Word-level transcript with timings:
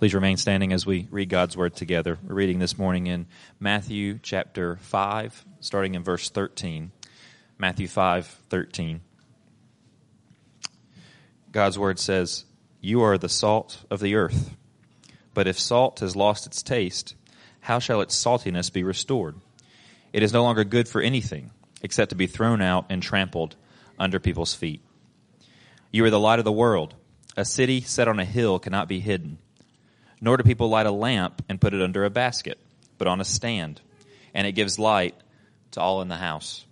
Please 0.00 0.14
remain 0.14 0.38
standing 0.38 0.72
as 0.72 0.86
we 0.86 1.06
read 1.10 1.28
God's 1.28 1.58
word 1.58 1.76
together. 1.76 2.16
We're 2.26 2.34
reading 2.34 2.58
this 2.58 2.78
morning 2.78 3.06
in 3.06 3.26
Matthew 3.58 4.18
chapter 4.22 4.76
5, 4.76 5.44
starting 5.60 5.94
in 5.94 6.02
verse 6.02 6.30
13. 6.30 6.90
Matthew 7.58 7.86
5, 7.86 8.26
13. 8.48 9.02
God's 11.52 11.78
word 11.78 11.98
says, 11.98 12.46
You 12.80 13.02
are 13.02 13.18
the 13.18 13.28
salt 13.28 13.84
of 13.90 14.00
the 14.00 14.14
earth. 14.14 14.56
But 15.34 15.46
if 15.46 15.60
salt 15.60 16.00
has 16.00 16.16
lost 16.16 16.46
its 16.46 16.62
taste, 16.62 17.14
how 17.60 17.78
shall 17.78 18.00
its 18.00 18.16
saltiness 18.16 18.72
be 18.72 18.82
restored? 18.82 19.36
It 20.14 20.22
is 20.22 20.32
no 20.32 20.42
longer 20.42 20.64
good 20.64 20.88
for 20.88 21.02
anything 21.02 21.50
except 21.82 22.08
to 22.08 22.16
be 22.16 22.26
thrown 22.26 22.62
out 22.62 22.86
and 22.88 23.02
trampled 23.02 23.54
under 23.98 24.18
people's 24.18 24.54
feet. 24.54 24.80
You 25.92 26.06
are 26.06 26.10
the 26.10 26.18
light 26.18 26.38
of 26.38 26.46
the 26.46 26.52
world. 26.52 26.94
A 27.36 27.44
city 27.44 27.82
set 27.82 28.08
on 28.08 28.18
a 28.18 28.24
hill 28.24 28.58
cannot 28.58 28.88
be 28.88 29.00
hidden. 29.00 29.36
Nor 30.20 30.36
do 30.36 30.42
people 30.42 30.68
light 30.68 30.86
a 30.86 30.90
lamp 30.90 31.42
and 31.48 31.60
put 31.60 31.74
it 31.74 31.82
under 31.82 32.04
a 32.04 32.10
basket, 32.10 32.58
but 32.98 33.08
on 33.08 33.20
a 33.20 33.24
stand, 33.24 33.80
and 34.34 34.46
it 34.46 34.52
gives 34.52 34.78
light 34.78 35.14
to 35.72 35.80
all 35.80 36.02
in 36.02 36.08
the 36.08 36.16
house. 36.16 36.64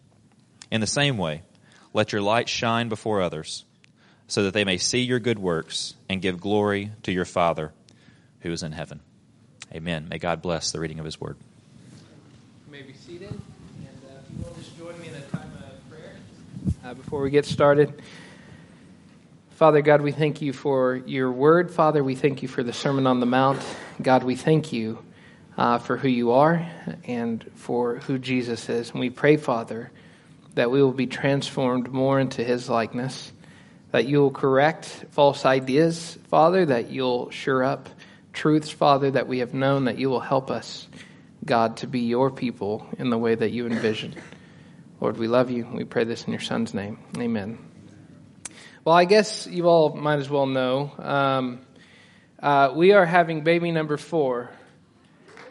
In 0.70 0.80
the 0.80 0.86
same 0.86 1.16
way, 1.16 1.42
let 1.94 2.12
your 2.12 2.20
light 2.20 2.48
shine 2.48 2.88
before 2.88 3.22
others, 3.22 3.64
so 4.26 4.42
that 4.42 4.54
they 4.54 4.64
may 4.64 4.76
see 4.76 5.00
your 5.00 5.18
good 5.18 5.38
works 5.38 5.94
and 6.08 6.20
give 6.20 6.40
glory 6.40 6.90
to 7.04 7.12
your 7.12 7.24
Father 7.24 7.72
who 8.40 8.52
is 8.52 8.62
in 8.62 8.72
heaven. 8.72 9.00
Amen. 9.74 10.08
May 10.08 10.18
God 10.18 10.42
bless 10.42 10.70
the 10.72 10.80
reading 10.80 10.98
of 10.98 11.04
his 11.04 11.20
word. 11.20 11.36
You 12.66 12.72
may 12.72 12.82
be 12.82 12.92
seated. 12.92 13.30
And 13.30 13.40
uh, 14.04 14.18
if 14.22 14.38
you 14.38 14.44
will 14.44 14.54
just 14.54 14.78
join 14.78 15.00
me 15.00 15.08
in 15.08 15.14
a 15.14 15.20
time 15.22 15.50
of 15.58 15.90
prayer 15.90 16.16
uh, 16.84 16.94
before 16.94 17.22
we 17.22 17.30
get 17.30 17.46
started. 17.46 18.02
Father 19.58 19.82
God, 19.82 20.02
we 20.02 20.12
thank 20.12 20.40
you 20.40 20.52
for 20.52 20.94
your 21.04 21.32
word. 21.32 21.72
Father, 21.72 22.04
we 22.04 22.14
thank 22.14 22.42
you 22.42 22.48
for 22.48 22.62
the 22.62 22.72
Sermon 22.72 23.08
on 23.08 23.18
the 23.18 23.26
Mount. 23.26 23.60
God, 24.00 24.22
we 24.22 24.36
thank 24.36 24.72
you 24.72 25.04
uh, 25.56 25.78
for 25.78 25.96
who 25.96 26.06
you 26.06 26.30
are 26.30 26.64
and 27.02 27.44
for 27.56 27.96
who 27.96 28.20
Jesus 28.20 28.68
is. 28.68 28.92
And 28.92 29.00
we 29.00 29.10
pray, 29.10 29.36
Father, 29.36 29.90
that 30.54 30.70
we 30.70 30.80
will 30.80 30.92
be 30.92 31.08
transformed 31.08 31.90
more 31.90 32.20
into 32.20 32.44
his 32.44 32.68
likeness, 32.68 33.32
that 33.90 34.06
you 34.06 34.20
will 34.20 34.30
correct 34.30 35.06
false 35.10 35.44
ideas, 35.44 36.16
Father, 36.28 36.64
that 36.66 36.90
you'll 36.90 37.30
sure 37.30 37.64
up 37.64 37.88
truths, 38.32 38.70
Father, 38.70 39.10
that 39.10 39.26
we 39.26 39.40
have 39.40 39.54
known, 39.54 39.86
that 39.86 39.98
you 39.98 40.08
will 40.08 40.20
help 40.20 40.52
us, 40.52 40.86
God, 41.44 41.78
to 41.78 41.88
be 41.88 42.02
your 42.02 42.30
people 42.30 42.86
in 42.96 43.10
the 43.10 43.18
way 43.18 43.34
that 43.34 43.50
you 43.50 43.66
envision. 43.66 44.14
Lord, 45.00 45.16
we 45.16 45.26
love 45.26 45.50
you. 45.50 45.66
We 45.72 45.82
pray 45.82 46.04
this 46.04 46.26
in 46.26 46.32
your 46.32 46.42
Son's 46.42 46.74
name. 46.74 47.00
Amen. 47.16 47.67
Well, 48.88 48.96
I 48.96 49.04
guess 49.04 49.46
you 49.46 49.66
all 49.66 49.94
might 49.94 50.18
as 50.18 50.30
well 50.30 50.46
know. 50.46 50.90
Um, 50.98 51.60
uh, 52.42 52.72
we 52.74 52.92
are 52.92 53.04
having 53.04 53.44
baby 53.44 53.70
number 53.70 53.98
four. 53.98 54.50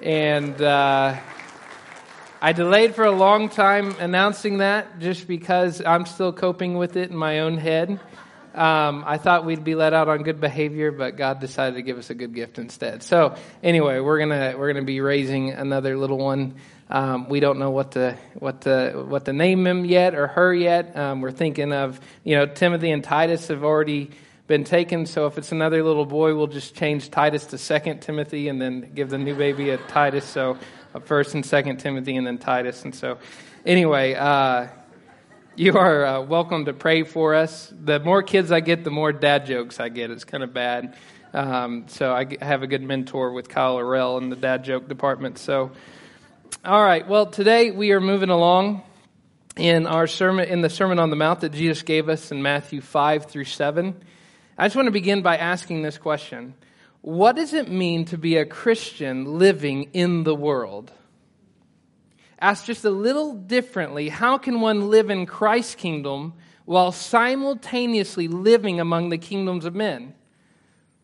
And 0.02 0.60
uh, 0.60 1.16
I 2.42 2.54
delayed 2.54 2.96
for 2.96 3.06
a 3.06 3.12
long 3.12 3.50
time 3.50 3.94
announcing 4.00 4.58
that 4.58 4.98
just 4.98 5.28
because 5.28 5.84
I'm 5.86 6.08
still 6.08 6.34
coping 6.34 6.80
with 6.80 6.98
it 6.98 7.12
in 7.12 7.16
my 7.16 7.42
own 7.42 7.60
head. 7.60 8.00
Um, 8.56 9.04
I 9.06 9.18
thought 9.18 9.46
we'd 9.46 9.64
be 9.64 9.76
let 9.76 9.94
out 9.94 10.08
on 10.08 10.24
good 10.24 10.42
behavior, 10.42 10.92
but 10.92 11.16
God 11.16 11.40
decided 11.40 11.76
to 11.76 11.82
give 11.82 11.98
us 11.98 12.10
a 12.10 12.16
good 12.16 12.34
gift 12.34 12.58
instead. 12.58 13.04
So 13.04 13.36
anyway, 13.62 14.00
we're 14.00 14.20
gonna 14.20 14.56
we're 14.58 14.74
gonna 14.74 14.86
be 14.86 15.02
raising 15.02 15.52
another 15.52 15.98
little 15.98 16.18
one. 16.18 16.56
Um, 16.90 17.30
we 17.30 17.40
don't 17.40 17.60
know 17.60 17.70
what 17.70 17.92
to 17.92 18.18
what 18.34 18.62
to 18.62 19.06
what 19.08 19.26
to 19.26 19.34
name 19.34 19.68
him 19.68 19.86
yet 19.86 20.16
or 20.16 20.28
her 20.28 20.54
yet. 20.54 20.98
Um, 20.98 21.22
we're 21.22 21.32
thinking 21.32 21.72
of 21.72 22.00
you 22.24 22.36
know 22.36 22.46
Timothy 22.46 22.92
and 22.92 23.04
Titus 23.04 23.50
have 23.50 23.64
already 23.64 24.12
been 24.48 24.64
taken. 24.64 25.06
So 25.06 25.28
if 25.28 25.38
it's 25.38 25.52
another 25.52 25.84
little 25.84 26.06
boy, 26.06 26.36
we'll 26.36 26.48
just 26.48 26.76
change 26.76 27.12
Titus 27.12 27.46
to 27.48 27.58
Second 27.58 28.02
Timothy 28.02 28.48
and 28.48 28.62
then 28.62 28.92
give 28.96 29.10
the 29.10 29.18
new 29.18 29.36
baby 29.36 29.70
a 29.70 29.78
Titus. 29.78 30.26
So 30.26 30.58
a 30.94 31.00
First 31.00 31.36
and 31.36 31.46
Second 31.46 31.78
Timothy 31.78 32.16
and 32.16 32.26
then 32.26 32.38
Titus. 32.38 32.84
And 32.84 32.96
so 32.96 33.20
anyway. 33.66 34.14
Uh, 34.14 34.68
you 35.58 35.76
are 35.76 36.06
uh, 36.06 36.22
welcome 36.22 36.66
to 36.66 36.74
pray 36.74 37.02
for 37.02 37.34
us. 37.34 37.74
The 37.84 38.00
more 38.00 38.22
kids 38.22 38.52
I 38.52 38.60
get, 38.60 38.84
the 38.84 38.92
more 38.92 39.12
dad 39.12 39.48
jokes 39.48 39.80
I 39.80 39.90
get. 39.90 40.12
It's 40.12 40.24
kind 40.24 40.44
of 40.44 40.54
bad. 40.54 40.96
Um, 41.34 41.86
so 41.88 42.14
I 42.14 42.38
have 42.40 42.62
a 42.62 42.68
good 42.68 42.84
mentor 42.84 43.32
with 43.32 43.50
Kyle 43.50 43.78
Orell 43.78 44.22
in 44.22 44.30
the 44.30 44.36
dad 44.36 44.64
joke 44.64 44.88
department. 44.88 45.40
So, 45.40 45.72
all 46.64 46.84
right. 46.84 47.08
Well, 47.08 47.26
today 47.26 47.72
we 47.72 47.92
are 47.92 48.00
moving 48.00 48.30
along 48.30 48.84
in 49.56 49.88
our 49.88 50.06
sermon, 50.06 50.48
in 50.48 50.62
the 50.62 50.70
Sermon 50.70 51.00
on 51.00 51.10
the 51.10 51.16
Mount 51.16 51.40
that 51.40 51.54
Jesus 51.54 51.82
gave 51.82 52.08
us 52.08 52.32
in 52.32 52.44
Matthew 52.44 52.80
5 52.80 53.26
through 53.26 53.46
7. 53.46 53.96
I 54.60 54.68
just 54.68 54.76
want 54.76 54.86
to 54.86 54.92
begin 54.92 55.24
by 55.24 55.38
asking 55.38 55.82
this 55.82 55.98
question 55.98 56.54
What 57.02 57.36
does 57.36 57.56
it 57.56 57.68
mean 57.68 58.06
to 58.06 58.18
be 58.20 58.38
a 58.38 58.46
Christian 58.46 59.40
living 59.40 59.90
in 59.94 60.24
the 60.24 60.36
world? 60.36 60.92
Asked 62.40 62.68
just 62.68 62.86
a 62.86 62.90
little 62.90 63.34
differently, 63.34 64.10
how 64.10 64.38
can 64.38 64.62
one 64.62 64.90
live 64.90 65.10
in 65.10 65.26
Christ's 65.26 65.76
kingdom 65.76 66.34
while 66.66 66.92
simultaneously 66.92 68.28
living 68.28 68.80
among 68.80 69.10
the 69.10 69.18
kingdoms 69.18 69.66
of 69.66 69.74
men? 69.74 70.14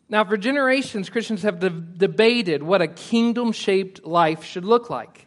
Now, 0.10 0.24
for 0.26 0.38
generations, 0.38 1.10
Christians 1.10 1.42
have 1.42 1.60
de- 1.60 1.70
debated 1.70 2.62
what 2.62 2.82
a 2.82 2.88
kingdom 2.88 3.52
shaped 3.52 4.06
life 4.06 4.44
should 4.44 4.66
look 4.66 4.90
like. 4.92 5.26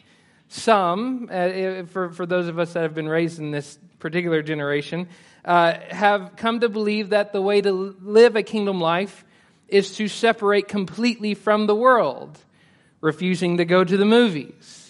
Some, 0.48 1.28
uh, 1.28 1.82
for, 1.86 2.10
for 2.10 2.24
those 2.24 2.46
of 2.46 2.58
us 2.60 2.74
that 2.74 2.82
have 2.82 2.94
been 2.94 3.08
raised 3.08 3.40
in 3.40 3.50
this 3.50 3.78
particular 3.98 4.42
generation, 4.42 5.08
uh, 5.44 5.74
have 5.90 6.36
come 6.36 6.60
to 6.60 6.68
believe 6.68 7.08
that 7.08 7.32
the 7.32 7.42
way 7.42 7.60
to 7.60 7.96
live 8.00 8.36
a 8.36 8.44
kingdom 8.44 8.80
life 8.80 9.24
is 9.66 9.96
to 9.96 10.06
separate 10.06 10.68
completely 10.68 11.34
from 11.34 11.66
the 11.66 11.74
world, 11.74 12.38
refusing 13.00 13.56
to 13.56 13.64
go 13.64 13.82
to 13.82 13.96
the 13.96 14.04
movies, 14.04 14.85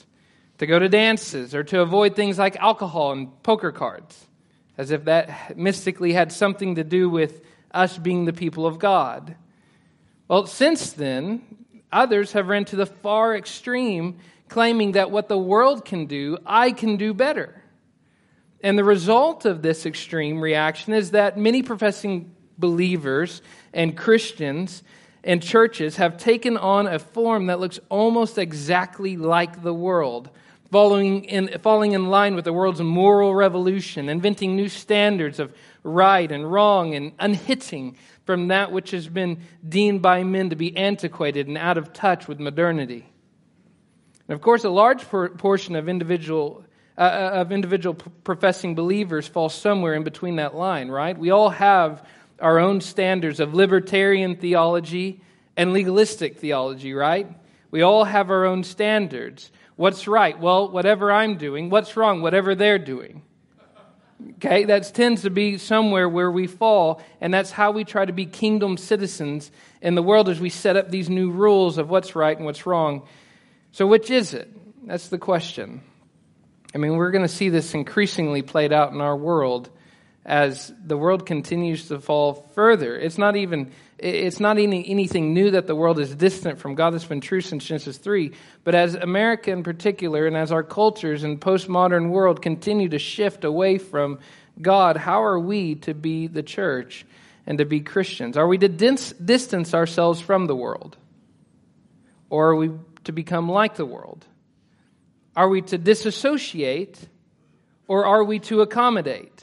to 0.59 0.67
go 0.67 0.78
to 0.78 0.89
dances, 0.89 1.55
or 1.55 1.62
to 1.65 1.81
avoid 1.81 2.17
things 2.17 2.39
like 2.39 2.56
alcohol 2.56 3.12
and 3.12 3.43
poker 3.43 3.72
cards, 3.72 4.27
as 4.78 4.91
if 4.91 5.05
that 5.05 5.56
mystically 5.56 6.12
had 6.12 6.33
something 6.33 6.77
to 6.77 6.84
do 6.84 7.11
with 7.11 7.43
us 7.72 7.99
being 7.99 8.25
the 8.25 8.33
people 8.33 8.66
of 8.66 8.78
God. 8.78 9.37
Well, 10.28 10.47
since 10.47 10.93
then, 10.93 11.43
others 11.93 12.33
have 12.33 12.49
run 12.49 12.65
to 12.66 12.77
the 12.77 12.87
far 12.87 13.37
extreme, 13.37 14.19
claiming 14.49 14.93
that 14.93 15.11
what 15.11 15.28
the 15.28 15.39
world 15.39 15.84
can 15.84 16.06
do, 16.06 16.39
I 16.47 16.72
can 16.72 16.97
do 16.97 17.12
better. 17.12 17.62
And 18.62 18.78
the 18.78 18.84
result 18.84 19.45
of 19.45 19.62
this 19.62 19.87
extreme 19.87 20.41
reaction 20.41 20.95
is 20.95 21.11
that 21.11 21.37
many 21.39 21.62
professing 21.62 22.34
believers 22.59 23.43
and 23.72 23.97
Christians 23.97 24.83
and 25.22 25.43
churches 25.43 25.97
have 25.97 26.16
taken 26.16 26.56
on 26.56 26.87
a 26.87 26.99
form 26.99 27.47
that 27.47 27.61
looks 27.61 27.78
almost 27.89 28.39
exactly 28.39 29.16
like 29.16 29.62
the 29.62 29.75
world, 29.75 30.31
following 30.77 31.25
in, 31.25 31.49
falling 31.63 31.93
in 31.93 32.11
line 32.11 32.35
with 32.35 32.45
the 32.45 32.53
world's 32.53 32.83
moral 32.83 33.35
revolution, 33.35 34.11
inventing 34.11 34.55
new 34.55 34.69
standards 34.69 35.39
of 35.39 35.51
right 35.83 36.31
and 36.31 36.53
wrong, 36.53 36.95
and 36.95 37.13
unhitching 37.19 37.97
from 38.27 38.49
that 38.49 38.71
which 38.71 38.91
has 38.91 39.09
been 39.09 39.39
deemed 39.67 40.03
by 40.03 40.23
men 40.23 40.51
to 40.51 40.57
be 40.57 40.77
antiquated 40.77 41.49
and 41.49 41.57
out 41.57 41.79
of 41.79 41.95
touch 41.95 42.29
with 42.29 42.39
modernity. 42.39 43.11
And 44.29 44.35
of 44.35 44.43
course, 44.43 44.65
a 44.65 44.69
large 44.69 45.03
portion 45.09 45.77
of 45.77 45.89
individual 45.89 46.63
uh, 46.99 47.01
uh 47.01 47.31
of 47.41 47.53
individual 47.53 47.95
professing 47.95 48.75
believers 48.75 49.27
fall 49.27 49.49
somewhere 49.49 49.95
in 49.95 50.05
between 50.05 50.37
that 50.37 50.55
line, 50.55 50.89
right? 50.91 51.17
We 51.17 51.31
all 51.31 51.49
have 51.49 52.07
our 52.39 52.59
own 52.59 52.83
standards 52.83 53.41
of 53.41 53.55
libertarian 53.55 54.37
theology 54.37 55.23
and 55.57 55.73
legalistic 55.73 56.37
theology, 56.37 56.93
right? 56.93 57.27
We 57.71 57.81
all 57.81 58.05
have 58.05 58.31
our 58.31 58.45
own 58.45 58.63
standards. 58.63 59.51
What's 59.77 60.09
right? 60.09 60.39
Well, 60.39 60.71
whatever 60.71 61.13
I'm 61.13 61.37
doing. 61.37 61.71
What's 61.71 61.97
wrong? 61.97 62.23
Whatever 62.23 62.55
they're 62.55 62.79
doing. 62.79 63.23
Okay, 64.37 64.65
that 64.65 64.95
tends 64.95 65.23
to 65.23 65.31
be 65.31 65.59
somewhere 65.59 66.09
where 66.09 66.31
we 66.31 66.47
fall, 66.47 67.03
and 67.21 67.33
that's 67.33 67.51
how 67.51 67.71
we 67.71 67.85
try 67.85 68.05
to 68.05 68.13
be 68.13 68.25
kingdom 68.25 68.79
citizens 68.79 69.51
in 69.83 69.95
the 69.95 70.03
world 70.03 70.31
as 70.31 70.41
we 70.41 70.49
set 70.49 70.77
up 70.77 70.91
these 70.91 71.11
new 71.11 71.31
rules 71.31 71.77
of 71.77 71.91
what's 71.91 72.17
right 72.17 72.37
and 72.37 72.47
what's 72.47 72.65
wrong. 72.65 73.07
So, 73.73 73.87
which 73.87 74.11
is 74.11 74.33
it? 74.33 74.51
That's 74.87 75.09
the 75.09 75.19
question. 75.19 75.83
I 76.75 76.79
mean, 76.79 76.97
we're 76.97 77.11
going 77.11 77.27
to 77.27 77.29
see 77.29 77.51
this 77.51 77.75
increasingly 77.75 78.41
played 78.41 78.72
out 78.72 78.93
in 78.93 79.03
our 79.03 79.17
world 79.17 79.69
as 80.25 80.72
the 80.84 80.97
world 80.97 81.27
continues 81.27 81.89
to 81.89 82.01
fall 82.01 82.34
further. 82.55 82.99
It's 82.99 83.19
not 83.19 83.37
even 83.37 83.71
it's 83.98 84.41
not 84.41 84.59
any, 84.59 84.87
anything 84.89 85.33
new 85.33 85.53
that 85.53 85.66
the 85.66 85.75
world 85.75 85.98
is 85.98 86.15
distant 86.15 86.59
from 86.59 86.75
God. 86.75 86.91
That's 86.91 87.04
been 87.04 87.22
true 87.22 87.41
since 87.41 87.65
Genesis 87.65 87.97
3. 87.97 88.33
But 88.63 88.75
as 88.75 88.95
America 88.95 89.51
in 89.51 89.63
particular, 89.63 90.27
and 90.27 90.37
as 90.37 90.53
our 90.53 90.63
cultures 90.63 91.25
and 91.25 91.41
postmodern 91.41 92.10
world 92.10 92.43
continue 92.43 92.91
to 92.91 92.98
shift 92.98 93.45
away 93.45 93.78
from 93.78 94.19
God, 94.60 94.97
how 94.97 95.22
are 95.22 95.39
we 95.39 95.77
to 95.77 95.95
be 95.95 96.27
the 96.27 96.43
church 96.43 97.07
and 97.47 97.59
to 97.59 97.65
be 97.65 97.81
Christians? 97.81 98.37
Are 98.37 98.47
we 98.47 98.59
to 98.59 98.69
distance 98.69 99.72
ourselves 99.72 100.21
from 100.21 100.47
the 100.47 100.57
world? 100.57 100.97
Or 102.28 102.51
are 102.51 102.57
we 102.57 102.72
to 103.04 103.13
become 103.13 103.48
like 103.48 103.77
the 103.77 103.87
world? 103.87 104.27
Are 105.34 105.48
we 105.48 105.63
to 105.63 105.78
disassociate? 105.78 106.98
Or 107.89 108.04
are 108.04 108.25
we 108.25 108.41
to 108.41 108.60
accommodate? 108.60 109.43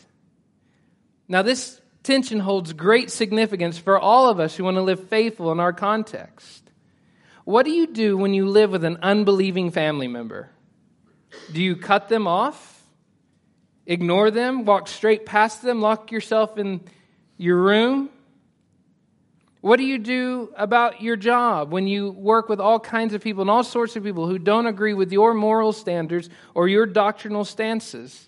Now, 1.28 1.42
this 1.42 1.80
tension 2.04 2.40
holds 2.40 2.74
great 2.74 3.10
significance 3.10 3.78
for 3.78 3.98
all 3.98 4.30
of 4.30 4.40
us 4.40 4.56
who 4.56 4.64
want 4.64 4.76
to 4.78 4.82
live 4.82 5.08
faithful 5.08 5.52
in 5.52 5.60
our 5.60 5.74
context. 5.74 6.70
What 7.46 7.66
do 7.66 7.72
you 7.72 7.88
do 7.88 8.18
when 8.18 8.34
you 8.34 8.48
live 8.48 8.72
with 8.72 8.84
an 8.84 9.00
unbelieving 9.02 9.72
family 9.72 10.08
member? 10.08 10.50
Do 11.52 11.62
you 11.62 11.76
cut 11.76 12.10
them 12.10 12.28
off? 12.28 12.84
Ignore 13.86 14.32
them? 14.32 14.66
Walk 14.66 14.88
straight 14.88 15.26
past 15.26 15.62
them? 15.62 15.82
Lock 15.82 16.12
yourself 16.12 16.58
in 16.58 16.82
your 17.38 17.58
room? 17.58 18.10
What 19.60 19.78
do 19.78 19.86
you 19.86 19.98
do 19.98 20.54
about 20.58 21.02
your 21.02 21.16
job 21.16 21.72
when 21.72 21.88
you 21.88 22.12
work 22.12 22.50
with 22.50 22.60
all 22.60 22.80
kinds 22.80 23.14
of 23.14 23.22
people 23.22 23.42
and 23.42 23.50
all 23.50 23.64
sorts 23.64 23.96
of 23.96 24.04
people 24.04 24.28
who 24.28 24.38
don't 24.38 24.68
agree 24.68 24.94
with 24.94 25.12
your 25.12 25.34
moral 25.34 25.72
standards 25.72 26.30
or 26.54 26.68
your 26.68 26.86
doctrinal 26.86 27.46
stances? 27.46 28.28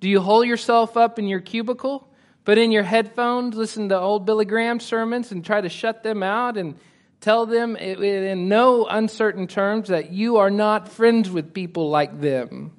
Do 0.00 0.08
you 0.08 0.20
hole 0.20 0.44
yourself 0.44 0.96
up 0.96 1.18
in 1.18 1.26
your 1.26 1.40
cubicle, 1.40 2.07
put 2.48 2.56
in 2.56 2.72
your 2.72 2.82
headphones, 2.82 3.54
listen 3.56 3.90
to 3.90 4.00
old 4.00 4.24
Billy 4.24 4.46
Graham 4.46 4.80
sermons, 4.80 5.32
and 5.32 5.44
try 5.44 5.60
to 5.60 5.68
shut 5.68 6.02
them 6.02 6.22
out 6.22 6.56
and 6.56 6.78
tell 7.20 7.44
them 7.44 7.76
in 7.76 8.48
no 8.48 8.86
uncertain 8.86 9.46
terms 9.46 9.88
that 9.88 10.12
you 10.12 10.38
are 10.38 10.48
not 10.48 10.88
friends 10.88 11.28
with 11.28 11.52
people 11.52 11.90
like 11.90 12.22
them? 12.22 12.72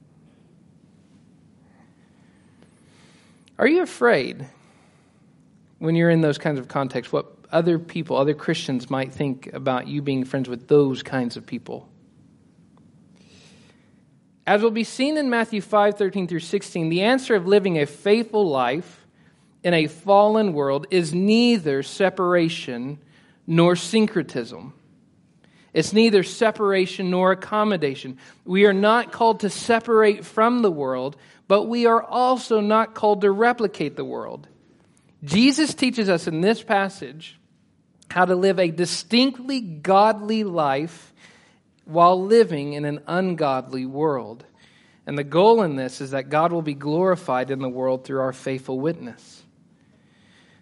Are 3.60 3.68
you 3.68 3.84
afraid 3.84 4.48
when 5.78 5.94
you're 5.94 6.10
in 6.10 6.22
those 6.22 6.40
kinds 6.40 6.58
of 6.58 6.68
contexts 6.68 7.14
what 7.14 7.28
other 7.52 7.78
people, 7.78 8.18
other 8.18 8.34
Christians 8.34 8.90
might 8.90 9.14
think 9.14 9.54
about 9.54 9.88
you 9.88 10.02
being 10.02 10.26
friends 10.26 10.50
with 10.50 10.68
those 10.68 11.04
kinds 11.04 11.38
of 11.38 11.46
people? 11.46 11.88
As 14.48 14.64
will 14.64 14.72
be 14.72 14.84
seen 14.84 15.16
in 15.16 15.30
Matthew 15.30 15.62
5 15.62 15.96
13 15.96 16.28
through 16.28 16.40
16, 16.40 16.90
the 16.90 17.04
answer 17.04 17.36
of 17.36 17.46
living 17.46 17.78
a 17.78 17.86
faithful 17.86 18.50
life 18.50 18.99
in 19.64 19.74
a 19.74 19.88
fallen 19.88 20.54
world 20.54 20.88
is 20.90 21.14
neither 21.14 21.84
separation 21.84 23.00
nor 23.46 23.76
syncretism. 23.76 24.74
It's 25.74 25.94
neither 25.94 26.24
separation 26.24 27.12
nor 27.12 27.32
accommodation. 27.32 28.18
We 28.46 28.66
are 28.66 28.74
not 28.74 29.12
called 29.12 29.42
to 29.42 29.50
separate 29.50 30.26
from 30.26 30.62
the 30.62 30.72
world, 30.72 31.16
but 31.48 31.64
we 31.64 31.86
are 31.86 32.02
also 32.02 32.60
not 32.60 32.96
called 32.96 33.22
to 33.22 33.32
replicate 33.32 33.96
the 33.96 34.06
world. 34.06 34.48
Jesus 35.24 35.74
teaches 35.74 36.10
us 36.10 36.28
in 36.28 36.42
this 36.42 36.64
passage 36.64 37.38
how 38.10 38.26
to 38.26 38.36
live 38.36 38.60
a 38.60 38.72
distinctly 38.72 39.62
godly 39.62 40.44
life 40.44 41.14
while 41.86 42.24
living 42.24 42.74
in 42.74 42.86
an 42.86 43.02
ungodly 43.08 43.86
world. 43.86 44.46
And 45.06 45.18
the 45.18 45.24
goal 45.24 45.64
in 45.64 45.76
this 45.76 46.02
is 46.02 46.12
that 46.12 46.30
God 46.30 46.52
will 46.52 46.62
be 46.62 46.74
glorified 46.74 47.52
in 47.52 47.60
the 47.60 47.70
world 47.70 48.06
through 48.06 48.22
our 48.22 48.34
faithful 48.34 48.80
witness. 48.80 49.44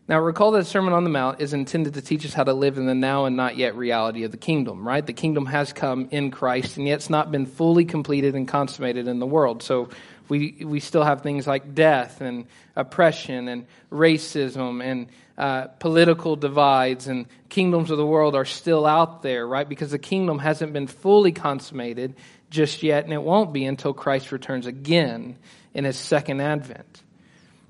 Now, 0.10 0.22
recall 0.22 0.52
that 0.52 0.60
the 0.60 0.66
Sermon 0.66 0.94
on 0.94 1.04
the 1.04 1.10
Mount 1.10 1.42
is 1.42 1.52
intended 1.52 1.96
to 1.96 2.02
teach 2.02 2.26
us 2.26 2.34
how 2.34 2.46
to 2.46 2.54
live 2.54 2.78
in 2.78 2.86
the 2.86 2.96
now 2.96 3.26
and 3.26 3.36
not 3.36 3.58
yet 3.58 3.76
reality 3.76 4.24
of 4.24 4.32
the 4.32 4.38
kingdom, 4.38 4.88
right? 4.88 5.06
The 5.06 5.12
kingdom 5.12 5.46
has 5.48 5.74
come 5.74 6.08
in 6.12 6.32
Christ, 6.32 6.78
and 6.78 6.88
yet 6.88 6.96
it's 6.96 7.10
not 7.10 7.30
been 7.30 7.46
fully 7.46 7.84
completed 7.84 8.34
and 8.34 8.48
consummated 8.48 9.10
in 9.10 9.20
the 9.20 9.26
world. 9.26 9.64
So 9.64 9.90
we, 10.30 10.64
we 10.64 10.80
still 10.80 11.04
have 11.04 11.24
things 11.24 11.46
like 11.46 11.76
death 11.76 12.22
and 12.22 12.46
oppression 12.78 13.50
and 13.50 13.66
racism 13.92 14.82
and 14.82 15.08
uh, 15.38 15.68
political 15.80 16.38
divides, 16.38 17.08
and 17.08 17.26
kingdoms 17.50 17.92
of 17.92 17.98
the 17.98 18.06
world 18.06 18.34
are 18.34 18.46
still 18.46 18.86
out 18.86 19.24
there, 19.24 19.46
right? 19.46 19.68
Because 19.68 19.92
the 19.92 20.00
kingdom 20.00 20.40
hasn't 20.40 20.72
been 20.72 20.88
fully 20.88 21.34
consummated 21.34 22.16
just 22.50 22.82
yet, 22.82 23.04
and 23.04 23.12
it 23.12 23.22
won't 23.22 23.52
be 23.52 23.66
until 23.66 23.94
Christ 23.94 24.32
returns 24.32 24.68
again 24.68 25.36
in 25.74 25.84
his 25.84 25.98
second 25.98 26.40
advent. 26.40 27.04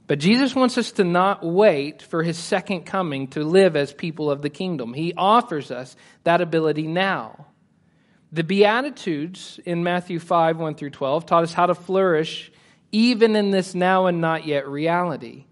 But 0.07 0.19
Jesus 0.19 0.55
wants 0.55 0.77
us 0.77 0.93
to 0.93 1.03
not 1.03 1.45
wait 1.45 2.01
for 2.01 2.23
his 2.23 2.37
second 2.37 2.85
coming 2.85 3.27
to 3.29 3.43
live 3.43 3.75
as 3.75 3.93
people 3.93 4.31
of 4.31 4.41
the 4.41 4.49
kingdom. 4.49 4.93
He 4.93 5.13
offers 5.15 5.69
us 5.69 5.95
that 6.23 6.39
ability 6.39 6.87
now. 6.87 7.47
The 8.31 8.43
Beatitudes 8.43 9.59
in 9.65 9.83
Matthew 9.83 10.19
5 10.19 10.57
1 10.57 10.75
through 10.75 10.91
12 10.91 11.25
taught 11.25 11.43
us 11.43 11.53
how 11.53 11.65
to 11.65 11.75
flourish 11.75 12.51
even 12.91 13.35
in 13.35 13.51
this 13.51 13.75
now 13.75 14.05
and 14.05 14.21
not 14.21 14.45
yet 14.45 14.67
reality. 14.67 15.45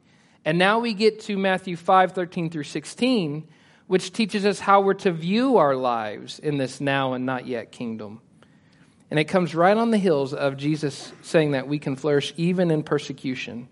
And 0.45 0.57
now 0.57 0.79
we 0.79 0.93
get 0.93 1.21
to 1.21 1.37
Matthew 1.37 1.75
5 1.75 2.13
13 2.13 2.49
through 2.49 2.63
16, 2.63 3.47
which 3.87 4.13
teaches 4.13 4.45
us 4.45 4.59
how 4.59 4.81
we're 4.81 4.93
to 4.95 5.11
view 5.11 5.57
our 5.57 5.75
lives 5.75 6.39
in 6.39 6.57
this 6.57 6.79
now 6.79 7.13
and 7.13 7.25
not 7.25 7.45
yet 7.45 7.71
kingdom. 7.71 8.21
And 9.11 9.19
it 9.19 9.25
comes 9.25 9.53
right 9.53 9.75
on 9.75 9.91
the 9.91 9.97
heels 9.97 10.33
of 10.33 10.57
Jesus 10.57 11.11
saying 11.21 11.51
that 11.51 11.67
we 11.67 11.79
can 11.79 11.95
flourish 11.95 12.33
even 12.37 12.71
in 12.71 12.83
persecution. 12.83 13.69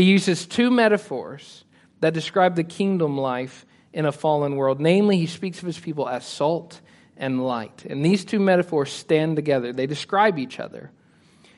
He 0.00 0.06
uses 0.06 0.46
two 0.46 0.70
metaphors 0.70 1.62
that 2.00 2.14
describe 2.14 2.56
the 2.56 2.64
kingdom 2.64 3.18
life 3.18 3.66
in 3.92 4.06
a 4.06 4.12
fallen 4.12 4.56
world. 4.56 4.80
Namely, 4.80 5.18
he 5.18 5.26
speaks 5.26 5.58
of 5.58 5.66
his 5.66 5.78
people 5.78 6.08
as 6.08 6.24
salt 6.24 6.80
and 7.18 7.44
light. 7.44 7.84
And 7.84 8.02
these 8.02 8.24
two 8.24 8.40
metaphors 8.40 8.90
stand 8.90 9.36
together, 9.36 9.74
they 9.74 9.86
describe 9.86 10.38
each 10.38 10.58
other. 10.58 10.90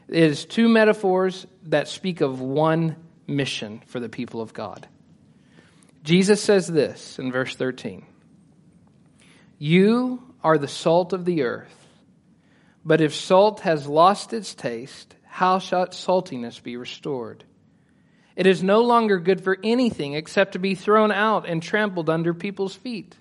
It 0.09 0.25
is 0.25 0.45
two 0.45 0.69
metaphors 0.69 1.47
that 1.67 1.87
speak 1.87 2.21
of 2.21 2.41
one 2.41 2.97
mission 3.29 3.81
for 3.87 4.01
the 4.01 4.09
people 4.09 4.41
of 4.41 4.53
God. 4.53 4.89
Jesus 6.03 6.43
says 6.43 6.67
this 6.67 7.21
in 7.21 7.31
verse 7.31 7.55
13 7.55 8.05
You 9.57 10.21
are 10.43 10.59
the 10.59 10.67
salt 10.67 11.13
of 11.13 11.25
the 11.25 11.43
earth, 11.43 11.87
but 12.85 13.01
if 13.01 13.15
salt 13.15 13.61
has 13.61 13.87
lost 13.87 14.33
its 14.33 14.53
taste, 14.53 15.15
how 15.27 15.61
shall 15.61 15.85
its 15.85 16.05
saltiness 16.05 16.61
be 16.61 16.77
restored? 16.77 17.45
It 18.37 18.47
is 18.47 18.63
no 18.63 18.81
longer 18.81 19.19
good 19.19 19.43
for 19.43 19.59
anything 19.63 20.15
except 20.15 20.53
to 20.53 20.59
be 20.59 20.75
thrown 20.75 21.13
out 21.13 21.47
and 21.47 21.63
trampled 21.63 22.09
under 22.09 22.33
people's 22.33 22.75
feet. 22.75 23.17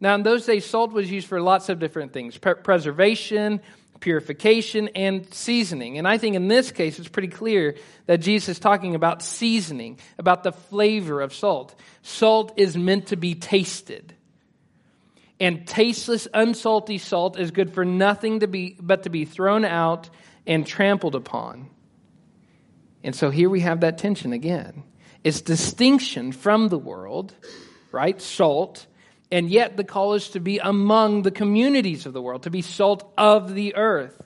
Now, 0.00 0.14
in 0.14 0.22
those 0.22 0.46
days, 0.46 0.64
salt 0.64 0.92
was 0.92 1.10
used 1.10 1.26
for 1.26 1.40
lots 1.40 1.68
of 1.68 1.78
different 1.78 2.12
things 2.12 2.38
preservation, 2.38 3.60
purification, 4.00 4.88
and 4.88 5.32
seasoning. 5.32 5.98
And 5.98 6.06
I 6.06 6.18
think 6.18 6.36
in 6.36 6.48
this 6.48 6.72
case, 6.72 6.98
it's 6.98 7.08
pretty 7.08 7.28
clear 7.28 7.76
that 8.06 8.18
Jesus 8.18 8.50
is 8.50 8.58
talking 8.58 8.94
about 8.94 9.22
seasoning, 9.22 9.98
about 10.18 10.42
the 10.42 10.52
flavor 10.52 11.20
of 11.20 11.34
salt. 11.34 11.74
Salt 12.02 12.52
is 12.56 12.76
meant 12.76 13.08
to 13.08 13.16
be 13.16 13.34
tasted. 13.34 14.14
And 15.40 15.66
tasteless, 15.66 16.28
unsalty 16.32 16.98
salt 16.98 17.38
is 17.38 17.50
good 17.50 17.72
for 17.72 17.84
nothing 17.84 18.40
to 18.40 18.46
be, 18.46 18.76
but 18.80 19.02
to 19.02 19.10
be 19.10 19.24
thrown 19.24 19.64
out 19.64 20.08
and 20.46 20.66
trampled 20.66 21.14
upon. 21.14 21.70
And 23.04 23.14
so 23.14 23.30
here 23.30 23.50
we 23.50 23.60
have 23.60 23.80
that 23.80 23.98
tension 23.98 24.32
again. 24.32 24.82
It's 25.22 25.42
distinction 25.42 26.32
from 26.32 26.68
the 26.68 26.78
world, 26.78 27.34
right? 27.92 28.20
Salt. 28.20 28.86
And 29.30 29.50
yet 29.50 29.76
the 29.76 29.84
call 29.84 30.14
is 30.14 30.30
to 30.30 30.40
be 30.40 30.58
among 30.58 31.22
the 31.22 31.30
communities 31.30 32.06
of 32.06 32.14
the 32.14 32.22
world, 32.22 32.44
to 32.44 32.50
be 32.50 32.62
salt 32.62 33.12
of 33.18 33.54
the 33.54 33.76
earth. 33.76 34.20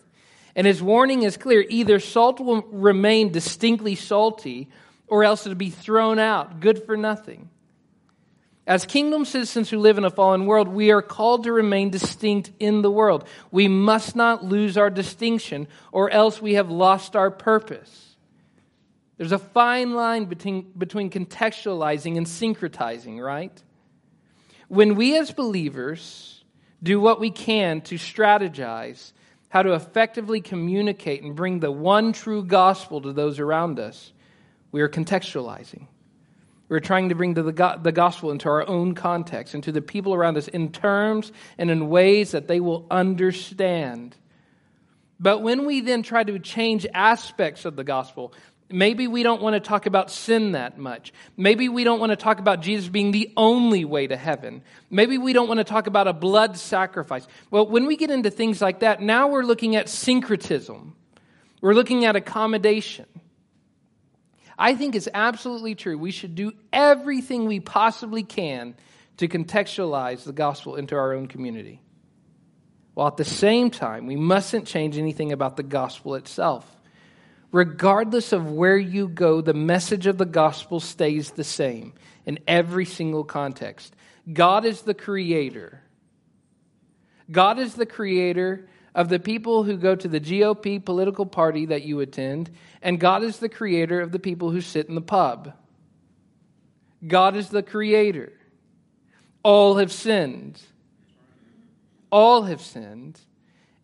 And 0.55 0.67
his 0.67 0.83
warning 0.83 1.23
is 1.23 1.37
clear 1.37 1.65
either 1.69 1.99
salt 1.99 2.41
will 2.41 2.63
remain 2.63 3.33
distinctly 3.33 3.97
salty, 3.97 4.69
or 5.09 5.25
else 5.25 5.45
it'll 5.45 5.57
be 5.57 5.71
thrown 5.71 6.19
out, 6.19 6.61
good 6.61 6.85
for 6.85 6.97
nothing. 6.97 7.49
As 8.67 8.85
kingdom 8.85 9.25
citizens 9.25 9.71
who 9.71 9.79
live 9.79 9.99
in 9.99 10.05
a 10.05 10.11
fallen 10.11 10.47
world, 10.47 10.69
we 10.69 10.91
are 10.91 11.01
called 11.01 11.45
to 11.45 11.53
remain 11.53 11.91
distinct 11.91 12.53
in 12.61 12.83
the 12.83 12.91
world. 12.91 13.27
We 13.51 13.67
must 13.67 14.15
not 14.15 14.45
lose 14.45 14.77
our 14.77 14.91
distinction, 14.91 15.69
or 15.91 16.11
else 16.11 16.43
we 16.43 16.55
have 16.55 16.71
lost 16.71 17.17
our 17.17 17.31
purpose. 17.31 18.08
There's 19.19 19.33
a 19.33 19.39
fine 19.39 19.95
line 19.95 20.25
between, 20.27 20.73
between 20.79 21.11
contextualizing 21.11 22.17
and 22.17 22.27
syncretizing, 22.27 23.21
right? 23.23 23.63
When 24.69 24.95
we 24.95 25.19
as 25.19 25.33
believers 25.33 26.45
do 26.83 27.01
what 27.01 27.19
we 27.19 27.31
can 27.31 27.81
to 27.83 27.97
strategize 27.97 29.13
how 29.49 29.63
to 29.63 29.75
effectively 29.75 30.41
communicate 30.41 31.23
and 31.23 31.35
bring 31.35 31.59
the 31.59 31.73
one 31.73 32.13
true 32.13 32.45
gospel 32.45 33.01
to 33.01 33.13
those 33.13 33.41
around 33.41 33.81
us, 33.81 34.13
we 34.71 34.83
are 34.83 34.89
contextualizing. 34.89 35.87
We're 36.69 36.81
trying 36.81 37.09
to 37.09 37.15
bring 37.15 37.35
the, 37.35 37.43
the 37.83 37.93
gospel 37.93 38.31
into 38.31 38.49
our 38.49 38.69
own 38.69 38.95
context, 38.95 39.55
into 39.55 39.73
the 39.73 39.81
people 39.81 40.15
around 40.15 40.37
us 40.37 40.49
in 40.49 40.71
terms 40.71 41.33
and 41.57 41.71
in 41.71 41.89
ways 41.89 42.33
that 42.33 42.47
they 42.47 42.61
will 42.61 42.87
understand. 42.91 44.15
But 45.19 45.41
when 45.43 45.65
we 45.65 45.81
then 45.81 46.03
try 46.03 46.23
to 46.23 46.39
change 46.39 46.87
aspects 46.93 47.65
of 47.65 47.75
the 47.75 47.85
gospel, 47.85 48.35
Maybe 48.71 49.07
we 49.07 49.23
don't 49.23 49.41
want 49.41 49.55
to 49.55 49.61
talk 49.61 49.87
about 49.87 50.11
sin 50.11 50.53
that 50.53 50.77
much. 50.77 51.13
Maybe 51.39 51.71
we 51.71 51.85
don't 51.85 52.01
want 52.01 52.11
to 52.11 52.17
talk 52.17 52.39
about 52.39 52.61
Jesus 52.61 52.89
being 52.89 53.13
the 53.13 53.33
only 53.35 53.87
way 53.87 54.07
to 54.07 54.17
heaven. 54.17 54.63
Maybe 54.91 55.17
we 55.17 55.33
don't 55.33 55.49
want 55.49 55.59
to 55.59 55.65
talk 55.65 55.87
about 55.87 56.07
a 56.07 56.13
blood 56.13 56.59
sacrifice. 56.59 57.27
Well, 57.51 57.67
when 57.67 57.87
we 57.87 57.97
get 57.97 58.11
into 58.11 58.31
things 58.31 58.61
like 58.61 58.81
that, 58.81 59.01
now 59.01 59.29
we're 59.29 59.43
looking 59.43 59.75
at 59.75 59.89
syncretism. 59.89 60.95
We're 61.63 61.73
looking 61.73 62.05
at 62.05 62.15
accommodation. 62.15 63.07
I 64.59 64.75
think 64.75 64.95
it's 64.95 65.09
absolutely 65.15 65.75
true. 65.75 65.97
We 65.97 66.11
should 66.11 66.35
do 66.35 66.53
everything 66.71 67.47
we 67.47 67.61
possibly 67.61 68.23
can 68.23 68.75
to 69.17 69.29
contextualize 69.29 70.25
the 70.25 70.33
gospel 70.33 70.77
into 70.77 70.95
our 70.95 71.15
own 71.15 71.27
community. 71.27 71.81
While 72.95 73.07
at 73.07 73.17
the 73.17 73.25
same 73.25 73.71
time, 73.71 74.07
we 74.07 74.17
mustn't 74.17 74.67
change 74.67 74.99
anything 74.99 75.33
about 75.33 75.57
the 75.57 75.63
gospel 75.63 76.17
itself. 76.17 76.78
Regardless 77.51 78.33
of 78.33 78.51
where 78.53 78.77
you 78.77 79.09
go, 79.09 79.41
the 79.41 79.55
message 79.55 80.07
of 80.07 80.19
the 80.19 80.27
gospel 80.27 80.81
stays 80.81 81.31
the 81.31 81.45
same 81.45 81.95
in 82.27 82.39
every 82.47 82.85
single 82.85 83.25
context. 83.25 83.95
God 84.31 84.67
is 84.67 84.83
the 84.83 84.95
creator. 84.95 85.83
God 87.31 87.59
is 87.59 87.75
the 87.75 87.87
creator 87.87 88.69
of 88.95 89.09
the 89.09 89.19
people 89.19 89.65
who 89.65 89.77
go 89.77 89.95
to 89.95 90.09
the 90.09 90.21
GOP 90.21 90.85
political 90.85 91.25
party 91.25 91.67
that 91.67 91.83
you 91.83 92.01
attend, 92.01 92.51
and 92.83 93.01
God 93.01 93.23
is 93.23 93.39
the 93.39 93.49
creator 93.49 94.01
of 94.01 94.13
the 94.13 94.19
people 94.19 94.51
who 94.51 94.61
sit 94.61 94.89
in 94.89 94.95
the 94.95 95.01
pub. 95.01 95.55
God 97.07 97.37
is 97.37 97.49
the 97.49 97.63
creator. 97.63 98.33
All 99.43 99.77
have 99.77 99.93
sinned. 99.93 100.61
All 102.11 102.43
have 102.43 102.61
sinned. 102.61 103.21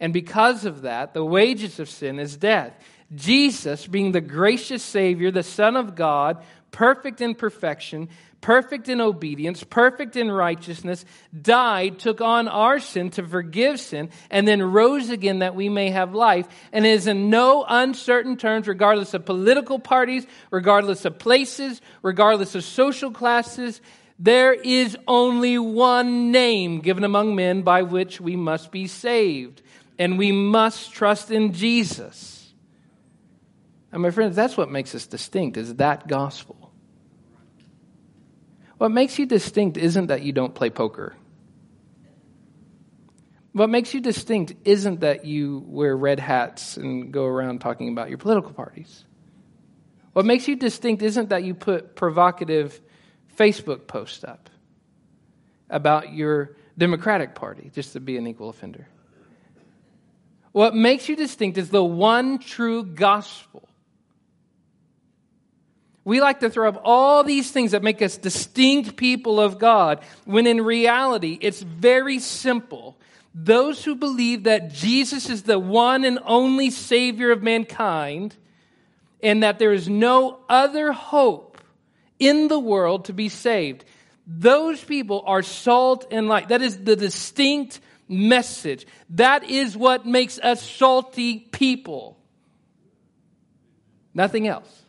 And 0.00 0.12
because 0.12 0.64
of 0.64 0.82
that, 0.82 1.14
the 1.14 1.24
wages 1.24 1.78
of 1.78 1.88
sin 1.88 2.18
is 2.18 2.36
death. 2.36 2.74
Jesus, 3.14 3.86
being 3.86 4.12
the 4.12 4.20
gracious 4.20 4.82
Savior, 4.82 5.30
the 5.30 5.42
Son 5.42 5.76
of 5.76 5.94
God, 5.94 6.42
perfect 6.70 7.20
in 7.20 7.34
perfection, 7.34 8.08
perfect 8.40 8.88
in 8.88 9.00
obedience, 9.00 9.64
perfect 9.64 10.16
in 10.16 10.30
righteousness, 10.30 11.04
died, 11.40 11.98
took 11.98 12.20
on 12.20 12.46
our 12.48 12.78
sin 12.78 13.10
to 13.10 13.26
forgive 13.26 13.80
sin, 13.80 14.10
and 14.30 14.46
then 14.46 14.62
rose 14.62 15.08
again 15.08 15.38
that 15.38 15.54
we 15.54 15.68
may 15.68 15.90
have 15.90 16.14
life, 16.14 16.46
and 16.72 16.84
is 16.84 17.06
in 17.06 17.30
no 17.30 17.64
uncertain 17.66 18.36
terms, 18.36 18.68
regardless 18.68 19.14
of 19.14 19.24
political 19.24 19.78
parties, 19.78 20.26
regardless 20.50 21.04
of 21.04 21.18
places, 21.18 21.80
regardless 22.02 22.54
of 22.54 22.64
social 22.64 23.10
classes. 23.10 23.80
There 24.18 24.52
is 24.52 24.96
only 25.08 25.58
one 25.58 26.30
name 26.32 26.80
given 26.80 27.04
among 27.04 27.34
men 27.34 27.62
by 27.62 27.82
which 27.82 28.20
we 28.20 28.36
must 28.36 28.70
be 28.70 28.86
saved, 28.86 29.62
and 29.98 30.18
we 30.18 30.32
must 30.32 30.92
trust 30.92 31.30
in 31.30 31.52
Jesus. 31.52 32.43
And 33.94 34.02
my 34.02 34.10
friends, 34.10 34.34
that's 34.34 34.56
what 34.56 34.72
makes 34.72 34.92
us 34.96 35.06
distinct, 35.06 35.56
is 35.56 35.76
that 35.76 36.08
gospel. 36.08 36.72
What 38.76 38.90
makes 38.90 39.20
you 39.20 39.24
distinct 39.24 39.76
isn't 39.76 40.08
that 40.08 40.22
you 40.22 40.32
don't 40.32 40.52
play 40.52 40.68
poker. 40.68 41.14
What 43.52 43.70
makes 43.70 43.94
you 43.94 44.00
distinct 44.00 44.52
isn't 44.64 45.02
that 45.02 45.24
you 45.26 45.62
wear 45.68 45.96
red 45.96 46.18
hats 46.18 46.76
and 46.76 47.12
go 47.12 47.24
around 47.24 47.60
talking 47.60 47.88
about 47.88 48.08
your 48.08 48.18
political 48.18 48.50
parties. 48.50 49.04
What 50.12 50.24
makes 50.24 50.48
you 50.48 50.56
distinct 50.56 51.00
isn't 51.00 51.28
that 51.28 51.44
you 51.44 51.54
put 51.54 51.94
provocative 51.94 52.80
Facebook 53.36 53.86
posts 53.86 54.24
up 54.24 54.50
about 55.70 56.12
your 56.12 56.56
Democratic 56.76 57.36
Party 57.36 57.70
just 57.72 57.92
to 57.92 58.00
be 58.00 58.16
an 58.16 58.26
equal 58.26 58.48
offender. 58.48 58.88
What 60.50 60.74
makes 60.74 61.08
you 61.08 61.14
distinct 61.14 61.58
is 61.58 61.70
the 61.70 61.84
one 61.84 62.40
true 62.40 62.84
gospel 62.84 63.68
we 66.04 66.20
like 66.20 66.40
to 66.40 66.50
throw 66.50 66.68
up 66.68 66.80
all 66.84 67.24
these 67.24 67.50
things 67.50 67.70
that 67.70 67.82
make 67.82 68.02
us 68.02 68.18
distinct 68.18 68.96
people 68.96 69.40
of 69.40 69.58
God, 69.58 70.04
when 70.24 70.46
in 70.46 70.60
reality, 70.60 71.38
it's 71.40 71.62
very 71.62 72.18
simple. 72.18 72.98
Those 73.34 73.84
who 73.84 73.94
believe 73.94 74.44
that 74.44 74.72
Jesus 74.72 75.30
is 75.30 75.44
the 75.44 75.58
one 75.58 76.04
and 76.04 76.18
only 76.24 76.70
Savior 76.70 77.30
of 77.30 77.42
mankind, 77.42 78.36
and 79.22 79.42
that 79.42 79.58
there 79.58 79.72
is 79.72 79.88
no 79.88 80.40
other 80.48 80.92
hope 80.92 81.58
in 82.18 82.48
the 82.48 82.58
world 82.58 83.06
to 83.06 83.12
be 83.12 83.28
saved, 83.28 83.84
those 84.26 84.82
people 84.82 85.22
are 85.26 85.42
salt 85.42 86.06
and 86.10 86.28
light. 86.28 86.48
That 86.48 86.62
is 86.62 86.84
the 86.84 86.96
distinct 86.96 87.80
message. 88.08 88.86
That 89.10 89.44
is 89.44 89.76
what 89.76 90.06
makes 90.06 90.38
us 90.38 90.62
salty 90.62 91.40
people. 91.40 92.18
Nothing 94.14 94.46
else. 94.46 94.83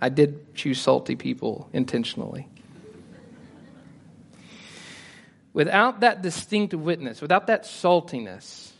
I 0.00 0.08
did 0.08 0.54
choose 0.54 0.80
salty 0.80 1.16
people 1.16 1.68
intentionally. 1.72 2.48
Without 5.52 6.00
that 6.00 6.22
distinct 6.22 6.74
witness, 6.74 7.20
without 7.20 7.48
that 7.48 7.64
saltiness, 7.64 8.70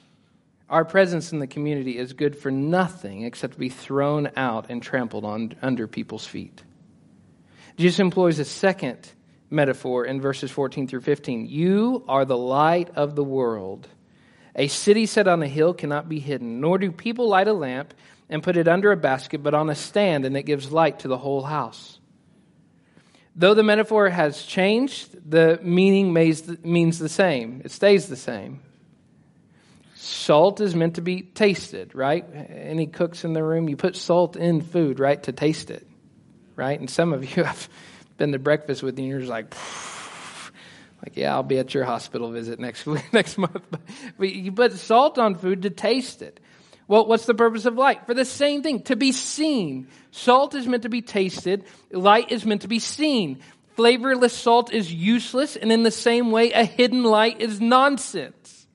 our 0.68 0.84
presence 0.84 1.32
in 1.32 1.40
the 1.40 1.48
community 1.48 1.98
is 1.98 2.12
good 2.12 2.38
for 2.38 2.50
nothing 2.50 3.22
except 3.22 3.54
to 3.54 3.58
be 3.58 3.68
thrown 3.68 4.30
out 4.36 4.66
and 4.70 4.80
trampled 4.80 5.24
on 5.24 5.54
under 5.62 5.88
people's 5.88 6.24
feet. 6.24 6.62
Jesus 7.76 7.98
employs 7.98 8.38
a 8.38 8.44
second 8.44 9.10
metaphor 9.50 10.04
in 10.04 10.20
verses 10.20 10.50
14 10.50 10.86
through 10.86 11.00
15. 11.00 11.46
You 11.46 12.04
are 12.08 12.24
the 12.24 12.38
light 12.38 12.90
of 12.94 13.16
the 13.16 13.24
world. 13.24 13.88
A 14.54 14.68
city 14.68 15.06
set 15.06 15.26
on 15.26 15.42
a 15.42 15.48
hill 15.48 15.74
cannot 15.74 16.08
be 16.08 16.20
hidden, 16.20 16.60
nor 16.60 16.78
do 16.78 16.92
people 16.92 17.28
light 17.28 17.48
a 17.48 17.52
lamp 17.52 17.94
and 18.30 18.42
put 18.42 18.56
it 18.56 18.68
under 18.68 18.92
a 18.92 18.96
basket, 18.96 19.42
but 19.42 19.52
on 19.52 19.68
a 19.68 19.74
stand, 19.74 20.24
and 20.24 20.36
it 20.36 20.44
gives 20.44 20.70
light 20.72 21.00
to 21.00 21.08
the 21.08 21.18
whole 21.18 21.42
house. 21.42 21.98
Though 23.36 23.54
the 23.54 23.62
metaphor 23.62 24.08
has 24.08 24.42
changed, 24.42 25.30
the 25.30 25.58
meaning 25.62 26.12
means 26.12 26.98
the 26.98 27.08
same. 27.08 27.62
It 27.64 27.72
stays 27.72 28.08
the 28.08 28.16
same. 28.16 28.60
Salt 29.96 30.60
is 30.60 30.74
meant 30.74 30.94
to 30.94 31.02
be 31.02 31.22
tasted, 31.22 31.94
right? 31.94 32.24
Any 32.34 32.86
cooks 32.86 33.24
in 33.24 33.32
the 33.32 33.42
room, 33.42 33.68
you 33.68 33.76
put 33.76 33.96
salt 33.96 34.36
in 34.36 34.60
food, 34.62 34.98
right, 34.98 35.22
to 35.24 35.32
taste 35.32 35.70
it, 35.70 35.86
right? 36.56 36.78
And 36.78 36.88
some 36.88 37.12
of 37.12 37.36
you 37.36 37.44
have 37.44 37.68
been 38.16 38.32
to 38.32 38.38
breakfast 38.38 38.82
with 38.82 38.98
you, 38.98 39.04
and 39.04 39.10
you're 39.10 39.20
just 39.20 39.30
like, 39.30 39.54
like, 41.04 41.16
yeah, 41.16 41.34
I'll 41.34 41.42
be 41.42 41.58
at 41.58 41.74
your 41.74 41.84
hospital 41.84 42.30
visit 42.30 42.60
next 42.60 42.86
week, 42.86 43.12
next 43.12 43.38
month. 43.38 43.62
But 44.18 44.32
you 44.32 44.52
put 44.52 44.72
salt 44.72 45.18
on 45.18 45.34
food 45.34 45.62
to 45.62 45.70
taste 45.70 46.22
it. 46.22 46.40
Well, 46.90 47.06
what's 47.06 47.24
the 47.24 47.34
purpose 47.34 47.66
of 47.66 47.76
light? 47.76 48.04
For 48.04 48.14
the 48.14 48.24
same 48.24 48.64
thing, 48.64 48.82
to 48.82 48.96
be 48.96 49.12
seen. 49.12 49.86
Salt 50.10 50.56
is 50.56 50.66
meant 50.66 50.82
to 50.82 50.88
be 50.88 51.02
tasted, 51.02 51.62
light 51.92 52.32
is 52.32 52.44
meant 52.44 52.62
to 52.62 52.68
be 52.68 52.80
seen. 52.80 53.38
Flavorless 53.76 54.32
salt 54.32 54.72
is 54.72 54.92
useless, 54.92 55.54
and 55.54 55.70
in 55.70 55.84
the 55.84 55.92
same 55.92 56.32
way, 56.32 56.50
a 56.50 56.64
hidden 56.64 57.04
light 57.04 57.40
is 57.40 57.60
nonsense. 57.60 58.66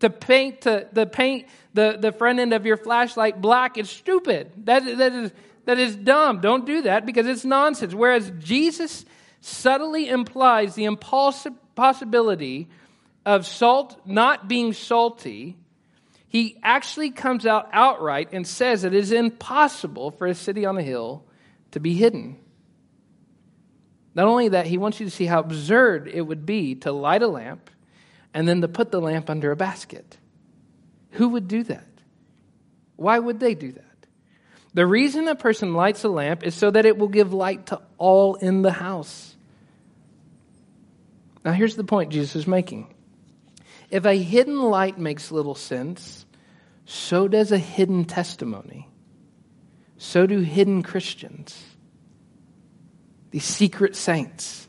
To 0.00 0.10
paint 0.10 0.60
to 0.62 0.86
the 0.92 1.06
paint 1.06 1.46
the, 1.72 1.96
the 1.98 2.12
front 2.12 2.40
end 2.40 2.52
of 2.52 2.66
your 2.66 2.76
flashlight 2.76 3.40
black 3.40 3.78
is 3.78 3.88
stupid. 3.88 4.52
That, 4.66 4.84
that 4.98 5.14
is 5.14 5.32
that 5.64 5.78
is 5.78 5.96
dumb. 5.96 6.42
Don't 6.42 6.66
do 6.66 6.82
that 6.82 7.06
because 7.06 7.26
it's 7.26 7.46
nonsense. 7.46 7.94
Whereas 7.94 8.30
Jesus 8.38 9.06
subtly 9.40 10.10
implies 10.10 10.74
the 10.74 10.84
impossibility 10.84 12.68
of 13.24 13.46
salt 13.46 13.98
not 14.04 14.46
being 14.46 14.74
salty 14.74 15.56
he 16.32 16.58
actually 16.62 17.10
comes 17.10 17.44
out 17.44 17.68
outright 17.74 18.30
and 18.32 18.46
says 18.46 18.84
it 18.84 18.94
is 18.94 19.12
impossible 19.12 20.12
for 20.12 20.26
a 20.26 20.34
city 20.34 20.64
on 20.64 20.78
a 20.78 20.82
hill 20.82 21.26
to 21.72 21.78
be 21.78 21.92
hidden. 21.92 22.38
Not 24.14 24.28
only 24.28 24.48
that, 24.48 24.64
he 24.64 24.78
wants 24.78 24.98
you 24.98 25.04
to 25.04 25.12
see 25.12 25.26
how 25.26 25.40
absurd 25.40 26.08
it 26.08 26.22
would 26.22 26.46
be 26.46 26.76
to 26.76 26.90
light 26.90 27.22
a 27.22 27.28
lamp 27.28 27.68
and 28.32 28.48
then 28.48 28.62
to 28.62 28.68
put 28.68 28.90
the 28.90 28.98
lamp 28.98 29.28
under 29.28 29.52
a 29.52 29.56
basket. 29.56 30.16
Who 31.10 31.28
would 31.28 31.48
do 31.48 31.64
that? 31.64 31.86
Why 32.96 33.18
would 33.18 33.38
they 33.38 33.54
do 33.54 33.72
that? 33.72 33.84
The 34.72 34.86
reason 34.86 35.28
a 35.28 35.34
person 35.34 35.74
lights 35.74 36.02
a 36.02 36.08
lamp 36.08 36.44
is 36.44 36.54
so 36.54 36.70
that 36.70 36.86
it 36.86 36.96
will 36.96 37.08
give 37.08 37.34
light 37.34 37.66
to 37.66 37.82
all 37.98 38.36
in 38.36 38.62
the 38.62 38.72
house. 38.72 39.36
Now, 41.44 41.52
here's 41.52 41.76
the 41.76 41.84
point 41.84 42.10
Jesus 42.10 42.36
is 42.36 42.46
making. 42.46 42.94
If 43.92 44.06
a 44.06 44.14
hidden 44.14 44.58
light 44.58 44.98
makes 44.98 45.30
little 45.30 45.54
sense, 45.54 46.24
so 46.86 47.28
does 47.28 47.52
a 47.52 47.58
hidden 47.58 48.06
testimony. 48.06 48.88
So 49.98 50.26
do 50.26 50.40
hidden 50.40 50.82
Christians, 50.82 51.62
these 53.30 53.44
secret 53.44 53.94
saints. 53.94 54.66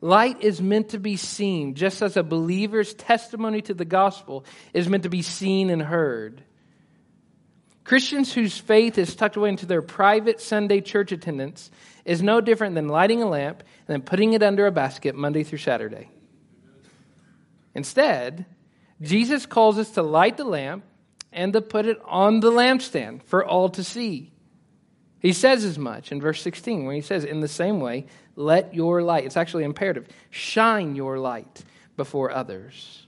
Light 0.00 0.42
is 0.42 0.62
meant 0.62 0.88
to 0.88 0.98
be 0.98 1.16
seen, 1.16 1.74
just 1.74 2.00
as 2.00 2.16
a 2.16 2.22
believer's 2.22 2.94
testimony 2.94 3.60
to 3.60 3.74
the 3.74 3.84
gospel 3.84 4.46
is 4.72 4.88
meant 4.88 5.02
to 5.02 5.10
be 5.10 5.20
seen 5.20 5.68
and 5.68 5.82
heard. 5.82 6.42
Christians 7.84 8.32
whose 8.32 8.56
faith 8.56 8.96
is 8.96 9.14
tucked 9.14 9.36
away 9.36 9.50
into 9.50 9.66
their 9.66 9.82
private 9.82 10.40
Sunday 10.40 10.80
church 10.80 11.12
attendance 11.12 11.70
is 12.06 12.22
no 12.22 12.40
different 12.40 12.76
than 12.76 12.88
lighting 12.88 13.22
a 13.22 13.28
lamp 13.28 13.60
and 13.60 13.88
then 13.88 14.00
putting 14.00 14.32
it 14.32 14.42
under 14.42 14.66
a 14.66 14.72
basket 14.72 15.14
Monday 15.14 15.44
through 15.44 15.58
Saturday. 15.58 16.08
Instead, 17.80 18.44
Jesus 19.00 19.46
calls 19.46 19.78
us 19.78 19.92
to 19.92 20.02
light 20.02 20.36
the 20.36 20.44
lamp 20.44 20.84
and 21.32 21.54
to 21.54 21.62
put 21.62 21.86
it 21.86 21.96
on 22.04 22.40
the 22.40 22.50
lampstand 22.50 23.22
for 23.22 23.42
all 23.42 23.70
to 23.70 23.82
see. 23.82 24.32
He 25.18 25.32
says 25.32 25.64
as 25.64 25.78
much 25.78 26.12
in 26.12 26.20
verse 26.20 26.42
16 26.42 26.84
when 26.84 26.94
he 26.94 27.00
says, 27.00 27.24
In 27.24 27.40
the 27.40 27.48
same 27.48 27.80
way, 27.80 28.04
let 28.36 28.74
your 28.74 29.02
light, 29.02 29.24
it's 29.24 29.38
actually 29.38 29.64
imperative, 29.64 30.06
shine 30.28 30.94
your 30.94 31.18
light 31.18 31.64
before 31.96 32.30
others. 32.30 33.06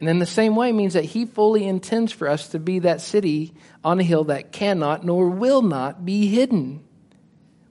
And 0.00 0.06
in 0.10 0.18
the 0.18 0.26
same 0.26 0.54
way 0.54 0.70
means 0.70 0.92
that 0.92 1.06
he 1.06 1.24
fully 1.24 1.66
intends 1.66 2.12
for 2.12 2.28
us 2.28 2.48
to 2.48 2.58
be 2.58 2.80
that 2.80 3.00
city 3.00 3.54
on 3.82 4.00
a 4.00 4.02
hill 4.02 4.24
that 4.24 4.52
cannot 4.52 5.02
nor 5.02 5.30
will 5.30 5.62
not 5.62 6.04
be 6.04 6.26
hidden. 6.26 6.84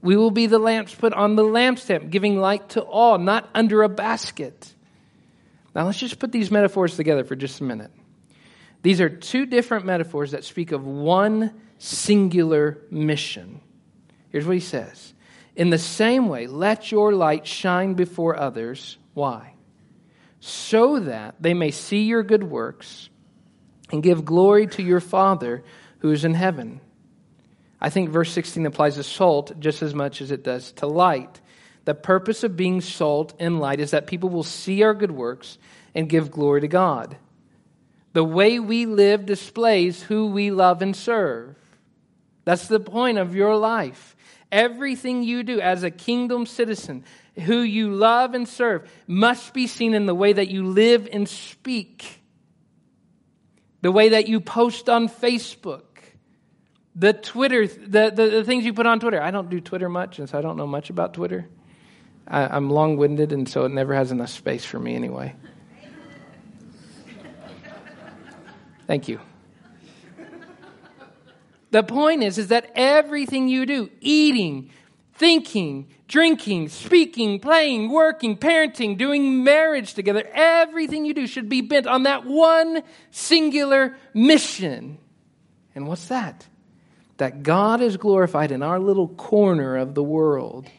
We 0.01 0.17
will 0.17 0.31
be 0.31 0.47
the 0.47 0.57
lamps 0.57 0.95
put 0.95 1.13
on 1.13 1.35
the 1.35 1.43
lampstand, 1.43 2.09
giving 2.09 2.39
light 2.39 2.69
to 2.69 2.81
all, 2.81 3.19
not 3.19 3.47
under 3.53 3.83
a 3.83 3.89
basket. 3.89 4.73
Now, 5.77 5.85
let's 5.85 5.99
just 5.99 6.17
put 6.17 6.31
these 6.31 6.49
metaphors 6.49 6.95
together 6.95 7.23
for 7.23 7.35
just 7.35 7.61
a 7.61 7.63
minute. 7.63 7.91
These 8.81 8.99
are 8.99 9.09
two 9.09 9.45
different 9.45 9.85
metaphors 9.85 10.31
that 10.31 10.43
speak 10.43 10.71
of 10.71 10.87
one 10.87 11.53
singular 11.77 12.79
mission. 12.89 13.61
Here's 14.29 14.47
what 14.47 14.55
he 14.55 14.59
says 14.59 15.13
In 15.55 15.69
the 15.69 15.77
same 15.77 16.29
way, 16.29 16.47
let 16.47 16.91
your 16.91 17.13
light 17.13 17.45
shine 17.45 17.93
before 17.93 18.39
others. 18.39 18.97
Why? 19.13 19.53
So 20.39 20.99
that 21.01 21.35
they 21.39 21.53
may 21.53 21.69
see 21.69 22.05
your 22.05 22.23
good 22.23 22.43
works 22.43 23.11
and 23.91 24.01
give 24.01 24.25
glory 24.25 24.65
to 24.65 24.81
your 24.81 24.99
Father 24.99 25.63
who 25.99 26.11
is 26.11 26.25
in 26.25 26.33
heaven. 26.33 26.81
I 27.79 27.91
think 27.91 28.09
verse 28.09 28.31
16 28.31 28.65
applies 28.65 28.95
to 28.95 29.03
salt 29.03 29.59
just 29.59 29.83
as 29.83 29.93
much 29.93 30.21
as 30.21 30.31
it 30.31 30.43
does 30.43 30.71
to 30.73 30.87
light. 30.87 31.39
The 31.87 31.95
purpose 31.95 32.43
of 32.43 32.57
being 32.57 32.81
salt 32.81 33.33
and 33.39 33.61
light 33.61 33.79
is 33.79 33.91
that 33.91 34.07
people 34.07 34.27
will 34.27 34.43
see 34.43 34.83
our 34.83 34.93
good 34.93 35.11
works 35.11 35.57
and 35.95 36.09
give 36.09 36.29
glory 36.29 36.59
to 36.59 36.67
God. 36.67 37.15
The 38.11 38.25
way 38.25 38.59
we 38.59 38.85
live 38.85 39.25
displays 39.25 40.03
who 40.03 40.27
we 40.27 40.51
love 40.51 40.81
and 40.81 40.93
serve. 40.93 41.55
That's 42.43 42.67
the 42.67 42.81
point 42.81 43.19
of 43.19 43.35
your 43.37 43.55
life. 43.55 44.17
Everything 44.51 45.23
you 45.23 45.43
do 45.43 45.61
as 45.61 45.83
a 45.83 45.89
kingdom 45.89 46.45
citizen, 46.45 47.05
who 47.45 47.61
you 47.61 47.93
love 47.93 48.33
and 48.33 48.49
serve, 48.49 48.91
must 49.07 49.53
be 49.53 49.65
seen 49.65 49.93
in 49.93 50.07
the 50.07 50.15
way 50.15 50.33
that 50.33 50.49
you 50.49 50.65
live 50.65 51.07
and 51.09 51.29
speak, 51.29 52.21
the 53.81 53.93
way 53.93 54.09
that 54.09 54.27
you 54.27 54.41
post 54.41 54.89
on 54.89 55.07
Facebook, 55.07 55.85
the 56.97 57.13
Twitter, 57.13 57.65
the, 57.65 58.11
the, 58.13 58.29
the 58.29 58.43
things 58.43 58.65
you 58.65 58.73
put 58.73 58.85
on 58.85 58.99
Twitter. 58.99 59.21
I 59.21 59.31
don't 59.31 59.49
do 59.49 59.61
Twitter 59.61 59.87
much, 59.87 60.19
and 60.19 60.27
so 60.27 60.37
I 60.37 60.41
don't 60.41 60.57
know 60.57 60.67
much 60.67 60.89
about 60.89 61.13
Twitter. 61.13 61.47
I, 62.27 62.47
I'm 62.47 62.69
long 62.69 62.97
winded, 62.97 63.31
and 63.31 63.47
so 63.47 63.65
it 63.65 63.69
never 63.69 63.93
has 63.93 64.11
enough 64.11 64.29
space 64.29 64.65
for 64.65 64.79
me 64.79 64.95
anyway. 64.95 65.35
Thank 68.85 69.07
you. 69.07 69.19
The 71.71 71.83
point 71.83 72.23
is, 72.23 72.37
is 72.37 72.47
that 72.47 72.71
everything 72.75 73.49
you 73.49 73.65
do, 73.65 73.89
eating, 73.99 74.71
thinking, 75.13 75.87
drinking, 76.07 76.69
speaking, 76.69 77.39
playing, 77.39 77.89
working, 77.89 78.37
parenting, 78.37 78.97
doing 78.97 79.43
marriage 79.43 79.93
together, 79.93 80.23
everything 80.33 81.05
you 81.05 81.13
do 81.13 81.27
should 81.27 81.49
be 81.49 81.61
bent 81.61 81.85
on 81.85 82.03
that 82.03 82.25
one 82.25 82.83
singular 83.11 83.97
mission. 84.13 84.97
And 85.75 85.87
what's 85.87 86.07
that? 86.07 86.47
That 87.17 87.43
God 87.43 87.81
is 87.81 87.97
glorified 87.97 88.51
in 88.51 88.63
our 88.63 88.79
little 88.79 89.09
corner 89.09 89.75
of 89.75 89.93
the 89.93 90.03
world. 90.03 90.69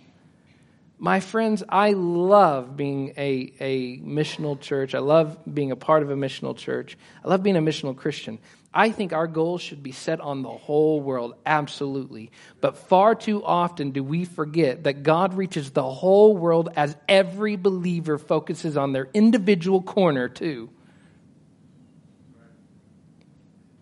My 1.00 1.20
friends, 1.20 1.62
I 1.68 1.92
love 1.92 2.76
being 2.76 3.14
a, 3.16 3.52
a 3.60 3.98
missional 3.98 4.60
church. 4.60 4.96
I 4.96 4.98
love 4.98 5.38
being 5.52 5.70
a 5.70 5.76
part 5.76 6.02
of 6.02 6.10
a 6.10 6.16
missional 6.16 6.56
church. 6.56 6.98
I 7.24 7.28
love 7.28 7.44
being 7.44 7.56
a 7.56 7.60
missional 7.60 7.96
Christian. 7.96 8.40
I 8.74 8.90
think 8.90 9.12
our 9.12 9.28
goals 9.28 9.62
should 9.62 9.82
be 9.82 9.92
set 9.92 10.20
on 10.20 10.42
the 10.42 10.50
whole 10.50 11.00
world, 11.00 11.34
absolutely. 11.46 12.32
But 12.60 12.76
far 12.76 13.14
too 13.14 13.44
often 13.44 13.92
do 13.92 14.02
we 14.02 14.24
forget 14.24 14.84
that 14.84 15.04
God 15.04 15.34
reaches 15.34 15.70
the 15.70 15.88
whole 15.88 16.36
world 16.36 16.70
as 16.74 16.96
every 17.08 17.54
believer 17.54 18.18
focuses 18.18 18.76
on 18.76 18.92
their 18.92 19.08
individual 19.14 19.80
corner, 19.80 20.28
too. 20.28 20.68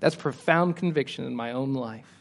That's 0.01 0.15
profound 0.15 0.77
conviction 0.77 1.25
in 1.25 1.35
my 1.35 1.53
own 1.53 1.73
life. 1.73 2.16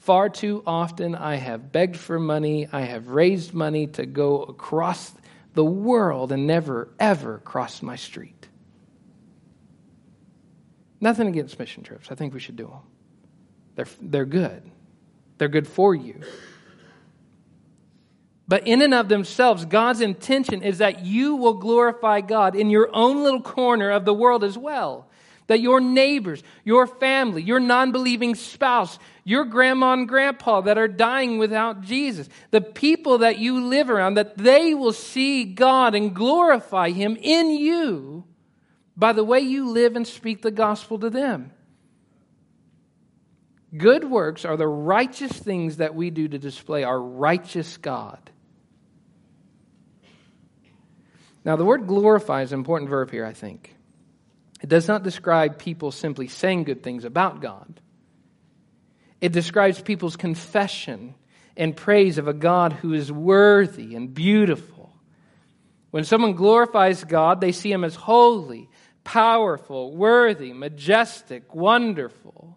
Far 0.00 0.30
too 0.30 0.62
often, 0.66 1.14
I 1.14 1.36
have 1.36 1.72
begged 1.72 1.96
for 1.96 2.18
money, 2.18 2.66
I 2.72 2.80
have 2.82 3.08
raised 3.08 3.52
money 3.52 3.86
to 3.88 4.06
go 4.06 4.42
across 4.42 5.12
the 5.52 5.64
world 5.64 6.32
and 6.32 6.46
never, 6.46 6.88
ever 6.98 7.38
crossed 7.44 7.82
my 7.82 7.96
street. 7.96 8.48
Nothing 11.02 11.28
against 11.28 11.58
mission 11.58 11.82
trips. 11.82 12.10
I 12.10 12.14
think 12.14 12.32
we 12.32 12.40
should 12.40 12.56
do 12.56 12.66
them. 12.66 12.80
They're, 13.74 13.86
they're 14.00 14.24
good, 14.24 14.62
they're 15.36 15.48
good 15.48 15.68
for 15.68 15.94
you. 15.94 16.20
But 18.48 18.66
in 18.66 18.82
and 18.82 18.94
of 18.94 19.08
themselves, 19.08 19.64
God's 19.64 20.00
intention 20.00 20.62
is 20.62 20.78
that 20.78 21.04
you 21.04 21.36
will 21.36 21.54
glorify 21.54 22.20
God 22.20 22.56
in 22.56 22.68
your 22.68 22.90
own 22.92 23.22
little 23.22 23.42
corner 23.42 23.90
of 23.90 24.04
the 24.04 24.14
world 24.14 24.42
as 24.42 24.58
well. 24.58 25.08
That 25.46 25.60
your 25.60 25.80
neighbors, 25.80 26.42
your 26.64 26.86
family, 26.86 27.42
your 27.42 27.60
non 27.60 27.92
believing 27.92 28.34
spouse, 28.34 28.98
your 29.24 29.44
grandma 29.44 29.92
and 29.92 30.08
grandpa 30.08 30.60
that 30.62 30.78
are 30.78 30.88
dying 30.88 31.38
without 31.38 31.82
Jesus, 31.82 32.28
the 32.50 32.60
people 32.60 33.18
that 33.18 33.38
you 33.38 33.60
live 33.60 33.90
around, 33.90 34.14
that 34.14 34.38
they 34.38 34.74
will 34.74 34.92
see 34.92 35.44
God 35.44 35.94
and 35.94 36.14
glorify 36.14 36.90
Him 36.90 37.16
in 37.20 37.50
you 37.50 38.24
by 38.96 39.12
the 39.12 39.24
way 39.24 39.40
you 39.40 39.70
live 39.70 39.96
and 39.96 40.06
speak 40.06 40.42
the 40.42 40.50
gospel 40.50 40.98
to 40.98 41.10
them. 41.10 41.52
Good 43.76 44.04
works 44.04 44.44
are 44.44 44.56
the 44.56 44.66
righteous 44.66 45.32
things 45.32 45.76
that 45.76 45.94
we 45.94 46.10
do 46.10 46.26
to 46.26 46.38
display 46.38 46.82
our 46.82 47.00
righteous 47.00 47.76
God. 47.76 48.30
Now, 51.44 51.56
the 51.56 51.64
word 51.64 51.86
glorify 51.86 52.42
is 52.42 52.52
an 52.52 52.58
important 52.58 52.90
verb 52.90 53.10
here, 53.10 53.24
I 53.24 53.32
think. 53.32 53.74
It 54.62 54.68
does 54.68 54.88
not 54.88 55.02
describe 55.02 55.58
people 55.58 55.90
simply 55.90 56.28
saying 56.28 56.64
good 56.64 56.82
things 56.82 57.04
about 57.04 57.40
God, 57.40 57.80
it 59.20 59.32
describes 59.32 59.80
people's 59.80 60.16
confession 60.16 61.14
and 61.56 61.76
praise 61.76 62.18
of 62.18 62.28
a 62.28 62.32
God 62.32 62.72
who 62.72 62.92
is 62.92 63.12
worthy 63.12 63.94
and 63.94 64.12
beautiful. 64.12 64.94
When 65.90 66.04
someone 66.04 66.34
glorifies 66.34 67.04
God, 67.04 67.40
they 67.40 67.52
see 67.52 67.70
him 67.70 67.84
as 67.84 67.94
holy, 67.94 68.68
powerful, 69.04 69.94
worthy, 69.94 70.52
majestic, 70.52 71.54
wonderful. 71.54 72.56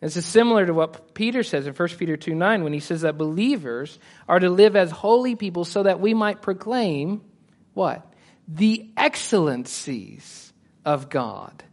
This 0.00 0.16
is 0.16 0.26
similar 0.26 0.66
to 0.66 0.74
what 0.74 1.14
Peter 1.14 1.42
says 1.42 1.66
in 1.66 1.72
1 1.72 1.88
Peter 1.98 2.16
2 2.16 2.34
9 2.34 2.62
when 2.62 2.72
he 2.72 2.80
says 2.80 3.00
that 3.00 3.18
believers 3.18 3.98
are 4.28 4.38
to 4.38 4.50
live 4.50 4.76
as 4.76 4.90
holy 4.90 5.34
people 5.34 5.64
so 5.64 5.82
that 5.82 6.00
we 6.00 6.14
might 6.14 6.42
proclaim 6.42 7.22
what? 7.72 8.06
The 8.46 8.88
excellencies 8.96 10.52
of 10.84 11.08
God 11.08 11.64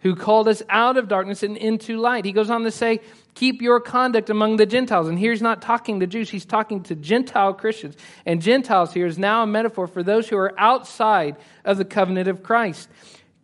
who 0.00 0.14
called 0.14 0.48
us 0.48 0.62
out 0.68 0.96
of 0.96 1.08
darkness 1.08 1.42
and 1.42 1.56
into 1.56 1.96
light. 1.96 2.24
He 2.24 2.32
goes 2.32 2.50
on 2.50 2.62
to 2.62 2.70
say, 2.70 3.00
Keep 3.34 3.62
your 3.62 3.78
conduct 3.78 4.30
among 4.30 4.56
the 4.56 4.66
Gentiles. 4.66 5.06
And 5.06 5.16
here 5.16 5.30
he's 5.30 5.42
not 5.42 5.62
talking 5.62 6.00
to 6.00 6.06
Jews, 6.06 6.30
he's 6.30 6.44
talking 6.44 6.82
to 6.84 6.94
Gentile 6.96 7.54
Christians. 7.54 7.96
And 8.26 8.42
Gentiles 8.42 8.92
here 8.92 9.06
is 9.06 9.18
now 9.18 9.42
a 9.42 9.46
metaphor 9.46 9.86
for 9.86 10.02
those 10.02 10.28
who 10.28 10.36
are 10.36 10.58
outside 10.58 11.36
of 11.64 11.78
the 11.78 11.84
covenant 11.84 12.28
of 12.28 12.42
Christ. 12.42 12.88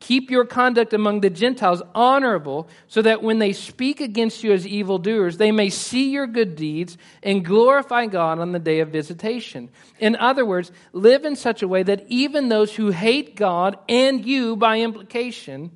Keep 0.01 0.31
your 0.31 0.45
conduct 0.45 0.93
among 0.93 1.21
the 1.21 1.31
Gentiles 1.31 1.81
honorable, 1.95 2.69
so 2.89 3.01
that 3.03 3.23
when 3.23 3.39
they 3.39 3.55
speak 3.55 4.01
against 4.01 4.45
you 4.45 4.53
as 4.53 4.67
evildoers, 4.67 5.39
they 5.39 5.51
may 5.51 5.71
see 5.71 6.11
your 6.11 6.27
good 6.27 6.57
deeds 6.57 6.99
and 7.23 7.45
glorify 7.45 8.05
God 8.07 8.39
on 8.39 8.53
the 8.53 8.59
day 8.59 8.81
of 8.81 8.91
visitation. 8.91 9.71
In 9.99 10.15
other 10.17 10.45
words, 10.45 10.73
live 10.93 11.25
in 11.25 11.37
such 11.37 11.63
a 11.63 11.69
way 11.69 11.85
that 11.85 12.05
even 12.09 12.49
those 12.49 12.75
who 12.75 12.91
hate 12.91 13.35
God 13.35 13.79
and 13.89 14.27
you 14.27 14.57
by 14.57 14.81
implication 14.81 15.71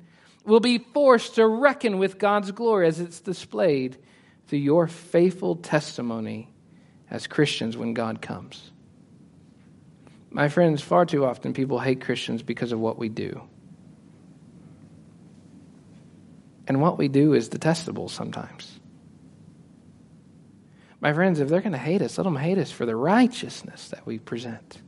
will 0.49 0.59
be 0.59 0.79
forced 0.79 1.35
to 1.35 1.47
reckon 1.47 1.99
with 1.99 2.17
God's 2.17 2.51
glory 2.51 2.87
as 2.87 2.99
it's 2.99 3.21
displayed 3.21 3.97
through 4.47 4.59
your 4.59 4.87
faithful 4.87 5.55
testimony 5.55 6.49
as 7.09 7.27
Christians 7.27 7.77
when 7.77 7.93
God 7.93 8.21
comes. 8.21 8.71
My 10.31 10.49
friends, 10.49 10.81
far 10.81 11.05
too 11.05 11.25
often 11.25 11.53
people 11.53 11.79
hate 11.79 12.01
Christians 12.01 12.43
because 12.43 12.71
of 12.71 12.79
what 12.79 12.97
we 12.97 13.09
do. 13.09 13.41
And 16.67 16.81
what 16.81 16.97
we 16.97 17.07
do 17.07 17.33
is 17.33 17.49
detestable 17.49 18.09
sometimes. 18.09 18.79
My 21.01 21.13
friends, 21.13 21.39
if 21.39 21.47
they're 21.47 21.61
going 21.61 21.71
to 21.71 21.77
hate 21.77 22.01
us, 22.01 22.17
let 22.17 22.25
them 22.25 22.35
hate 22.35 22.57
us 22.57 22.71
for 22.71 22.85
the 22.85 22.95
righteousness 22.95 23.89
that 23.89 24.05
we 24.05 24.19
present. 24.19 24.81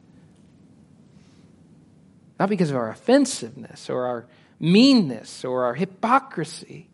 Not 2.39 2.50
because 2.50 2.69
of 2.69 2.76
our 2.76 2.89
offensiveness 2.89 3.89
or 3.89 4.06
our 4.06 4.28
meanness 4.62 5.43
or 5.43 5.65
our 5.65 5.74
hypocrisy, 5.74 6.88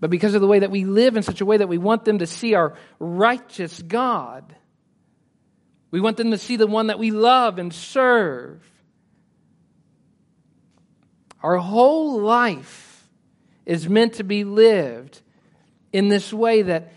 but 0.00 0.10
because 0.10 0.34
of 0.34 0.40
the 0.40 0.46
way 0.46 0.58
that 0.60 0.70
we 0.70 0.84
live 0.84 1.16
in 1.16 1.22
such 1.22 1.40
a 1.40 1.46
way 1.46 1.56
that 1.56 1.68
we 1.68 1.78
want 1.78 2.04
them 2.04 2.18
to 2.18 2.26
see 2.26 2.54
our 2.54 2.76
righteous 2.98 3.80
God. 3.82 4.54
We 5.90 6.00
want 6.00 6.16
them 6.16 6.30
to 6.30 6.38
see 6.38 6.56
the 6.56 6.66
one 6.66 6.88
that 6.88 6.98
we 6.98 7.10
love 7.10 7.58
and 7.58 7.72
serve. 7.72 8.62
Our 11.42 11.56
whole 11.56 12.20
life 12.20 13.08
is 13.64 13.88
meant 13.88 14.14
to 14.14 14.24
be 14.24 14.44
lived 14.44 15.20
in 15.92 16.08
this 16.08 16.32
way 16.32 16.62
that 16.62 16.92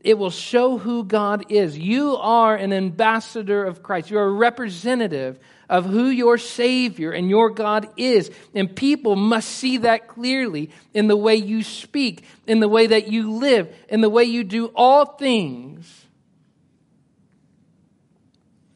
it 0.00 0.18
will 0.18 0.30
show 0.30 0.78
who 0.78 1.04
God 1.04 1.46
is. 1.50 1.78
You 1.78 2.16
are 2.16 2.54
an 2.54 2.72
ambassador 2.72 3.64
of 3.64 3.82
Christ. 3.82 4.10
You're 4.10 4.24
a 4.24 4.30
representative 4.30 5.38
of 5.68 5.84
who 5.84 6.06
your 6.06 6.38
Savior 6.38 7.12
and 7.12 7.28
your 7.28 7.50
God 7.50 7.88
is. 7.96 8.30
And 8.54 8.74
people 8.74 9.16
must 9.16 9.48
see 9.48 9.78
that 9.78 10.08
clearly 10.08 10.70
in 10.94 11.08
the 11.08 11.16
way 11.16 11.36
you 11.36 11.62
speak, 11.62 12.24
in 12.46 12.60
the 12.60 12.68
way 12.68 12.86
that 12.88 13.08
you 13.08 13.32
live, 13.32 13.74
in 13.88 14.00
the 14.00 14.10
way 14.10 14.24
you 14.24 14.44
do 14.44 14.66
all 14.74 15.04
things. 15.04 16.06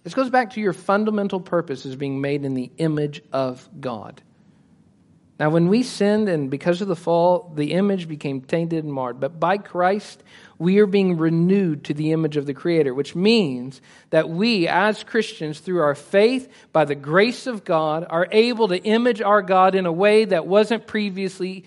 This 0.03 0.15
goes 0.15 0.31
back 0.31 0.51
to 0.55 0.61
your 0.61 0.73
fundamental 0.73 1.41
purpose 1.41 1.85
as 1.85 1.95
being 1.95 2.21
made 2.21 2.45
in 2.45 2.55
the 2.55 2.71
image 2.79 3.23
of 3.33 3.69
God. 3.81 4.23
Now, 5.41 5.49
when 5.49 5.69
we 5.69 5.83
sinned 5.83 6.29
and 6.29 6.51
because 6.51 6.83
of 6.83 6.89
the 6.89 6.95
fall, 6.95 7.51
the 7.55 7.73
image 7.73 8.07
became 8.07 8.43
tainted 8.43 8.85
and 8.85 8.93
marred. 8.93 9.21
But 9.21 9.41
by 9.41 9.57
Christ, 9.57 10.23
we 10.59 10.79
are 10.81 10.87
being 10.87 11.17
renewed 11.17 11.83
to 11.85 11.95
the 11.95 12.13
image 12.13 12.37
of 12.37 12.45
the 12.45 12.53
Creator, 12.53 12.93
which 12.93 13.15
means 13.15 13.81
that 14.11 14.29
we, 14.29 14.69
as 14.69 15.03
Christians, 15.03 15.61
through 15.61 15.81
our 15.81 15.95
faith, 15.95 16.53
by 16.75 16.85
the 16.85 16.95
grace 16.95 17.47
of 17.47 17.65
God, 17.65 18.07
are 18.11 18.29
able 18.31 18.69
to 18.69 18.77
image 18.83 19.23
our 19.23 19.41
God 19.41 19.75
in 19.75 19.87
a 19.87 19.93
way 19.93 20.27
that 20.27 20.47
wasn't 20.47 20.87
previously 20.87 21.65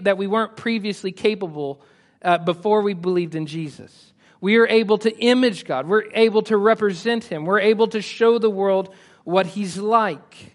that 0.00 0.16
we 0.16 0.26
weren't 0.26 0.56
previously 0.56 1.12
capable 1.12 1.82
uh, 2.22 2.38
before 2.38 2.80
we 2.80 2.94
believed 2.94 3.34
in 3.34 3.46
Jesus. 3.46 4.12
We 4.40 4.56
are 4.56 4.66
able 4.66 4.96
to 4.98 5.14
image 5.18 5.66
God. 5.66 5.86
We're 5.86 6.10
able 6.14 6.42
to 6.44 6.56
represent 6.56 7.24
Him. 7.24 7.44
We're 7.44 7.60
able 7.60 7.88
to 7.88 8.00
show 8.00 8.38
the 8.38 8.50
world 8.50 8.94
what 9.24 9.46
He's 9.46 9.76
like. 9.76 10.51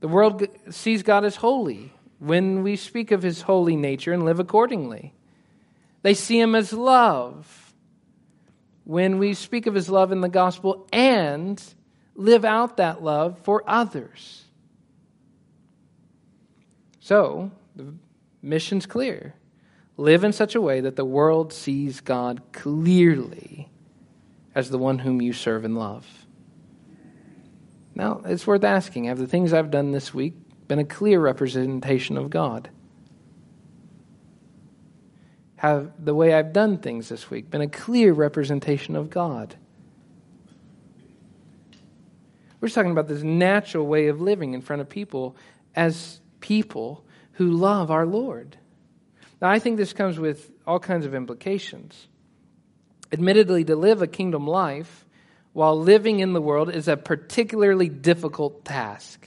The 0.00 0.08
world 0.08 0.46
sees 0.70 1.02
God 1.02 1.24
as 1.24 1.36
holy 1.36 1.92
when 2.18 2.62
we 2.62 2.76
speak 2.76 3.10
of 3.10 3.22
His 3.22 3.42
holy 3.42 3.76
nature 3.76 4.12
and 4.12 4.24
live 4.24 4.40
accordingly. 4.40 5.14
They 6.02 6.14
see 6.14 6.38
Him 6.38 6.54
as 6.54 6.72
love 6.72 7.74
when 8.84 9.18
we 9.18 9.34
speak 9.34 9.66
of 9.66 9.74
His 9.74 9.88
love 9.88 10.12
in 10.12 10.20
the 10.20 10.28
gospel 10.28 10.86
and 10.92 11.62
live 12.14 12.44
out 12.44 12.76
that 12.76 13.02
love 13.02 13.38
for 13.40 13.62
others. 13.66 14.44
So, 17.00 17.50
the 17.74 17.94
mission's 18.42 18.86
clear. 18.86 19.34
Live 19.96 20.24
in 20.24 20.32
such 20.32 20.54
a 20.54 20.60
way 20.60 20.80
that 20.80 20.96
the 20.96 21.04
world 21.04 21.52
sees 21.52 22.00
God 22.00 22.42
clearly 22.52 23.68
as 24.54 24.70
the 24.70 24.78
one 24.78 24.98
whom 24.98 25.22
you 25.22 25.32
serve 25.32 25.64
and 25.64 25.78
love. 25.78 26.25
Now, 27.96 28.20
it's 28.26 28.46
worth 28.46 28.62
asking 28.62 29.04
have 29.04 29.18
the 29.18 29.26
things 29.26 29.54
I've 29.54 29.70
done 29.70 29.90
this 29.90 30.12
week 30.12 30.34
been 30.68 30.78
a 30.78 30.84
clear 30.84 31.18
representation 31.18 32.18
of 32.18 32.28
God? 32.28 32.68
Have 35.56 35.92
the 36.04 36.14
way 36.14 36.34
I've 36.34 36.52
done 36.52 36.76
things 36.76 37.08
this 37.08 37.30
week 37.30 37.50
been 37.50 37.62
a 37.62 37.68
clear 37.68 38.12
representation 38.12 38.96
of 38.96 39.08
God? 39.08 39.56
We're 42.60 42.68
talking 42.68 42.90
about 42.90 43.08
this 43.08 43.22
natural 43.22 43.86
way 43.86 44.08
of 44.08 44.20
living 44.20 44.52
in 44.52 44.60
front 44.60 44.82
of 44.82 44.90
people 44.90 45.34
as 45.74 46.20
people 46.40 47.02
who 47.32 47.50
love 47.50 47.90
our 47.90 48.04
Lord. 48.04 48.58
Now, 49.40 49.48
I 49.48 49.58
think 49.58 49.78
this 49.78 49.94
comes 49.94 50.18
with 50.18 50.50
all 50.66 50.80
kinds 50.80 51.06
of 51.06 51.14
implications. 51.14 52.08
Admittedly, 53.10 53.64
to 53.64 53.76
live 53.76 54.02
a 54.02 54.06
kingdom 54.06 54.46
life 54.46 55.05
while 55.56 55.80
living 55.80 56.20
in 56.20 56.34
the 56.34 56.40
world 56.42 56.68
is 56.68 56.86
a 56.86 56.98
particularly 56.98 57.88
difficult 57.88 58.62
task. 58.62 59.26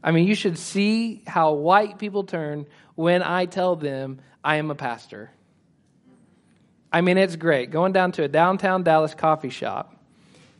I 0.00 0.12
mean, 0.12 0.28
you 0.28 0.36
should 0.36 0.56
see 0.56 1.24
how 1.26 1.54
white 1.54 1.98
people 1.98 2.22
turn 2.22 2.66
when 2.94 3.24
I 3.24 3.46
tell 3.46 3.74
them 3.74 4.20
I 4.44 4.58
am 4.58 4.70
a 4.70 4.76
pastor. 4.76 5.32
I 6.92 7.00
mean, 7.00 7.18
it's 7.18 7.34
great. 7.34 7.72
Going 7.72 7.92
down 7.92 8.12
to 8.12 8.22
a 8.22 8.28
downtown 8.28 8.84
Dallas 8.84 9.12
coffee 9.12 9.50
shop 9.50 10.00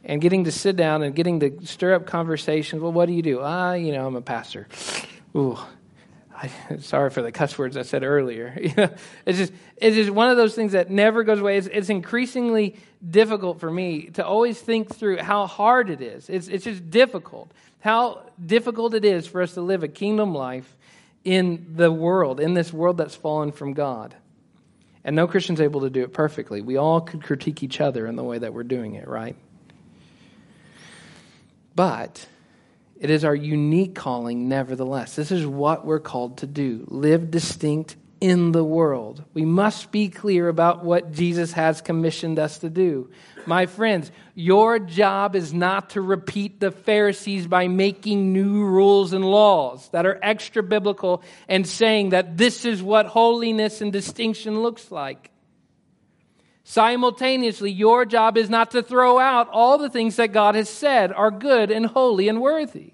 and 0.02 0.20
getting 0.20 0.42
to 0.42 0.50
sit 0.50 0.74
down 0.74 1.04
and 1.04 1.14
getting 1.14 1.38
to 1.38 1.64
stir 1.64 1.94
up 1.94 2.06
conversations. 2.06 2.82
Well, 2.82 2.90
what 2.90 3.06
do 3.06 3.12
you 3.12 3.22
do? 3.22 3.38
Ah, 3.40 3.74
you 3.74 3.92
know, 3.92 4.08
I'm 4.08 4.16
a 4.16 4.22
pastor. 4.22 4.66
Ooh, 5.36 5.56
I, 6.36 6.50
sorry 6.80 7.10
for 7.10 7.22
the 7.22 7.30
cuss 7.30 7.56
words 7.56 7.76
I 7.76 7.82
said 7.82 8.02
earlier. 8.02 8.56
You 8.60 8.74
know, 8.76 8.90
it's 9.24 9.38
just 9.38 9.52
it's 9.76 9.94
just 9.94 10.10
one 10.10 10.30
of 10.30 10.36
those 10.36 10.56
things 10.56 10.72
that 10.72 10.90
never 10.90 11.22
goes 11.22 11.38
away. 11.38 11.58
It's, 11.58 11.68
it's, 11.68 11.90
increasingly 11.90 12.76
difficult 13.06 13.60
for 13.60 13.70
me 13.70 14.10
to 14.10 14.26
always 14.26 14.60
think 14.60 14.94
through 14.94 15.18
how 15.18 15.46
hard 15.46 15.90
it 15.90 16.00
is. 16.00 16.28
It's 16.28 16.48
it's 16.48 16.64
just 16.64 16.90
difficult. 16.90 17.50
How 17.80 18.30
difficult 18.44 18.94
it 18.94 19.04
is 19.04 19.26
for 19.26 19.42
us 19.42 19.54
to 19.54 19.60
live 19.60 19.82
a 19.82 19.88
kingdom 19.88 20.34
life 20.34 20.76
in 21.24 21.74
the 21.76 21.92
world, 21.92 22.40
in 22.40 22.54
this 22.54 22.72
world 22.72 22.96
that's 22.96 23.14
fallen 23.14 23.52
from 23.52 23.72
God. 23.72 24.14
And 25.04 25.14
no 25.14 25.26
Christian's 25.28 25.60
able 25.60 25.82
to 25.82 25.90
do 25.90 26.02
it 26.02 26.12
perfectly. 26.12 26.60
We 26.60 26.76
all 26.76 27.00
could 27.00 27.22
critique 27.22 27.62
each 27.62 27.80
other 27.80 28.06
in 28.06 28.16
the 28.16 28.24
way 28.24 28.38
that 28.38 28.52
we're 28.52 28.64
doing 28.64 28.94
it, 28.94 29.06
right? 29.06 29.36
But 31.74 32.26
it 32.98 33.10
is 33.10 33.24
our 33.24 33.34
unique 33.34 33.94
calling, 33.94 34.48
nevertheless. 34.48 35.14
This 35.14 35.30
is 35.30 35.46
what 35.46 35.86
we're 35.86 36.00
called 36.00 36.38
to 36.38 36.46
do 36.46 36.84
live 36.88 37.30
distinct 37.30 37.96
in 38.20 38.52
the 38.52 38.64
world. 38.64 39.22
We 39.34 39.44
must 39.44 39.90
be 39.90 40.08
clear 40.08 40.48
about 40.48 40.84
what 40.84 41.12
Jesus 41.12 41.52
has 41.52 41.80
commissioned 41.80 42.38
us 42.38 42.58
to 42.58 42.70
do. 42.70 43.10
My 43.46 43.66
friends, 43.66 44.10
your 44.34 44.78
job 44.78 45.34
is 45.36 45.54
not 45.54 45.90
to 45.90 46.00
repeat 46.00 46.60
the 46.60 46.70
Pharisees 46.70 47.46
by 47.46 47.68
making 47.68 48.32
new 48.32 48.64
rules 48.64 49.12
and 49.12 49.24
laws 49.24 49.88
that 49.90 50.06
are 50.06 50.18
extra 50.22 50.62
biblical 50.62 51.22
and 51.48 51.66
saying 51.66 52.10
that 52.10 52.36
this 52.36 52.64
is 52.64 52.82
what 52.82 53.06
holiness 53.06 53.80
and 53.80 53.92
distinction 53.92 54.60
looks 54.60 54.90
like. 54.90 55.30
Simultaneously, 56.64 57.70
your 57.70 58.04
job 58.04 58.36
is 58.36 58.50
not 58.50 58.72
to 58.72 58.82
throw 58.82 59.18
out 59.18 59.48
all 59.50 59.78
the 59.78 59.88
things 59.88 60.16
that 60.16 60.32
God 60.32 60.54
has 60.54 60.68
said 60.68 61.12
are 61.12 61.30
good 61.30 61.70
and 61.70 61.86
holy 61.86 62.28
and 62.28 62.42
worthy. 62.42 62.92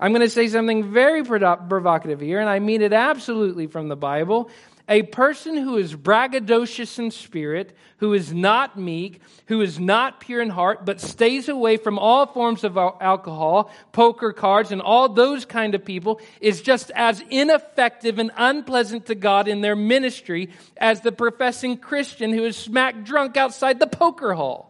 I'm 0.00 0.12
going 0.12 0.22
to 0.22 0.30
say 0.30 0.48
something 0.48 0.90
very 0.90 1.22
provocative 1.22 2.20
here, 2.20 2.40
and 2.40 2.48
I 2.48 2.58
mean 2.58 2.80
it 2.80 2.94
absolutely 2.94 3.66
from 3.66 3.88
the 3.88 3.96
Bible. 3.96 4.50
A 4.88 5.02
person 5.02 5.58
who 5.58 5.76
is 5.76 5.94
braggadocious 5.94 6.98
in 6.98 7.10
spirit, 7.10 7.76
who 7.98 8.14
is 8.14 8.32
not 8.32 8.78
meek, 8.78 9.20
who 9.46 9.60
is 9.60 9.78
not 9.78 10.18
pure 10.18 10.40
in 10.40 10.48
heart, 10.48 10.86
but 10.86 11.00
stays 11.00 11.50
away 11.50 11.76
from 11.76 11.98
all 11.98 12.26
forms 12.26 12.64
of 12.64 12.76
alcohol, 12.76 13.70
poker 13.92 14.32
cards, 14.32 14.72
and 14.72 14.80
all 14.80 15.08
those 15.10 15.44
kind 15.44 15.74
of 15.74 15.84
people, 15.84 16.20
is 16.40 16.62
just 16.62 16.90
as 16.96 17.22
ineffective 17.30 18.18
and 18.18 18.32
unpleasant 18.36 19.06
to 19.06 19.14
God 19.14 19.48
in 19.48 19.60
their 19.60 19.76
ministry 19.76 20.48
as 20.78 21.02
the 21.02 21.12
professing 21.12 21.76
Christian 21.76 22.32
who 22.32 22.44
is 22.44 22.56
smack 22.56 23.04
drunk 23.04 23.36
outside 23.36 23.78
the 23.78 23.86
poker 23.86 24.32
hall. 24.32 24.69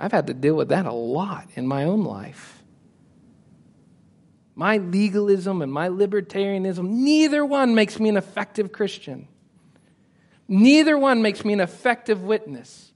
I've 0.00 0.12
had 0.12 0.28
to 0.28 0.34
deal 0.34 0.54
with 0.54 0.70
that 0.70 0.86
a 0.86 0.92
lot 0.92 1.46
in 1.56 1.66
my 1.66 1.84
own 1.84 2.04
life. 2.04 2.62
My 4.54 4.78
legalism 4.78 5.60
and 5.60 5.70
my 5.70 5.88
libertarianism, 5.88 6.88
neither 6.88 7.44
one 7.44 7.74
makes 7.74 8.00
me 8.00 8.08
an 8.08 8.16
effective 8.16 8.72
Christian. 8.72 9.28
Neither 10.48 10.98
one 10.98 11.20
makes 11.20 11.44
me 11.44 11.52
an 11.52 11.60
effective 11.60 12.22
witness. 12.22 12.92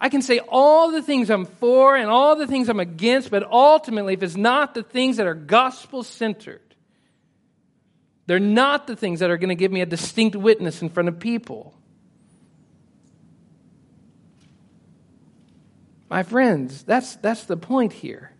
I 0.00 0.08
can 0.08 0.22
say 0.22 0.40
all 0.48 0.90
the 0.90 1.02
things 1.02 1.30
I'm 1.30 1.46
for 1.46 1.96
and 1.96 2.10
all 2.10 2.34
the 2.34 2.48
things 2.48 2.68
I'm 2.68 2.80
against, 2.80 3.30
but 3.30 3.44
ultimately, 3.44 4.14
if 4.14 4.22
it's 4.22 4.36
not 4.36 4.74
the 4.74 4.82
things 4.82 5.18
that 5.18 5.26
are 5.26 5.34
gospel 5.34 6.02
centered, 6.02 6.60
they're 8.26 8.40
not 8.40 8.86
the 8.88 8.96
things 8.96 9.20
that 9.20 9.30
are 9.30 9.38
going 9.38 9.50
to 9.50 9.54
give 9.54 9.70
me 9.70 9.82
a 9.82 9.86
distinct 9.86 10.34
witness 10.34 10.82
in 10.82 10.88
front 10.88 11.08
of 11.08 11.20
people. 11.20 11.74
My 16.10 16.24
friends, 16.24 16.82
that's, 16.82 17.14
that's 17.16 17.44
the 17.44 17.56
point 17.56 17.92
here. 17.92 18.32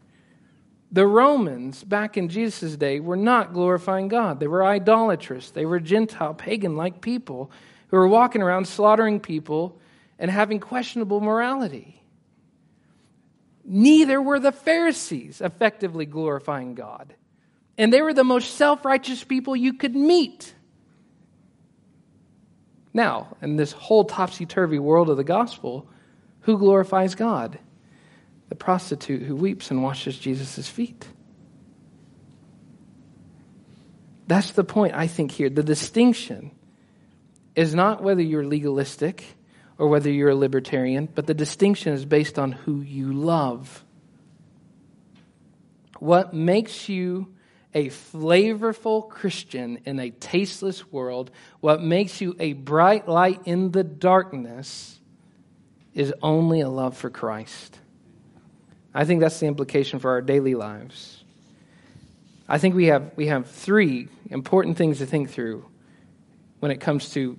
The 0.92 1.06
Romans 1.06 1.85
back 1.85 2.16
in 2.16 2.28
Jesus' 2.28 2.76
day 2.76 2.98
were 2.98 3.16
not 3.16 3.52
glorifying 3.52 4.09
God. 4.09 4.40
They 4.40 4.48
were 4.48 4.66
idolatrous. 4.66 5.50
They 5.50 5.64
were 5.64 5.78
Gentile, 5.78 6.35
pagan 6.35 6.76
like 6.76 7.00
people 7.00 7.52
who 7.88 7.96
were 7.96 8.09
walking 8.09 8.42
around 8.42 8.66
slaughtering 8.66 9.20
people 9.20 9.78
and 10.18 10.33
having 10.33 10.59
questionable 10.59 11.20
morality. 11.20 12.02
Neither 13.64 14.20
were 14.20 14.40
the 14.40 14.50
Pharisees 14.50 15.40
effectively 15.40 16.06
glorifying 16.06 16.74
God. 16.74 17.14
And 17.78 17.92
they 17.92 18.02
were 18.02 18.12
the 18.12 18.24
most 18.24 18.56
self 18.56 18.85
righteous 18.85 19.22
people 19.22 19.54
you 19.54 19.74
could 19.74 19.94
meet. 19.94 20.54
Now, 22.92 23.37
in 23.40 23.54
this 23.54 23.70
whole 23.70 24.04
topsy 24.04 24.44
turvy 24.44 24.80
world 24.80 25.09
of 25.09 25.16
the 25.16 25.24
gospel, 25.24 25.88
who 26.42 26.59
glorifies 26.59 27.14
God? 27.14 27.59
The 28.48 28.55
prostitute 28.55 29.22
who 29.22 29.37
weeps 29.37 29.70
and 29.70 29.83
washes 29.83 30.18
Jesus' 30.18 30.68
feet. 30.68 31.07
That's 34.26 34.53
the 34.53 34.64
point, 34.64 34.94
I 34.94 35.07
think, 35.07 35.33
here. 35.33 35.50
The 35.50 35.62
distinction 35.62 36.53
is 37.57 37.74
not 37.74 38.03
whether 38.03 38.22
you're 38.22 38.46
legalistic 38.46 39.24
or 39.76 39.88
whether 39.88 40.11
you're 40.11 40.31
a 40.31 40.37
libertarian, 40.37 41.09
but 41.14 41.26
the 41.26 41.35
distinction 41.35 41.92
is 41.94 42.05
based 42.05 42.38
on 42.38 42.53
who 42.53 42.81
you 42.81 43.12
love. 43.12 43.85
What 45.98 46.33
makes 46.33 46.88
you 46.88 47.35
a 47.74 47.88
flavorful 47.88 49.09
Christian 49.09 49.79
in 49.85 49.98
a 49.98 50.11
tasteless 50.11 50.90
world, 50.92 51.31
what 51.61 51.83
makes 51.83 52.20
you 52.20 52.37
a 52.38 52.53
bright 52.53 53.09
light 53.09 53.40
in 53.46 53.70
the 53.70 53.85
darkness, 53.85 55.00
is 55.94 56.12
only 56.22 56.61
a 56.61 56.68
love 56.68 56.96
for 56.96 57.11
Christ. 57.11 57.79
I 58.94 59.05
think 59.05 59.20
that's 59.20 59.40
the 59.40 59.46
implication 59.46 59.98
for 59.98 60.11
our 60.11 60.22
daily 60.22 60.55
lives. 60.55 61.22
I 62.48 62.59
think 62.59 62.74
we 62.74 62.87
have, 62.87 63.12
we 63.16 63.29
have 63.29 63.48
three 63.48 64.09
important 64.31 64.76
things 64.76 64.98
to 64.98 65.07
think 65.07 65.31
through 65.31 65.64
when 66.59 66.70
it 66.70 66.81
comes 66.81 67.11
to 67.11 67.38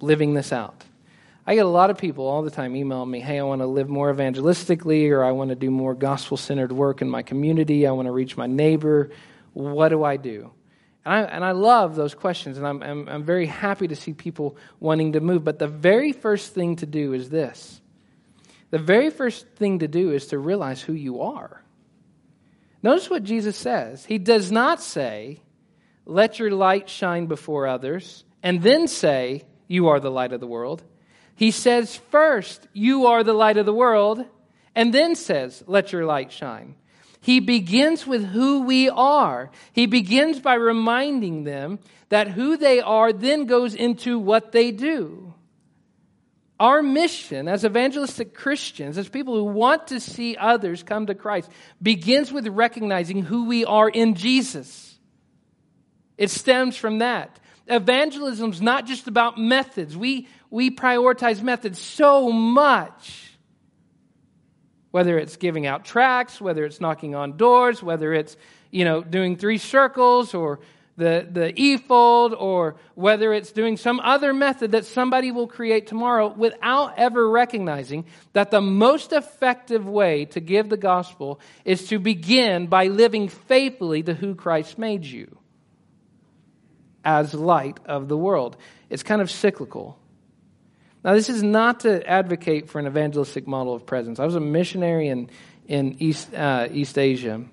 living 0.00 0.34
this 0.34 0.52
out. 0.52 0.84
I 1.46 1.54
get 1.56 1.66
a 1.66 1.68
lot 1.68 1.90
of 1.90 1.98
people 1.98 2.26
all 2.26 2.42
the 2.42 2.50
time 2.50 2.74
emailing 2.74 3.10
me, 3.10 3.20
hey, 3.20 3.38
I 3.38 3.42
want 3.42 3.60
to 3.60 3.66
live 3.66 3.88
more 3.88 4.14
evangelistically, 4.14 5.10
or 5.10 5.22
I 5.22 5.32
want 5.32 5.50
to 5.50 5.56
do 5.56 5.70
more 5.70 5.94
gospel 5.94 6.36
centered 6.36 6.72
work 6.72 7.02
in 7.02 7.10
my 7.10 7.22
community. 7.22 7.86
I 7.86 7.90
want 7.90 8.06
to 8.06 8.12
reach 8.12 8.36
my 8.36 8.46
neighbor. 8.46 9.10
What 9.52 9.90
do 9.90 10.04
I 10.04 10.16
do? 10.16 10.52
And 11.04 11.14
I, 11.14 11.20
and 11.22 11.44
I 11.44 11.50
love 11.50 11.96
those 11.96 12.14
questions, 12.14 12.56
and 12.56 12.66
I'm, 12.66 12.82
I'm, 12.82 13.08
I'm 13.08 13.24
very 13.24 13.44
happy 13.44 13.88
to 13.88 13.96
see 13.96 14.14
people 14.14 14.56
wanting 14.80 15.12
to 15.12 15.20
move. 15.20 15.44
But 15.44 15.58
the 15.58 15.68
very 15.68 16.12
first 16.12 16.54
thing 16.54 16.76
to 16.76 16.86
do 16.86 17.12
is 17.12 17.28
this 17.28 17.82
the 18.74 18.80
very 18.80 19.08
first 19.08 19.46
thing 19.50 19.78
to 19.78 19.86
do 19.86 20.10
is 20.10 20.26
to 20.26 20.36
realize 20.36 20.82
who 20.82 20.94
you 20.94 21.20
are. 21.20 21.62
Notice 22.82 23.08
what 23.08 23.22
Jesus 23.22 23.56
says. 23.56 24.04
He 24.04 24.18
does 24.18 24.50
not 24.50 24.82
say, 24.82 25.38
let 26.06 26.40
your 26.40 26.50
light 26.50 26.88
shine 26.88 27.26
before 27.26 27.68
others, 27.68 28.24
and 28.42 28.64
then 28.64 28.88
say, 28.88 29.44
you 29.68 29.86
are 29.86 30.00
the 30.00 30.10
light 30.10 30.32
of 30.32 30.40
the 30.40 30.48
world. 30.48 30.82
He 31.36 31.52
says, 31.52 31.94
first, 32.10 32.66
you 32.72 33.06
are 33.06 33.22
the 33.22 33.32
light 33.32 33.58
of 33.58 33.64
the 33.64 33.72
world, 33.72 34.24
and 34.74 34.92
then 34.92 35.14
says, 35.14 35.62
let 35.68 35.92
your 35.92 36.04
light 36.04 36.32
shine. 36.32 36.74
He 37.20 37.38
begins 37.38 38.08
with 38.08 38.24
who 38.24 38.62
we 38.62 38.90
are. 38.90 39.52
He 39.72 39.86
begins 39.86 40.40
by 40.40 40.54
reminding 40.54 41.44
them 41.44 41.78
that 42.08 42.32
who 42.32 42.56
they 42.56 42.80
are 42.80 43.12
then 43.12 43.46
goes 43.46 43.76
into 43.76 44.18
what 44.18 44.50
they 44.50 44.72
do. 44.72 45.32
Our 46.60 46.82
mission 46.82 47.48
as 47.48 47.64
evangelistic 47.64 48.32
Christians, 48.32 48.96
as 48.96 49.08
people 49.08 49.34
who 49.34 49.44
want 49.44 49.88
to 49.88 49.98
see 49.98 50.36
others 50.36 50.82
come 50.82 51.06
to 51.06 51.14
Christ, 51.14 51.50
begins 51.82 52.32
with 52.32 52.46
recognizing 52.46 53.22
who 53.22 53.46
we 53.46 53.64
are 53.64 53.88
in 53.88 54.14
Jesus. 54.14 54.96
It 56.16 56.30
stems 56.30 56.76
from 56.76 56.98
that. 56.98 57.40
Evangelism 57.66 58.52
is 58.52 58.62
not 58.62 58.86
just 58.86 59.08
about 59.08 59.36
methods. 59.36 59.96
We, 59.96 60.28
we 60.48 60.70
prioritize 60.70 61.42
methods 61.42 61.80
so 61.80 62.30
much. 62.30 63.32
Whether 64.92 65.18
it's 65.18 65.36
giving 65.36 65.66
out 65.66 65.84
tracts, 65.84 66.40
whether 66.40 66.64
it's 66.64 66.80
knocking 66.80 67.16
on 67.16 67.36
doors, 67.36 67.82
whether 67.82 68.12
it's, 68.12 68.36
you 68.70 68.84
know, 68.84 69.02
doing 69.02 69.36
three 69.36 69.58
circles 69.58 70.34
or 70.34 70.60
the, 70.96 71.26
the 71.30 71.52
eFold, 71.52 72.40
or 72.40 72.76
whether 72.94 73.32
it's 73.32 73.50
doing 73.50 73.76
some 73.76 73.98
other 74.00 74.32
method 74.32 74.72
that 74.72 74.84
somebody 74.84 75.32
will 75.32 75.48
create 75.48 75.86
tomorrow 75.86 76.28
without 76.28 76.94
ever 76.96 77.28
recognizing 77.28 78.04
that 78.32 78.50
the 78.50 78.60
most 78.60 79.12
effective 79.12 79.88
way 79.88 80.26
to 80.26 80.40
give 80.40 80.68
the 80.68 80.76
gospel 80.76 81.40
is 81.64 81.88
to 81.88 81.98
begin 81.98 82.68
by 82.68 82.86
living 82.86 83.28
faithfully 83.28 84.02
to 84.04 84.14
who 84.14 84.34
Christ 84.34 84.78
made 84.78 85.04
you 85.04 85.36
as 87.04 87.34
light 87.34 87.78
of 87.86 88.08
the 88.08 88.16
world. 88.16 88.56
It's 88.88 89.02
kind 89.02 89.20
of 89.20 89.30
cyclical. 89.30 89.98
Now, 91.04 91.12
this 91.12 91.28
is 91.28 91.42
not 91.42 91.80
to 91.80 92.08
advocate 92.08 92.70
for 92.70 92.78
an 92.78 92.86
evangelistic 92.86 93.46
model 93.46 93.74
of 93.74 93.84
presence. 93.84 94.18
I 94.18 94.24
was 94.24 94.36
a 94.36 94.40
missionary 94.40 95.08
in, 95.08 95.28
in 95.66 95.96
East, 95.98 96.32
uh, 96.32 96.68
East 96.70 96.98
Asia. 96.98 97.44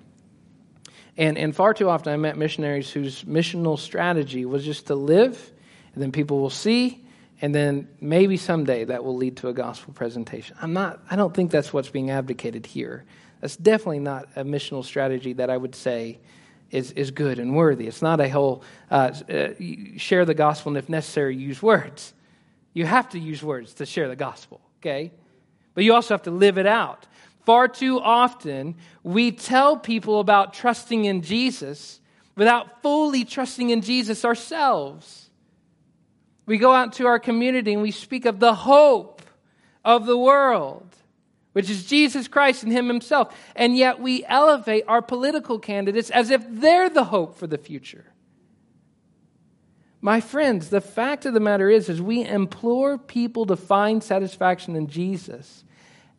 And, 1.16 1.36
and 1.36 1.54
far 1.54 1.74
too 1.74 1.88
often 1.88 2.12
I 2.12 2.16
met 2.16 2.38
missionaries 2.38 2.90
whose 2.90 3.24
missional 3.24 3.78
strategy 3.78 4.44
was 4.44 4.64
just 4.64 4.86
to 4.86 4.94
live, 4.94 5.52
and 5.94 6.02
then 6.02 6.12
people 6.12 6.40
will 6.40 6.50
see, 6.50 7.04
and 7.42 7.54
then 7.54 7.88
maybe 8.00 8.36
someday 8.36 8.84
that 8.84 9.04
will 9.04 9.16
lead 9.16 9.36
to 9.38 9.48
a 9.48 9.52
gospel 9.52 9.92
presentation. 9.92 10.56
I'm 10.62 10.72
not, 10.72 11.00
I 11.10 11.16
don't 11.16 11.34
think 11.34 11.50
that's 11.50 11.72
what's 11.72 11.90
being 11.90 12.10
advocated 12.10 12.66
here. 12.66 13.04
That's 13.40 13.56
definitely 13.56 13.98
not 13.98 14.28
a 14.36 14.44
missional 14.44 14.84
strategy 14.84 15.34
that 15.34 15.50
I 15.50 15.56
would 15.56 15.74
say 15.74 16.20
is, 16.70 16.92
is 16.92 17.10
good 17.10 17.38
and 17.38 17.54
worthy. 17.54 17.86
It's 17.86 18.00
not 18.00 18.20
a 18.20 18.28
whole 18.28 18.62
uh, 18.90 19.12
uh, 19.28 19.48
share 19.96 20.24
the 20.24 20.34
gospel 20.34 20.70
and, 20.70 20.78
if 20.78 20.88
necessary, 20.88 21.36
use 21.36 21.62
words. 21.62 22.14
You 22.72 22.86
have 22.86 23.10
to 23.10 23.18
use 23.18 23.42
words 23.42 23.74
to 23.74 23.86
share 23.86 24.08
the 24.08 24.16
gospel, 24.16 24.60
okay? 24.80 25.12
But 25.74 25.84
you 25.84 25.92
also 25.94 26.14
have 26.14 26.22
to 26.22 26.30
live 26.30 26.56
it 26.56 26.66
out. 26.66 27.06
Far 27.44 27.68
too 27.68 28.00
often, 28.00 28.76
we 29.02 29.32
tell 29.32 29.76
people 29.76 30.20
about 30.20 30.54
trusting 30.54 31.04
in 31.04 31.22
Jesus 31.22 32.00
without 32.36 32.82
fully 32.82 33.24
trusting 33.24 33.70
in 33.70 33.80
Jesus 33.80 34.24
ourselves. 34.24 35.30
We 36.46 36.58
go 36.58 36.72
out 36.72 36.94
to 36.94 37.06
our 37.06 37.18
community 37.18 37.72
and 37.72 37.82
we 37.82 37.90
speak 37.90 38.24
of 38.24 38.40
the 38.40 38.54
hope 38.54 39.22
of 39.84 40.06
the 40.06 40.18
world 40.18 40.92
which 41.52 41.68
is 41.68 41.84
Jesus 41.84 42.28
Christ 42.28 42.62
and 42.62 42.72
Him 42.72 42.88
Himself. 42.88 43.36
And 43.54 43.76
yet 43.76 44.00
we 44.00 44.24
elevate 44.24 44.84
our 44.88 45.02
political 45.02 45.58
candidates 45.58 46.10
as 46.10 46.30
if 46.30 46.44
they're 46.48 46.90
the 46.90 47.04
hope 47.04 47.36
for 47.36 47.46
the 47.46 47.58
future. 47.58 48.06
My 50.00 50.20
friends, 50.20 50.70
the 50.70 50.80
fact 50.80 51.26
of 51.26 51.34
the 51.34 51.40
matter 51.40 51.70
is, 51.70 51.88
is 51.88 52.02
we 52.02 52.24
implore 52.26 52.98
people 52.98 53.46
to 53.46 53.56
find 53.56 54.02
satisfaction 54.02 54.74
in 54.74 54.88
Jesus 54.88 55.64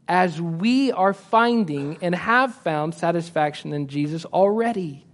as 0.07 0.41
we 0.41 0.91
are 0.91 1.13
finding 1.13 1.97
and 2.01 2.13
have 2.13 2.53
found 2.55 2.93
satisfaction 2.93 3.73
in 3.73 3.87
Jesus 3.87 4.25
already. 4.25 5.05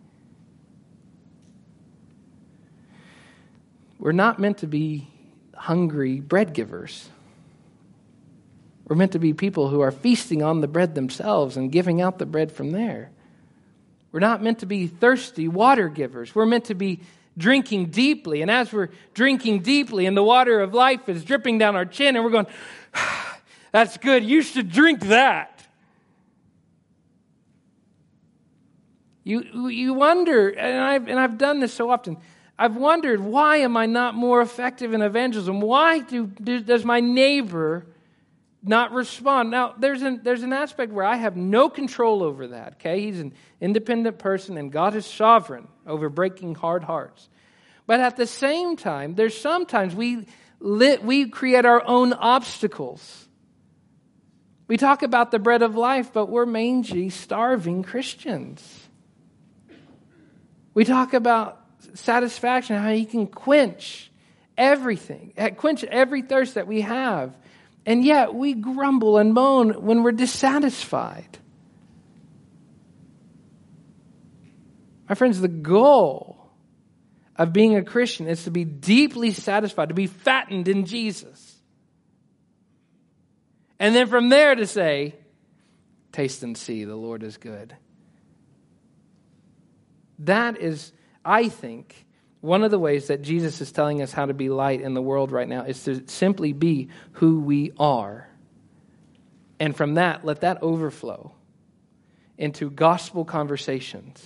We're 3.99 4.13
not 4.13 4.39
meant 4.39 4.59
to 4.59 4.67
be 4.67 5.07
hungry 5.55 6.19
bread 6.19 6.53
givers. 6.53 7.09
We're 8.87 8.95
meant 8.95 9.11
to 9.11 9.19
be 9.19 9.33
people 9.33 9.67
who 9.69 9.81
are 9.81 9.91
feasting 9.91 10.41
on 10.41 10.61
the 10.61 10.67
bread 10.67 10.95
themselves 10.95 11.57
and 11.57 11.71
giving 11.71 12.01
out 12.01 12.17
the 12.17 12.25
bread 12.25 12.51
from 12.51 12.71
there. 12.71 13.11
We're 14.11 14.19
not 14.19 14.41
meant 14.41 14.59
to 14.59 14.65
be 14.65 14.87
thirsty 14.87 15.47
water 15.47 15.89
givers. 15.89 16.33
We're 16.33 16.47
meant 16.47 16.65
to 16.65 16.73
be 16.73 17.01
drinking 17.37 17.87
deeply. 17.87 18.41
And 18.41 18.49
as 18.49 18.73
we're 18.73 18.89
drinking 19.13 19.61
deeply 19.61 20.07
and 20.07 20.17
the 20.17 20.23
water 20.23 20.59
of 20.61 20.73
life 20.73 21.07
is 21.07 21.23
dripping 21.23 21.59
down 21.59 21.75
our 21.75 21.85
chin 21.85 22.15
and 22.15 22.25
we're 22.25 22.31
going, 22.31 22.47
ah, 22.95 23.38
that's 23.71 23.97
good. 23.97 24.23
You 24.23 24.41
should 24.41 24.71
drink 24.71 25.01
that. 25.07 25.55
You, 29.23 29.69
you 29.69 29.93
wonder, 29.93 30.49
and 30.49 30.79
I've, 30.79 31.07
and 31.07 31.19
I've 31.19 31.37
done 31.37 31.59
this 31.59 31.73
so 31.73 31.89
often. 31.91 32.17
I've 32.57 32.75
wondered, 32.75 33.19
why 33.19 33.57
am 33.57 33.77
I 33.77 33.85
not 33.85 34.15
more 34.15 34.41
effective 34.41 34.93
in 34.93 35.01
evangelism? 35.01 35.61
Why 35.61 35.99
do, 35.99 36.27
do, 36.27 36.61
does 36.61 36.83
my 36.83 36.99
neighbor 36.99 37.85
not 38.63 38.91
respond. 38.91 39.51
Now, 39.51 39.73
there's 39.77 40.01
an, 40.01 40.21
there's 40.23 40.43
an 40.43 40.53
aspect 40.53 40.91
where 40.91 41.05
I 41.05 41.15
have 41.15 41.37
no 41.37 41.69
control 41.69 42.23
over 42.23 42.47
that, 42.47 42.73
okay? 42.73 43.01
He's 43.01 43.19
an 43.19 43.33
independent 43.61 44.19
person, 44.19 44.57
and 44.57 44.71
God 44.71 44.95
is 44.95 45.05
sovereign 45.05 45.67
over 45.87 46.09
breaking 46.09 46.55
hard 46.55 46.83
hearts. 46.83 47.29
But 47.87 47.99
at 47.99 48.17
the 48.17 48.27
same 48.27 48.75
time, 48.75 49.15
there's 49.15 49.39
sometimes 49.39 49.95
we, 49.95 50.25
lit, 50.59 51.03
we 51.03 51.29
create 51.29 51.65
our 51.65 51.83
own 51.85 52.13
obstacles. 52.13 53.28
We 54.69 54.77
talk 54.77 55.01
about 55.01 55.31
the 55.31 55.39
bread 55.39 55.63
of 55.63 55.75
life, 55.75 56.13
but 56.13 56.27
we're 56.27 56.45
mangy, 56.45 57.09
starving 57.09 57.81
Christians. 57.81 58.87
We 60.75 60.85
talk 60.85 61.15
about 61.15 61.59
satisfaction, 61.95 62.77
how 62.77 62.91
He 62.91 63.05
can 63.05 63.25
quench 63.25 64.11
everything, 64.55 65.33
quench 65.57 65.83
every 65.83 66.21
thirst 66.21 66.53
that 66.53 66.67
we 66.67 66.81
have. 66.81 67.35
And 67.83 68.05
yet 68.05 68.35
we 68.35 68.53
grumble 68.53 69.17
and 69.17 69.33
moan 69.33 69.71
when 69.83 70.03
we're 70.03 70.11
dissatisfied. 70.11 71.39
My 75.09 75.15
friends, 75.15 75.41
the 75.41 75.47
goal 75.47 76.51
of 77.35 77.51
being 77.51 77.75
a 77.75 77.83
Christian 77.83 78.27
is 78.27 78.43
to 78.43 78.51
be 78.51 78.65
deeply 78.65 79.31
satisfied, 79.31 79.89
to 79.89 79.95
be 79.95 80.05
fattened 80.05 80.67
in 80.67 80.85
Jesus. 80.85 81.58
And 83.79 83.95
then 83.95 84.07
from 84.07 84.29
there 84.29 84.55
to 84.55 84.67
say, 84.67 85.15
taste 86.11 86.43
and 86.43 86.57
see, 86.57 86.83
the 86.83 86.95
Lord 86.95 87.23
is 87.23 87.37
good. 87.37 87.75
That 90.19 90.57
is, 90.57 90.91
I 91.23 91.47
think, 91.47 92.05
one 92.41 92.63
of 92.63 92.71
the 92.71 92.79
ways 92.79 93.07
that 93.07 93.21
Jesus 93.21 93.61
is 93.61 93.71
telling 93.71 94.01
us 94.01 94.11
how 94.11 94.25
to 94.25 94.33
be 94.33 94.49
light 94.49 94.81
in 94.81 94.93
the 94.93 95.01
world 95.01 95.31
right 95.31 95.47
now 95.47 95.63
is 95.63 95.83
to 95.83 96.07
simply 96.07 96.53
be 96.53 96.89
who 97.13 97.39
we 97.39 97.71
are. 97.77 98.29
And 99.59 99.75
from 99.75 99.95
that, 99.95 100.25
let 100.25 100.41
that 100.41 100.61
overflow 100.61 101.33
into 102.37 102.69
gospel 102.69 103.25
conversations. 103.25 104.25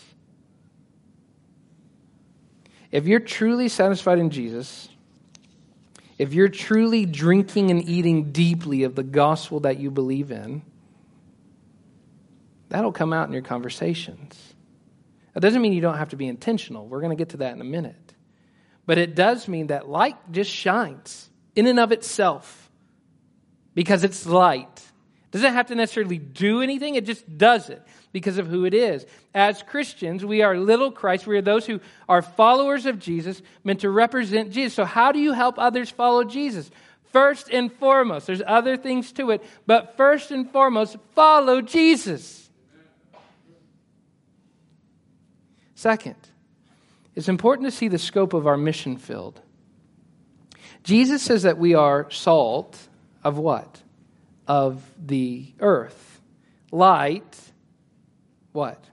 If 2.92 3.08
you're 3.08 3.20
truly 3.20 3.70
satisfied 3.70 4.20
in 4.20 4.30
Jesus, 4.30 4.88
if 6.24 6.34
you're 6.34 6.48
truly 6.48 7.06
drinking 7.06 7.70
and 7.70 7.84
eating 7.84 8.32
deeply 8.32 8.84
of 8.84 8.96
the 8.96 9.04
gospel 9.04 9.60
that 9.60 9.78
you 9.78 9.92
believe 9.92 10.32
in, 10.32 10.62
that'll 12.70 12.94
come 12.94 13.12
out 13.12 13.28
in 13.28 13.34
your 13.34 13.42
conversations. 13.42 14.56
That 15.34 15.42
doesn't 15.42 15.62
mean 15.62 15.74
you 15.74 15.82
don't 15.82 15.98
have 15.98 16.12
to 16.12 16.16
be 16.16 16.30
intentional. 16.30 16.88
We're 16.88 17.02
going 17.02 17.10
to 17.10 17.18
get 17.18 17.32
to 17.32 17.38
that 17.38 17.54
in 17.54 17.60
a 17.60 17.66
minute. 17.66 18.14
But 18.86 19.00
it 19.00 19.16
does 19.16 19.50
mean 19.50 19.68
that 19.68 19.90
light 19.90 20.16
just 20.32 20.50
shines 20.50 21.30
in 21.58 21.68
and 21.68 21.78
of 21.78 21.92
itself 21.92 22.72
because 23.74 24.06
it's 24.06 24.26
light. 24.26 24.82
It 25.26 25.32
doesn't 25.32 25.54
have 25.54 25.68
to 25.68 25.76
necessarily 25.76 26.20
do 26.20 26.62
anything, 26.62 26.96
it 26.96 27.06
just 27.06 27.38
does 27.38 27.70
it 27.70 27.86
because 28.14 28.38
of 28.38 28.48
who 28.48 28.64
it 28.64 28.74
is. 28.74 29.06
As 29.34 29.62
Christians, 29.64 30.24
we 30.24 30.42
are 30.42 30.56
little 30.58 30.92
Christ. 30.92 31.28
We 31.28 31.36
are 31.36 31.42
those 31.42 31.66
who 31.66 31.82
are 32.08 32.22
followers 32.22 32.86
of 32.86 33.00
Jesus, 33.00 33.42
meant 33.66 33.82
to 33.82 33.90
represent 33.90 34.52
Jesus. 34.52 34.76
So, 34.76 34.86
how 34.86 35.12
do 35.12 35.20
you 35.20 35.34
help 35.34 35.60
others 35.60 35.90
follow 35.90 36.24
Jesus? 36.24 36.72
First 37.12 37.50
and 37.50 37.72
foremost, 37.74 38.28
there's 38.28 38.42
other 38.46 38.78
things 38.78 39.12
to 39.14 39.32
it, 39.32 39.44
but 39.68 39.98
first 39.98 40.32
and 40.32 40.50
foremost, 40.50 40.96
follow 41.14 41.62
Jesus. 41.62 42.50
Second, 45.76 46.16
it's 47.16 47.28
important 47.28 47.68
to 47.68 47.72
see 47.72 47.88
the 47.88 48.00
scope 48.00 48.34
of 48.34 48.48
our 48.48 48.58
mission 48.58 48.98
field. 48.98 49.42
Jesus 50.84 51.22
says 51.22 51.44
that 51.44 51.58
we 51.58 51.76
are 51.76 52.10
salt 52.10 52.78
of 53.24 53.38
what? 53.38 53.82
Of 54.48 54.84
the 54.98 55.54
earth. 55.60 56.22
Light, 56.72 57.38
what? 58.54 58.84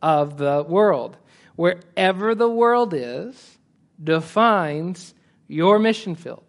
Of 0.00 0.38
the 0.38 0.64
world. 0.66 1.16
Wherever 1.56 2.34
the 2.34 2.48
world 2.48 2.94
is, 2.94 3.58
defines 4.02 5.14
your 5.48 5.78
mission 5.78 6.14
field. 6.14 6.44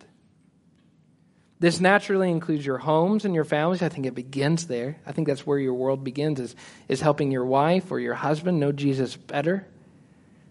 This 1.60 1.80
naturally 1.80 2.32
includes 2.32 2.66
your 2.66 2.80
homes 2.80 3.24
and 3.24 3.36
your 3.36 3.44
families. 3.44 3.84
I 3.84 3.90
think 3.90 4.06
it 4.08 4.16
begins 4.16 4.68
there. 4.68 4.98
I 5.06 5.12
think 5.12 5.28
that's 5.28 5.46
where 5.46 5.60
your 5.60 5.76
world 5.76 6.04
begins 6.04 6.40
is, 6.40 6.56
is 6.88 7.02
helping 7.02 7.32
your 7.32 7.46
wife 7.46 7.92
or 7.92 8.00
your 8.00 8.16
husband 8.16 8.60
know 8.60 8.72
Jesus 8.72 9.16
better. 9.16 9.68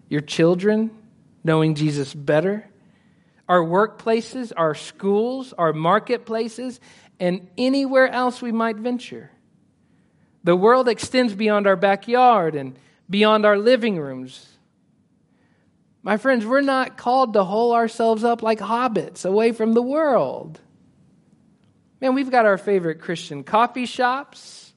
Your 0.09 0.21
children 0.21 0.91
knowing 1.43 1.75
Jesus 1.75 2.15
better. 2.15 2.69
Our 3.49 3.61
workplaces, 3.61 4.53
our 4.57 4.77
schools, 4.77 5.53
our 5.53 5.73
marketplaces, 5.73 6.79
and 7.19 7.49
anywhere 7.59 8.09
else 8.09 8.41
we 8.41 8.53
might 8.53 8.77
venture. 8.77 9.33
The 10.45 10.57
world 10.57 10.89
extends 10.89 11.35
beyond 11.35 11.67
our 11.67 11.77
backyard 11.77 12.55
and 12.55 12.77
beyond 13.09 13.45
our 13.45 13.59
living 13.59 13.99
rooms. 13.99 14.47
My 16.03 16.17
friends, 16.17 16.47
we're 16.47 16.63
not 16.63 16.97
called 16.97 17.35
to 17.35 17.45
hole 17.45 17.73
ourselves 17.75 18.25
up 18.25 18.43
like 18.43 18.59
hobbits 18.59 19.27
away 19.27 19.53
from 19.53 19.75
the 19.75 19.83
world. 19.83 20.59
Man, 22.01 22.15
we've 22.15 22.31
got 22.31 22.47
our 22.47 22.57
favorite 22.57 23.01
Christian 23.01 23.45
coffee 23.45 23.85
shops. 23.85 24.73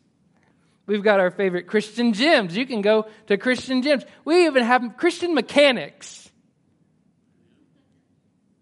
We've 0.86 1.04
got 1.04 1.22
our 1.22 1.32
favorite 1.32 1.68
Christian 1.68 2.12
gyms. 2.12 2.52
You 2.52 2.66
can 2.66 2.82
go 2.82 3.08
to 3.28 3.38
Christian 3.38 3.82
gyms. 3.82 4.06
We 4.26 4.48
even 4.48 4.64
have 4.64 4.98
Christian 4.98 5.34
mechanics 5.34 6.30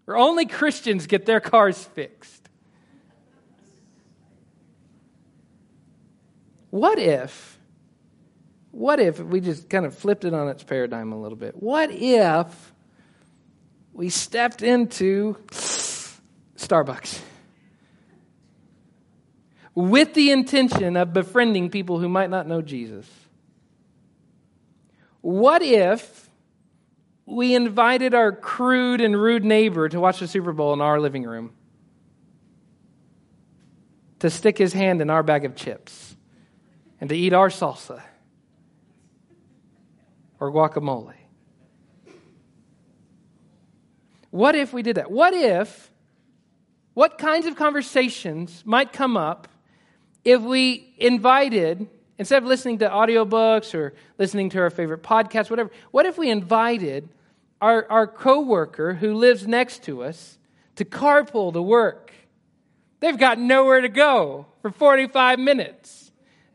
where 0.04 0.16
only 0.16 0.46
Christians 0.46 1.06
get 1.06 1.26
their 1.26 1.40
cars 1.40 1.82
fixed. 1.82 2.41
What 6.72 6.98
if, 6.98 7.58
what 8.70 8.98
if 8.98 9.20
we 9.20 9.40
just 9.40 9.68
kind 9.68 9.84
of 9.84 9.94
flipped 9.94 10.24
it 10.24 10.32
on 10.32 10.48
its 10.48 10.64
paradigm 10.64 11.12
a 11.12 11.20
little 11.20 11.36
bit? 11.36 11.54
What 11.54 11.90
if 11.92 12.72
we 13.92 14.08
stepped 14.08 14.62
into 14.62 15.36
Starbucks? 16.56 17.20
with 19.74 20.14
the 20.14 20.30
intention 20.30 20.96
of 20.96 21.12
befriending 21.12 21.70
people 21.70 21.98
who 21.98 22.08
might 22.08 22.30
not 22.30 22.46
know 22.46 22.60
Jesus. 22.60 23.08
What 25.20 25.62
if 25.62 26.30
we 27.24 27.54
invited 27.54 28.14
our 28.14 28.32
crude 28.32 29.00
and 29.00 29.20
rude 29.20 29.44
neighbor 29.44 29.88
to 29.88 30.00
watch 30.00 30.20
the 30.20 30.28
Super 30.28 30.52
Bowl 30.52 30.72
in 30.72 30.80
our 30.80 31.00
living 31.00 31.24
room? 31.24 31.52
To 34.20 34.30
stick 34.30 34.58
his 34.58 34.72
hand 34.72 35.00
in 35.00 35.10
our 35.10 35.22
bag 35.22 35.44
of 35.44 35.56
chips 35.56 36.11
and 37.02 37.08
to 37.08 37.16
eat 37.16 37.32
our 37.32 37.48
salsa 37.48 38.00
or 40.38 40.52
guacamole? 40.52 41.14
What 44.30 44.54
if 44.54 44.72
we 44.72 44.82
did 44.82 44.98
that? 44.98 45.10
What 45.10 45.34
if, 45.34 45.90
what 46.94 47.18
kinds 47.18 47.46
of 47.46 47.56
conversations 47.56 48.62
might 48.64 48.92
come 48.92 49.16
up 49.16 49.48
if 50.24 50.42
we 50.42 50.94
invited, 50.96 51.88
instead 52.18 52.44
of 52.44 52.48
listening 52.48 52.78
to 52.78 52.88
audiobooks 52.88 53.74
or 53.74 53.94
listening 54.16 54.48
to 54.50 54.60
our 54.60 54.70
favorite 54.70 55.02
podcasts, 55.02 55.50
whatever, 55.50 55.72
what 55.90 56.06
if 56.06 56.16
we 56.16 56.30
invited 56.30 57.08
our, 57.60 57.84
our 57.90 58.06
coworker 58.06 58.94
who 58.94 59.14
lives 59.14 59.48
next 59.48 59.82
to 59.82 60.04
us 60.04 60.38
to 60.76 60.84
carpool 60.84 61.52
to 61.52 61.62
work? 61.62 62.12
They've 63.00 63.18
got 63.18 63.40
nowhere 63.40 63.80
to 63.80 63.88
go 63.88 64.46
for 64.60 64.70
45 64.70 65.40
minutes. 65.40 66.01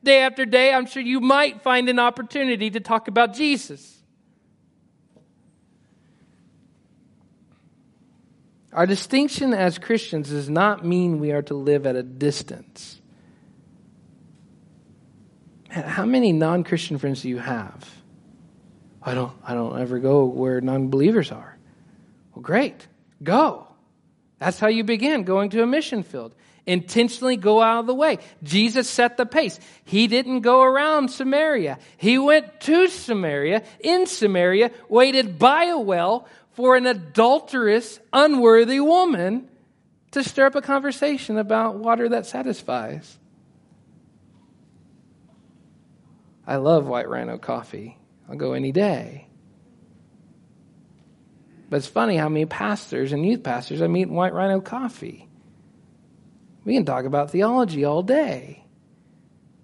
Day 0.08 0.20
after 0.20 0.46
day, 0.46 0.74
I'm 0.74 0.86
sure 0.86 1.04
you 1.04 1.20
might 1.20 1.64
find 1.64 1.90
an 1.90 2.00
opportunity 2.00 2.70
to 2.70 2.80
talk 2.80 3.10
about 3.10 3.34
Jesus. 3.34 4.02
Our 8.72 8.86
distinction 8.86 9.54
as 9.54 9.78
Christians 9.78 10.30
does 10.30 10.50
not 10.50 10.86
mean 10.86 11.20
we 11.20 11.34
are 11.34 11.42
to 11.42 11.56
live 11.56 11.86
at 11.86 11.98
a 11.98 12.04
distance. 12.04 13.02
How 15.68 16.06
many 16.06 16.32
non 16.32 16.64
Christian 16.64 16.98
friends 17.00 17.24
do 17.24 17.28
you 17.28 17.40
have? 17.40 17.94
I 19.04 19.14
don't, 19.14 19.34
I 19.44 19.56
don't 19.56 19.78
ever 19.78 20.00
go 20.00 20.24
where 20.24 20.62
non 20.62 20.88
believers 20.88 21.34
are. 21.34 21.58
Well, 22.34 22.44
great. 22.44 22.88
Go. 23.22 23.68
That's 24.40 24.58
how 24.58 24.68
you 24.68 24.86
begin 24.86 25.24
going 25.24 25.50
to 25.50 25.64
a 25.64 25.68
mission 25.68 26.02
field. 26.02 26.34
Intentionally 26.68 27.38
go 27.38 27.62
out 27.62 27.80
of 27.80 27.88
the 27.88 27.96
way. 27.96 28.20
Jesus 28.44 28.90
set 28.90 29.16
the 29.16 29.26
pace. 29.26 29.58
He 29.86 30.08
didn't 30.08 30.42
go 30.42 30.62
around 30.62 31.10
Samaria. 31.10 31.80
He 31.96 32.20
went 32.20 32.60
to 32.62 32.90
Samaria, 32.90 33.64
in 33.80 34.06
Samaria, 34.06 34.72
waited 34.90 35.40
by 35.40 35.66
a 35.66 35.80
well 35.80 36.28
for 36.52 36.76
an 36.76 36.86
adulterous, 36.86 38.00
unworthy 38.12 38.82
woman 38.82 39.48
to 40.12 40.24
stir 40.24 40.48
up 40.48 40.56
a 40.56 40.62
conversation 40.62 41.38
about 41.38 41.76
water 41.76 42.10
that 42.10 42.26
satisfies. 42.26 43.18
I 46.46 46.58
love 46.58 46.86
White 46.86 47.08
Rhino 47.08 47.38
coffee. 47.38 47.98
I'll 48.30 48.36
go 48.36 48.54
any 48.54 48.74
day. 48.74 49.28
But 51.70 51.78
it's 51.78 51.88
funny 51.88 52.18
how 52.18 52.30
many 52.30 52.46
pastors 52.46 53.14
and 53.14 53.26
youth 53.26 53.44
pastors 53.44 53.82
I 53.82 53.88
meet 53.88 54.08
in 54.08 54.14
White 54.14 54.34
Rhino 54.34 54.60
coffee. 54.60 55.28
We 56.68 56.74
can 56.74 56.84
talk 56.84 57.06
about 57.06 57.32
theology 57.32 57.86
all 57.86 58.04
day. 58.04 58.62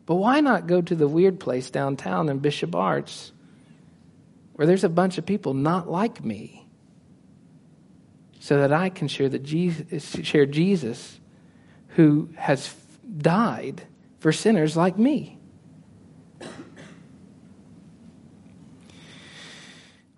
But 0.05 0.15
why 0.15 0.39
not 0.39 0.67
go 0.67 0.81
to 0.81 0.95
the 0.95 1.05
weird 1.05 1.37
place 1.37 1.69
downtown 1.69 2.29
in 2.29 2.39
Bishop 2.39 2.73
Arts 2.73 3.33
where 4.53 4.65
there's 4.65 4.85
a 4.85 4.89
bunch 4.89 5.17
of 5.17 5.25
people 5.25 5.53
not 5.53 5.91
like 5.91 6.23
me 6.23 6.65
so 8.39 8.57
that 8.59 8.71
I 8.71 8.87
can 8.87 9.09
share, 9.09 9.27
that 9.27 9.43
Jesus, 9.43 10.15
share 10.25 10.45
Jesus 10.45 11.19
who 11.89 12.29
has 12.37 12.73
died 13.17 13.83
for 14.19 14.31
sinners 14.31 14.77
like 14.77 14.97
me? 14.97 15.37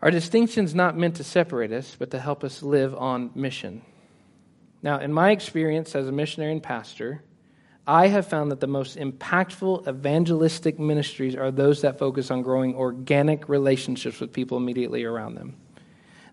Our 0.03 0.11
distinction's 0.11 0.75
not 0.75 0.95
meant 0.95 1.15
to 1.15 1.23
separate 1.23 1.71
us, 1.71 1.95
but 1.97 2.11
to 2.11 2.19
help 2.19 2.43
us 2.43 2.61
live 2.61 2.93
on 2.93 3.31
mission. 3.33 3.81
Now, 4.85 4.99
in 4.99 5.11
my 5.11 5.31
experience 5.31 5.95
as 5.95 6.07
a 6.07 6.11
missionary 6.11 6.51
and 6.51 6.61
pastor, 6.61 7.23
I 7.87 8.05
have 8.05 8.27
found 8.27 8.51
that 8.51 8.59
the 8.59 8.67
most 8.67 8.97
impactful 8.97 9.87
evangelistic 9.87 10.77
ministries 10.77 11.35
are 11.35 11.49
those 11.49 11.81
that 11.81 11.97
focus 11.97 12.29
on 12.29 12.43
growing 12.43 12.75
organic 12.75 13.49
relationships 13.49 14.19
with 14.19 14.31
people 14.31 14.57
immediately 14.57 15.03
around 15.03 15.35
them. 15.35 15.55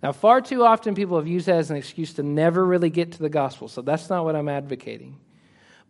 Now, 0.02 0.12
far 0.12 0.42
too 0.42 0.66
often 0.66 0.94
people 0.94 1.16
have 1.16 1.26
used 1.26 1.46
that 1.46 1.56
as 1.56 1.70
an 1.70 1.78
excuse 1.78 2.12
to 2.14 2.22
never 2.22 2.62
really 2.62 2.90
get 2.90 3.12
to 3.12 3.20
the 3.20 3.30
gospel, 3.30 3.68
so 3.68 3.80
that's 3.80 4.10
not 4.10 4.26
what 4.26 4.36
I'm 4.36 4.50
advocating. 4.50 5.16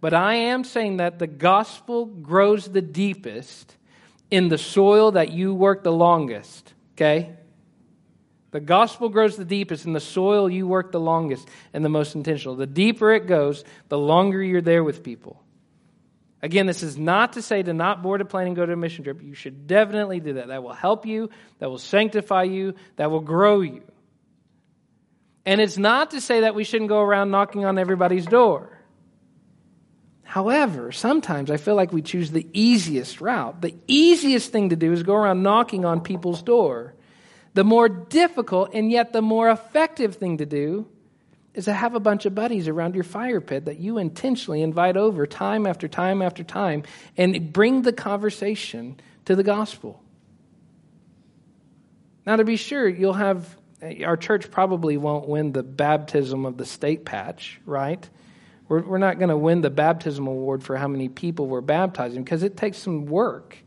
But 0.00 0.14
I 0.14 0.34
am 0.34 0.62
saying 0.62 0.98
that 0.98 1.18
the 1.18 1.26
gospel 1.26 2.06
grows 2.06 2.68
the 2.68 2.82
deepest 2.82 3.74
in 4.30 4.50
the 4.50 4.58
soil 4.58 5.10
that 5.12 5.32
you 5.32 5.52
work 5.52 5.82
the 5.82 5.90
longest, 5.90 6.74
okay? 6.94 7.34
The 8.52 8.60
gospel 8.60 9.08
grows 9.08 9.36
the 9.36 9.46
deepest 9.46 9.86
in 9.86 9.94
the 9.94 10.00
soil 10.00 10.48
you 10.48 10.66
work 10.66 10.92
the 10.92 11.00
longest 11.00 11.48
and 11.72 11.84
the 11.84 11.88
most 11.88 12.14
intentional. 12.14 12.54
The 12.54 12.66
deeper 12.66 13.12
it 13.12 13.26
goes, 13.26 13.64
the 13.88 13.98
longer 13.98 14.42
you're 14.42 14.60
there 14.60 14.84
with 14.84 15.02
people. 15.02 15.42
Again, 16.42 16.66
this 16.66 16.82
is 16.82 16.98
not 16.98 17.34
to 17.34 17.42
say 17.42 17.62
to 17.62 17.72
not 17.72 18.02
board 18.02 18.20
a 18.20 18.24
plane 18.26 18.48
and 18.48 18.56
go 18.56 18.66
to 18.66 18.72
a 18.72 18.76
mission 18.76 19.04
trip. 19.04 19.22
You 19.22 19.34
should 19.34 19.66
definitely 19.66 20.20
do 20.20 20.34
that. 20.34 20.48
That 20.48 20.62
will 20.62 20.74
help 20.74 21.06
you, 21.06 21.30
that 21.60 21.70
will 21.70 21.78
sanctify 21.78 22.42
you, 22.44 22.74
that 22.96 23.10
will 23.10 23.20
grow 23.20 23.60
you. 23.60 23.82
And 25.46 25.60
it's 25.60 25.78
not 25.78 26.10
to 26.10 26.20
say 26.20 26.40
that 26.40 26.54
we 26.54 26.64
shouldn't 26.64 26.90
go 26.90 27.00
around 27.00 27.30
knocking 27.30 27.64
on 27.64 27.78
everybody's 27.78 28.26
door. 28.26 28.78
However, 30.24 30.92
sometimes 30.92 31.50
I 31.50 31.56
feel 31.56 31.74
like 31.74 31.92
we 31.92 32.02
choose 32.02 32.30
the 32.30 32.46
easiest 32.52 33.20
route. 33.20 33.62
The 33.62 33.74
easiest 33.86 34.52
thing 34.52 34.70
to 34.70 34.76
do 34.76 34.92
is 34.92 35.02
go 35.02 35.14
around 35.14 35.42
knocking 35.42 35.84
on 35.84 36.00
people's 36.00 36.42
door 36.42 36.94
the 37.54 37.64
more 37.64 37.88
difficult 37.88 38.70
and 38.74 38.90
yet 38.90 39.12
the 39.12 39.22
more 39.22 39.50
effective 39.50 40.16
thing 40.16 40.38
to 40.38 40.46
do 40.46 40.86
is 41.54 41.66
to 41.66 41.72
have 41.72 41.94
a 41.94 42.00
bunch 42.00 42.24
of 42.24 42.34
buddies 42.34 42.66
around 42.66 42.94
your 42.94 43.04
fire 43.04 43.40
pit 43.40 43.66
that 43.66 43.78
you 43.78 43.98
intentionally 43.98 44.62
invite 44.62 44.96
over 44.96 45.26
time 45.26 45.66
after 45.66 45.86
time 45.86 46.22
after 46.22 46.42
time 46.42 46.82
and 47.16 47.52
bring 47.52 47.82
the 47.82 47.92
conversation 47.92 48.98
to 49.26 49.36
the 49.36 49.42
gospel. 49.42 50.02
Now, 52.24 52.36
to 52.36 52.44
be 52.44 52.56
sure, 52.56 52.88
you'll 52.88 53.12
have, 53.14 53.56
our 54.04 54.16
church 54.16 54.50
probably 54.50 54.96
won't 54.96 55.28
win 55.28 55.52
the 55.52 55.62
baptism 55.62 56.46
of 56.46 56.56
the 56.56 56.64
state 56.64 57.04
patch, 57.04 57.60
right? 57.66 58.08
We're, 58.68 58.82
we're 58.82 58.98
not 58.98 59.18
going 59.18 59.28
to 59.28 59.36
win 59.36 59.60
the 59.60 59.70
baptism 59.70 60.26
award 60.26 60.62
for 60.62 60.76
how 60.76 60.88
many 60.88 61.08
people 61.08 61.48
we're 61.48 61.60
baptizing 61.60 62.22
because 62.22 62.42
it 62.42 62.56
takes 62.56 62.78
some 62.78 63.06
work 63.06 63.58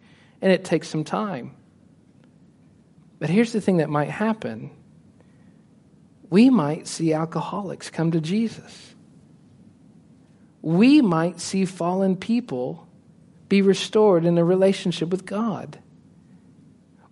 and 0.42 0.52
it 0.52 0.64
takes 0.64 0.88
some 0.88 1.04
time. 1.04 1.56
But 3.26 3.32
here's 3.32 3.54
the 3.54 3.60
thing 3.60 3.78
that 3.78 3.90
might 3.90 4.12
happen 4.12 4.70
we 6.30 6.52
might 6.52 6.86
see 6.86 7.12
alcoholics 7.12 7.90
come 7.90 8.12
to 8.12 8.22
Jesus. 8.22 8.94
We 10.62 11.02
might 11.02 11.40
see 11.40 11.66
fallen 11.66 12.18
people 12.18 12.88
be 13.50 13.64
restored 13.64 14.26
in 14.26 14.38
a 14.38 14.46
relationship 14.46 15.10
with 15.10 15.26
God. 15.26 15.80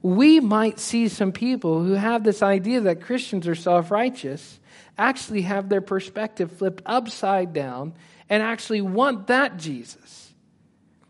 We 0.04 0.40
might 0.40 0.78
see 0.78 1.08
some 1.08 1.32
people 1.32 1.84
who 1.84 1.94
have 1.94 2.24
this 2.24 2.44
idea 2.44 2.82
that 2.82 3.02
Christians 3.02 3.48
are 3.48 3.56
self 3.56 3.90
righteous 3.90 4.60
actually 5.00 5.42
have 5.42 5.68
their 5.68 5.82
perspective 5.82 6.52
flipped 6.52 6.84
upside 6.86 7.54
down 7.54 7.96
and 8.30 8.44
actually 8.44 8.82
want 8.82 9.26
that 9.26 9.58
Jesus. 9.58 10.23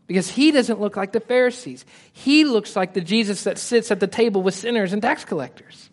Because 0.06 0.30
he 0.30 0.52
doesn't 0.52 0.82
look 0.82 0.98
like 0.98 1.14
the 1.14 1.20
Pharisees. 1.20 1.86
He 2.12 2.44
looks 2.44 2.76
like 2.76 2.94
the 2.94 3.02
Jesus 3.02 3.44
that 3.46 3.58
sits 3.58 3.90
at 3.90 4.00
the 4.00 4.08
table 4.08 4.42
with 4.42 4.54
sinners 4.54 4.92
and 4.94 5.02
tax 5.02 5.24
collectors. 5.24 5.90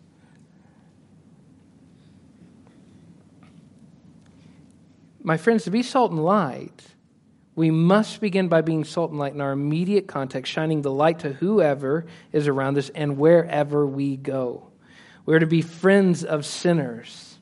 My 5.23 5.37
friends, 5.37 5.65
to 5.65 5.71
be 5.71 5.83
salt 5.83 6.11
and 6.11 6.23
light, 6.23 6.83
we 7.55 7.69
must 7.69 8.21
begin 8.21 8.47
by 8.47 8.61
being 8.61 8.83
salt 8.83 9.11
and 9.11 9.19
light 9.19 9.33
in 9.33 9.41
our 9.41 9.51
immediate 9.51 10.07
context, 10.07 10.51
shining 10.51 10.81
the 10.81 10.91
light 10.91 11.19
to 11.19 11.33
whoever 11.33 12.05
is 12.31 12.47
around 12.47 12.77
us 12.77 12.89
and 12.89 13.17
wherever 13.17 13.85
we 13.85 14.17
go. 14.17 14.71
We're 15.25 15.39
to 15.39 15.45
be 15.45 15.61
friends 15.61 16.23
of 16.23 16.45
sinners. 16.45 17.37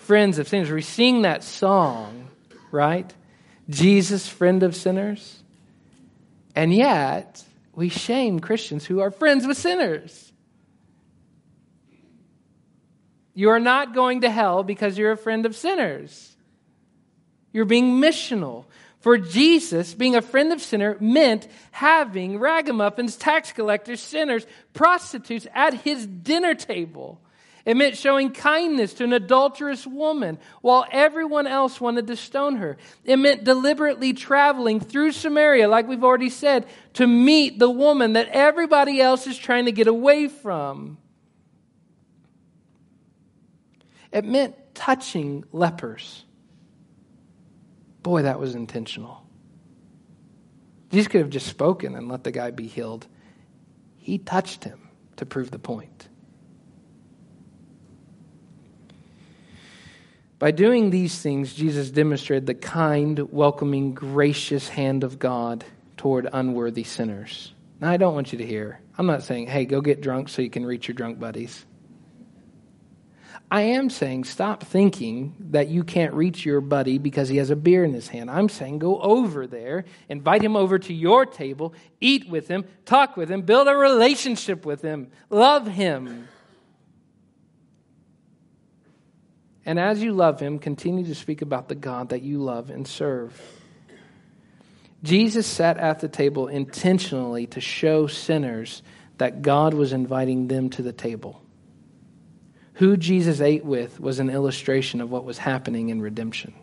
Friends 0.00 0.38
of 0.38 0.48
sinners. 0.48 0.70
We 0.70 0.82
sing 0.82 1.22
that 1.22 1.44
song, 1.44 2.28
right? 2.70 3.12
Jesus, 3.68 4.28
friend 4.28 4.62
of 4.62 4.76
sinners. 4.76 5.42
And 6.54 6.74
yet, 6.74 7.42
we 7.74 7.88
shame 7.88 8.40
Christians 8.40 8.84
who 8.84 9.00
are 9.00 9.10
friends 9.10 9.46
with 9.46 9.56
sinners. 9.56 10.32
You 13.34 13.50
are 13.50 13.60
not 13.60 13.94
going 13.94 14.20
to 14.22 14.30
hell 14.30 14.62
because 14.62 14.98
you're 14.98 15.12
a 15.12 15.16
friend 15.16 15.46
of 15.46 15.56
sinners. 15.56 16.36
You're 17.52 17.64
being 17.64 18.00
missional. 18.00 18.66
For 19.00 19.16
Jesus, 19.18 19.94
being 19.94 20.14
a 20.14 20.22
friend 20.22 20.52
of 20.52 20.60
sinner 20.60 20.96
meant 21.00 21.48
having 21.70 22.38
ragamuffins, 22.38 23.16
tax 23.16 23.50
collectors, 23.50 24.00
sinners, 24.00 24.46
prostitutes 24.74 25.46
at 25.54 25.74
his 25.74 26.06
dinner 26.06 26.54
table. 26.54 27.20
It 27.64 27.76
meant 27.76 27.96
showing 27.96 28.32
kindness 28.32 28.94
to 28.94 29.04
an 29.04 29.12
adulterous 29.12 29.86
woman 29.86 30.38
while 30.60 30.84
everyone 30.90 31.46
else 31.46 31.80
wanted 31.80 32.06
to 32.08 32.16
stone 32.16 32.56
her. 32.56 32.76
It 33.04 33.16
meant 33.16 33.44
deliberately 33.44 34.12
traveling 34.12 34.80
through 34.80 35.12
Samaria, 35.12 35.68
like 35.68 35.86
we've 35.86 36.04
already 36.04 36.30
said, 36.30 36.66
to 36.94 37.06
meet 37.06 37.58
the 37.58 37.70
woman 37.70 38.14
that 38.14 38.28
everybody 38.28 39.00
else 39.00 39.26
is 39.26 39.38
trying 39.38 39.66
to 39.66 39.72
get 39.72 39.86
away 39.86 40.28
from. 40.28 40.98
It 44.10 44.24
meant 44.24 44.56
touching 44.74 45.44
lepers 45.52 46.24
Boy, 48.02 48.22
that 48.22 48.38
was 48.40 48.54
intentional. 48.54 49.24
Jesus 50.90 51.08
could 51.08 51.20
have 51.20 51.30
just 51.30 51.46
spoken 51.46 51.94
and 51.94 52.08
let 52.08 52.24
the 52.24 52.32
guy 52.32 52.50
be 52.50 52.66
healed. 52.66 53.06
He 53.96 54.18
touched 54.18 54.64
him 54.64 54.88
to 55.16 55.24
prove 55.24 55.50
the 55.50 55.58
point. 55.58 56.01
By 60.42 60.50
doing 60.50 60.90
these 60.90 61.22
things, 61.22 61.54
Jesus 61.54 61.92
demonstrated 61.92 62.46
the 62.46 62.54
kind, 62.54 63.16
welcoming, 63.30 63.94
gracious 63.94 64.68
hand 64.68 65.04
of 65.04 65.20
God 65.20 65.64
toward 65.96 66.28
unworthy 66.32 66.82
sinners. 66.82 67.54
Now, 67.80 67.92
I 67.92 67.96
don't 67.96 68.16
want 68.16 68.32
you 68.32 68.38
to 68.38 68.44
hear. 68.44 68.80
I'm 68.98 69.06
not 69.06 69.22
saying, 69.22 69.46
hey, 69.46 69.66
go 69.66 69.80
get 69.80 70.00
drunk 70.00 70.28
so 70.28 70.42
you 70.42 70.50
can 70.50 70.66
reach 70.66 70.88
your 70.88 70.96
drunk 70.96 71.20
buddies. 71.20 71.64
I 73.52 73.60
am 73.62 73.88
saying 73.88 74.24
stop 74.24 74.64
thinking 74.64 75.36
that 75.50 75.68
you 75.68 75.84
can't 75.84 76.12
reach 76.12 76.44
your 76.44 76.60
buddy 76.60 76.98
because 76.98 77.28
he 77.28 77.36
has 77.36 77.50
a 77.50 77.54
beer 77.54 77.84
in 77.84 77.92
his 77.92 78.08
hand. 78.08 78.28
I'm 78.28 78.48
saying 78.48 78.80
go 78.80 79.00
over 79.00 79.46
there, 79.46 79.84
invite 80.08 80.42
him 80.42 80.56
over 80.56 80.76
to 80.76 80.92
your 80.92 81.24
table, 81.24 81.72
eat 82.00 82.28
with 82.28 82.48
him, 82.48 82.64
talk 82.84 83.16
with 83.16 83.30
him, 83.30 83.42
build 83.42 83.68
a 83.68 83.76
relationship 83.76 84.66
with 84.66 84.82
him, 84.82 85.12
love 85.30 85.68
him. 85.68 86.26
And 89.64 89.78
as 89.78 90.02
you 90.02 90.12
love 90.12 90.40
him, 90.40 90.58
continue 90.58 91.04
to 91.06 91.14
speak 91.14 91.42
about 91.42 91.68
the 91.68 91.74
God 91.74 92.10
that 92.10 92.22
you 92.22 92.38
love 92.38 92.70
and 92.70 92.86
serve. 92.86 93.40
Jesus 95.02 95.46
sat 95.46 95.78
at 95.78 96.00
the 96.00 96.08
table 96.08 96.48
intentionally 96.48 97.46
to 97.48 97.60
show 97.60 98.06
sinners 98.06 98.82
that 99.18 99.42
God 99.42 99.74
was 99.74 99.92
inviting 99.92 100.48
them 100.48 100.70
to 100.70 100.82
the 100.82 100.92
table. 100.92 101.40
Who 102.74 102.96
Jesus 102.96 103.40
ate 103.40 103.64
with 103.64 104.00
was 104.00 104.18
an 104.18 104.30
illustration 104.30 105.00
of 105.00 105.10
what 105.10 105.24
was 105.24 105.38
happening 105.38 105.90
in 105.90 106.00
redemption. 106.00 106.54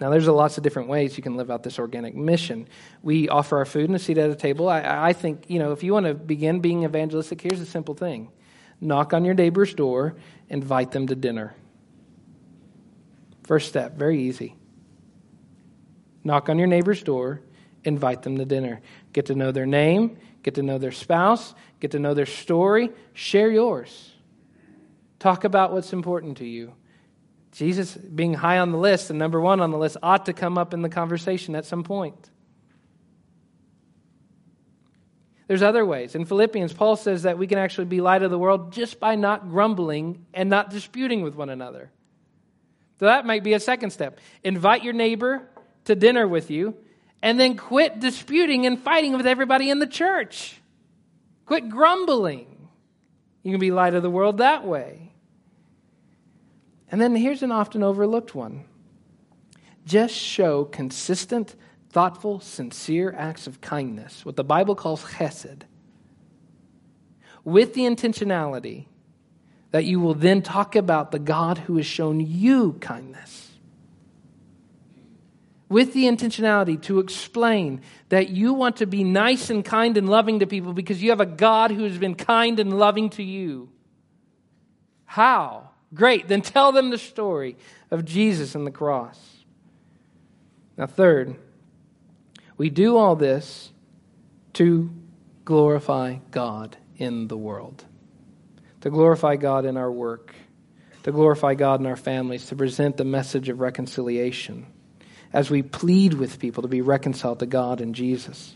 Now, 0.00 0.10
there's 0.10 0.26
lots 0.28 0.58
of 0.58 0.62
different 0.62 0.88
ways 0.88 1.16
you 1.16 1.22
can 1.22 1.36
live 1.36 1.50
out 1.50 1.62
this 1.62 1.78
organic 1.78 2.14
mission. 2.14 2.68
We 3.02 3.28
offer 3.28 3.58
our 3.58 3.64
food 3.64 3.88
and 3.88 3.96
a 3.96 3.98
seat 3.98 4.18
at 4.18 4.30
a 4.30 4.34
table. 4.34 4.68
I, 4.68 5.08
I 5.08 5.12
think, 5.12 5.48
you 5.48 5.58
know, 5.58 5.72
if 5.72 5.82
you 5.82 5.92
want 5.92 6.06
to 6.06 6.14
begin 6.14 6.60
being 6.60 6.84
evangelistic, 6.84 7.40
here's 7.40 7.60
a 7.60 7.66
simple 7.66 7.94
thing 7.94 8.30
knock 8.80 9.14
on 9.14 9.24
your 9.24 9.34
neighbor's 9.34 9.72
door, 9.72 10.16
invite 10.48 10.92
them 10.92 11.06
to 11.08 11.14
dinner. 11.14 11.54
First 13.44 13.68
step, 13.68 13.96
very 13.96 14.22
easy. 14.22 14.56
Knock 16.24 16.48
on 16.48 16.58
your 16.58 16.66
neighbor's 16.66 17.02
door, 17.02 17.40
invite 17.84 18.22
them 18.22 18.36
to 18.38 18.44
dinner. 18.44 18.80
Get 19.12 19.26
to 19.26 19.34
know 19.34 19.52
their 19.52 19.66
name, 19.66 20.18
get 20.42 20.54
to 20.56 20.62
know 20.62 20.78
their 20.78 20.92
spouse, 20.92 21.54
get 21.80 21.92
to 21.92 21.98
know 21.98 22.14
their 22.14 22.26
story, 22.26 22.90
share 23.12 23.50
yours. 23.50 24.12
Talk 25.18 25.44
about 25.44 25.72
what's 25.72 25.92
important 25.92 26.38
to 26.38 26.46
you. 26.46 26.74
Jesus, 27.52 27.96
being 27.96 28.34
high 28.34 28.58
on 28.58 28.70
the 28.70 28.78
list 28.78 29.08
and 29.08 29.18
number 29.18 29.40
one 29.40 29.60
on 29.60 29.70
the 29.70 29.78
list, 29.78 29.96
ought 30.02 30.26
to 30.26 30.32
come 30.32 30.58
up 30.58 30.74
in 30.74 30.82
the 30.82 30.88
conversation 30.88 31.54
at 31.54 31.64
some 31.64 31.84
point. 31.84 32.30
There's 35.46 35.62
other 35.62 35.84
ways. 35.84 36.14
In 36.14 36.24
Philippians, 36.24 36.72
Paul 36.72 36.96
says 36.96 37.22
that 37.22 37.38
we 37.38 37.46
can 37.46 37.58
actually 37.58 37.84
be 37.84 38.00
light 38.00 38.22
of 38.22 38.30
the 38.30 38.38
world 38.38 38.72
just 38.72 38.98
by 38.98 39.14
not 39.14 39.48
grumbling 39.48 40.26
and 40.34 40.50
not 40.50 40.70
disputing 40.70 41.22
with 41.22 41.36
one 41.36 41.50
another. 41.50 41.90
So 42.98 43.06
that 43.06 43.26
might 43.26 43.44
be 43.44 43.52
a 43.52 43.60
second 43.60 43.90
step. 43.90 44.18
Invite 44.42 44.82
your 44.82 44.92
neighbor 44.92 45.48
to 45.84 45.94
dinner 45.94 46.26
with 46.26 46.50
you 46.50 46.76
and 47.22 47.38
then 47.38 47.56
quit 47.56 48.00
disputing 48.00 48.66
and 48.66 48.80
fighting 48.80 49.16
with 49.16 49.26
everybody 49.26 49.70
in 49.70 49.78
the 49.78 49.86
church. 49.86 50.60
Quit 51.44 51.68
grumbling. 51.68 52.68
You 53.42 53.52
can 53.52 53.60
be 53.60 53.70
light 53.70 53.94
of 53.94 54.02
the 54.02 54.10
world 54.10 54.38
that 54.38 54.64
way. 54.64 55.12
And 56.90 57.00
then 57.00 57.14
here's 57.14 57.42
an 57.42 57.52
often 57.52 57.82
overlooked 57.82 58.34
one 58.34 58.64
just 59.84 60.14
show 60.14 60.64
consistent, 60.64 61.54
thoughtful, 61.96 62.40
sincere 62.40 63.14
acts 63.16 63.46
of 63.46 63.62
kindness, 63.62 64.22
what 64.22 64.36
the 64.36 64.44
Bible 64.44 64.74
calls 64.74 65.02
chesed, 65.02 65.62
with 67.42 67.72
the 67.72 67.80
intentionality 67.80 68.84
that 69.70 69.86
you 69.86 69.98
will 69.98 70.12
then 70.12 70.42
talk 70.42 70.76
about 70.76 71.10
the 71.10 71.18
God 71.18 71.56
who 71.56 71.78
has 71.78 71.86
shown 71.86 72.20
you 72.20 72.74
kindness 72.82 73.50
with 75.70 75.94
the 75.94 76.04
intentionality 76.04 76.80
to 76.82 76.98
explain 76.98 77.80
that 78.10 78.28
you 78.28 78.52
want 78.52 78.76
to 78.76 78.86
be 78.86 79.02
nice 79.02 79.48
and 79.48 79.64
kind 79.64 79.96
and 79.96 80.06
loving 80.06 80.40
to 80.40 80.46
people 80.46 80.74
because 80.74 81.02
you 81.02 81.08
have 81.08 81.22
a 81.22 81.24
God 81.24 81.70
who 81.70 81.84
has 81.84 81.96
been 81.96 82.14
kind 82.14 82.60
and 82.60 82.78
loving 82.78 83.08
to 83.08 83.22
you. 83.22 83.70
How? 85.06 85.70
Great. 85.94 86.28
Then 86.28 86.42
tell 86.42 86.72
them 86.72 86.90
the 86.90 86.98
story 86.98 87.56
of 87.90 88.04
Jesus 88.04 88.54
and 88.54 88.66
the 88.66 88.70
cross. 88.70 89.18
Now, 90.76 90.86
third, 90.86 91.36
we 92.56 92.70
do 92.70 92.96
all 92.96 93.16
this 93.16 93.72
to 94.54 94.90
glorify 95.44 96.16
God 96.30 96.76
in 96.96 97.28
the 97.28 97.36
world, 97.36 97.84
to 98.80 98.90
glorify 98.90 99.36
God 99.36 99.64
in 99.64 99.76
our 99.76 99.90
work, 99.90 100.34
to 101.02 101.12
glorify 101.12 101.54
God 101.54 101.80
in 101.80 101.86
our 101.86 101.96
families, 101.96 102.46
to 102.46 102.56
present 102.56 102.96
the 102.96 103.04
message 103.04 103.48
of 103.48 103.60
reconciliation 103.60 104.66
as 105.32 105.50
we 105.50 105.62
plead 105.62 106.14
with 106.14 106.38
people 106.38 106.62
to 106.62 106.68
be 106.68 106.80
reconciled 106.80 107.40
to 107.40 107.46
God 107.46 107.80
and 107.80 107.94
Jesus. 107.94 108.54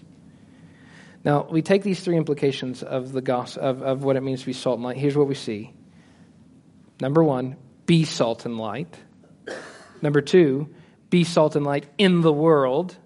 Now, 1.22 1.46
we 1.50 1.60
take 1.60 1.82
these 1.82 2.00
three 2.00 2.16
implications 2.16 2.82
of 2.82 3.12
the 3.12 3.20
gospel, 3.20 3.62
of, 3.62 3.82
of 3.82 4.04
what 4.04 4.16
it 4.16 4.22
means 4.22 4.40
to 4.40 4.46
be 4.46 4.54
salt 4.54 4.76
and 4.76 4.84
light. 4.84 4.96
Here's 4.96 5.16
what 5.16 5.28
we 5.28 5.34
see. 5.34 5.74
Number 7.00 7.22
one, 7.22 7.56
be 7.84 8.04
salt 8.04 8.46
and 8.46 8.56
light. 8.56 8.96
Number 10.00 10.22
two, 10.22 10.74
be 11.10 11.24
salt 11.24 11.56
and 11.56 11.66
light 11.66 11.86
in 11.98 12.22
the 12.22 12.32
world, 12.32 12.96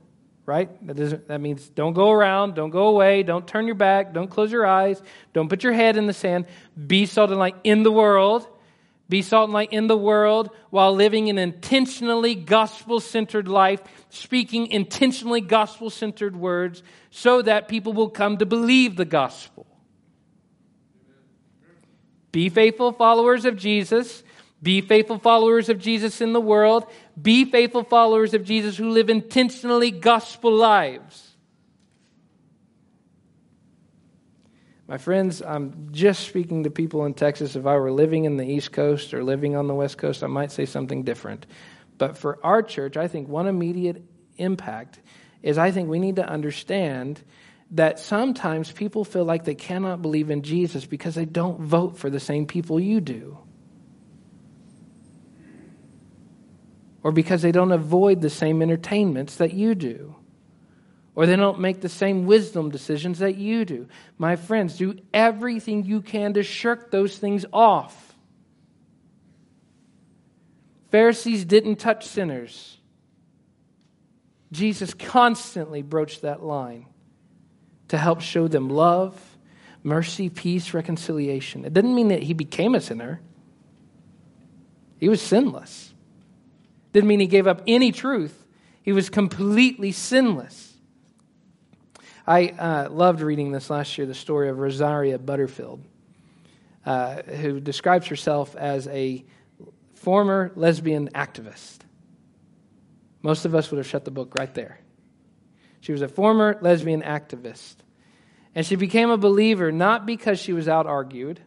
right? 0.47 0.87
That, 0.87 0.97
doesn't, 0.97 1.29
that 1.29 1.41
means 1.41 1.69
don't 1.69 1.95
go 1.95 2.11
around, 2.11 2.55
don't 2.55 2.71
go 2.71 2.89
away, 2.89 3.23
don't 3.23 3.47
turn 3.47 3.67
your 3.67 3.75
back, 3.75 4.13
don't 4.13 4.29
close 4.29 4.53
your 4.53 4.67
eyes, 4.67 5.03
don't 5.33 5.49
put 5.49 5.63
your 5.63 5.73
head 5.73 5.97
in 5.97 6.07
the 6.07 6.13
sand. 6.13 6.47
Be 6.87 7.07
salt 7.07 7.31
and 7.31 7.39
light 7.39 7.57
in 7.65 7.83
the 7.83 7.93
world. 7.93 8.47
Be 9.09 9.21
salt 9.21 9.45
and 9.45 9.53
light 9.53 9.73
in 9.73 9.87
the 9.87 9.97
world 9.97 10.51
while 10.71 10.95
living 10.95 11.29
an 11.29 11.37
intentionally 11.37 12.35
gospel 12.35 13.01
centered 13.01 13.49
life, 13.49 13.83
speaking 14.09 14.69
intentionally 14.69 15.43
gospel 15.43 15.91
centered 15.91 16.37
words 16.37 16.83
so 17.11 17.43
that 17.43 17.69
people 17.69 17.93
will 17.93 18.09
come 18.09 18.39
to 18.39 18.47
believe 18.47 18.97
the 18.97 19.05
gospel. 19.05 19.67
Be 22.33 22.49
faithful 22.49 22.93
followers 22.93 23.45
of 23.45 23.57
Jesus. 23.57 24.25
Be 24.65 24.81
faithful 24.81 25.19
followers 25.19 25.69
of 25.69 25.79
Jesus 25.79 26.23
in 26.23 26.33
the 26.33 26.41
world. 26.41 26.87
Be 27.21 27.45
faithful 27.45 27.85
followers 27.85 28.33
of 28.33 28.45
Jesus 28.45 28.79
who 28.79 28.89
live 28.89 29.11
intentionally 29.11 29.91
gospel 29.91 30.51
lives. 30.51 31.33
My 34.89 34.97
friends, 34.97 35.43
I'm 35.43 35.91
just 35.93 36.27
speaking 36.27 36.65
to 36.65 36.71
people 36.71 37.05
in 37.05 37.13
Texas. 37.13 37.57
If 37.57 37.67
I 37.67 37.77
were 37.77 37.93
living 37.93 38.25
in 38.25 38.39
the 38.39 38.47
East 38.47 38.73
Coast 38.73 39.13
or 39.13 39.23
living 39.23 39.55
on 39.55 39.67
the 39.67 39.75
West 39.75 39.99
Coast, 39.99 40.25
I 40.25 40.29
might 40.29 40.51
say 40.51 40.65
something 40.65 41.03
different. 41.03 41.45
But 41.99 42.17
for 42.17 42.39
our 42.43 42.63
church, 42.63 42.97
I 42.97 43.07
think 43.07 43.29
one 43.29 43.47
immediate 43.47 44.03
impact 44.39 44.99
is 45.43 45.59
I 45.59 45.73
think 45.73 45.91
we 45.91 45.99
need 45.99 46.17
to 46.17 46.27
understand 46.27 47.23
that 47.73 47.99
sometimes 47.99 48.73
people 48.73 49.05
feel 49.05 49.27
like 49.27 49.45
they 49.45 49.55
cannot 49.55 50.01
believe 50.01 50.31
in 50.31 50.41
Jesus 50.41 50.87
because 50.87 51.15
they 51.15 51.27
don't 51.27 51.61
vote 51.61 51.99
for 51.99 52.09
the 52.09 52.21
same 52.21 52.47
people 52.47 52.81
you 52.81 53.03
do. 53.03 53.37
Or 57.05 57.13
because 57.13 57.43
they 57.43 57.53
don't 57.53 57.71
avoid 57.71 58.23
the 58.23 58.31
same 58.31 58.63
entertainments 58.63 59.37
that 59.37 59.53
you 59.53 59.77
do. 59.77 60.17
Or 61.15 61.27
they 61.27 61.37
don't 61.37 61.61
make 61.61 61.81
the 61.81 61.89
same 61.89 62.27
wisdom 62.27 62.71
decisions 62.71 63.21
that 63.21 63.37
you 63.37 63.65
do. 63.65 63.87
My 64.19 64.35
friends, 64.35 64.79
do 64.79 64.97
everything 65.13 65.85
you 65.85 66.01
can 66.01 66.33
to 66.35 66.43
shirk 66.43 66.91
those 66.91 67.17
things 67.17 67.45
off. 67.53 68.17
Pharisees 70.91 71.45
didn't 71.45 71.77
touch 71.77 72.07
sinners. 72.07 72.79
Jesus 74.51 74.95
constantly 74.95 75.83
broached 75.83 76.23
that 76.23 76.43
line 76.43 76.87
to 77.89 77.99
help 77.99 78.21
show 78.21 78.49
them 78.49 78.71
love, 78.71 79.21
mercy, 79.83 80.31
peace, 80.31 80.73
reconciliation. 80.73 81.65
It 81.65 81.75
didn't 81.75 81.95
mean 81.95 82.09
that 82.09 82.23
he 82.23 82.33
became 82.33 82.75
a 82.75 82.81
sinner, 82.81 83.21
he 84.99 85.09
was 85.09 85.21
sinless. 85.21 85.94
Didn't 86.95 87.09
mean 87.09 87.19
he 87.19 87.27
gave 87.27 87.49
up 87.49 87.61
any 87.67 87.91
truth, 87.91 88.47
he 88.81 88.93
was 88.93 89.11
completely 89.11 89.91
sinless. 89.91 90.73
I 92.25 92.49
uh, 92.51 92.89
loved 92.89 93.21
reading 93.21 93.51
this 93.51 93.69
last 93.69 93.99
year 93.99 94.07
the 94.07 94.15
story 94.15 94.49
of 94.49 94.59
Rosaria 94.59 95.19
Butterfield, 95.19 95.85
uh, 96.87 97.23
who 97.23 97.59
describes 97.59 98.07
herself 98.07 98.55
as 98.55 98.87
a 98.87 99.25
former 99.95 100.53
lesbian 100.55 101.09
activist. 101.09 101.79
Most 103.23 103.45
of 103.45 103.57
us 103.57 103.73
would 103.73 103.79
have 103.79 103.89
shut 103.89 104.05
the 104.05 104.13
book 104.13 104.37
right 104.39 104.55
there. 104.55 104.79
She 105.81 105.91
was 105.91 106.01
a 106.01 106.09
former 106.09 106.59
lesbian 106.63 107.03
activist. 107.03 107.75
And 108.55 108.65
she 108.65 108.77
became 108.77 109.11
a 109.11 109.19
believer 109.19 109.73
not 109.73 110.07
because 110.07 110.39
she 110.39 110.53
was 110.53 110.69
out 110.69 110.87
argued, 110.87 111.41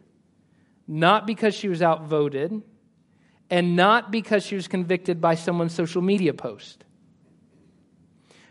not 0.86 1.26
because 1.26 1.54
she 1.54 1.68
was 1.68 1.80
outvoted, 1.80 2.62
and 3.50 3.76
not 3.76 4.10
because 4.10 4.44
she 4.44 4.54
was 4.54 4.68
convicted 4.68 5.20
by 5.20 5.34
someone's 5.34 5.74
social 5.74 6.02
media 6.02 6.34
post. 6.34 6.84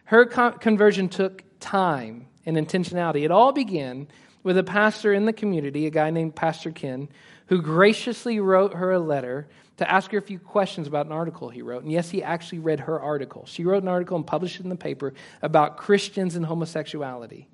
Her 0.06 0.26
con- 0.26 0.58
conversion 0.60 1.10
took 1.10 1.44
time 1.60 2.28
and 2.46 2.58
intentionality. 2.58 3.24
It 3.24 3.32
all 3.32 3.52
began 3.52 4.08
with 4.44 4.58
a 4.58 4.64
pastor 4.64 5.14
in 5.14 5.26
the 5.26 5.34
community, 5.34 5.86
a 5.86 5.90
guy 5.90 6.10
named 6.10 6.36
Pastor 6.36 6.72
Ken, 6.72 7.10
who 7.48 7.62
graciously 7.62 8.40
wrote 8.40 8.74
her 8.74 8.92
a 8.92 9.00
letter 9.00 9.48
to 9.78 9.90
ask 9.90 10.12
her 10.12 10.18
a 10.18 10.22
few 10.22 10.40
questions 10.40 10.88
about 10.88 11.06
an 11.06 11.12
article 11.12 11.50
he 11.50 11.62
wrote. 11.62 11.84
And 11.84 11.92
yes, 11.92 12.10
he 12.10 12.24
actually 12.24 12.60
read 12.60 12.80
her 12.82 13.00
article. 13.00 13.46
She 13.46 13.64
wrote 13.64 13.84
an 13.84 13.90
article 13.90 14.18
and 14.18 14.26
published 14.26 14.60
it 14.60 14.64
in 14.64 14.70
the 14.70 14.76
paper 14.76 15.14
about 15.42 15.78
Christians 15.78 16.36
and 16.36 16.46
homosexuality. 16.46 17.48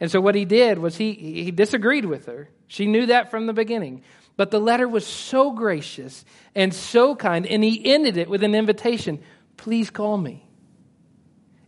And 0.00 0.10
so 0.10 0.20
what 0.20 0.34
he 0.34 0.44
did 0.44 0.78
was 0.78 0.96
he, 0.96 1.12
he 1.12 1.50
disagreed 1.50 2.04
with 2.04 2.26
her. 2.26 2.50
She 2.66 2.86
knew 2.86 3.06
that 3.06 3.30
from 3.30 3.46
the 3.46 3.52
beginning. 3.52 4.02
But 4.36 4.50
the 4.50 4.60
letter 4.60 4.88
was 4.88 5.06
so 5.06 5.52
gracious 5.52 6.24
and 6.54 6.74
so 6.74 7.14
kind, 7.14 7.46
and 7.46 7.62
he 7.62 7.92
ended 7.92 8.16
it 8.16 8.28
with 8.28 8.42
an 8.42 8.54
invitation 8.54 9.20
please 9.56 9.90
call 9.90 10.16
me. 10.16 10.46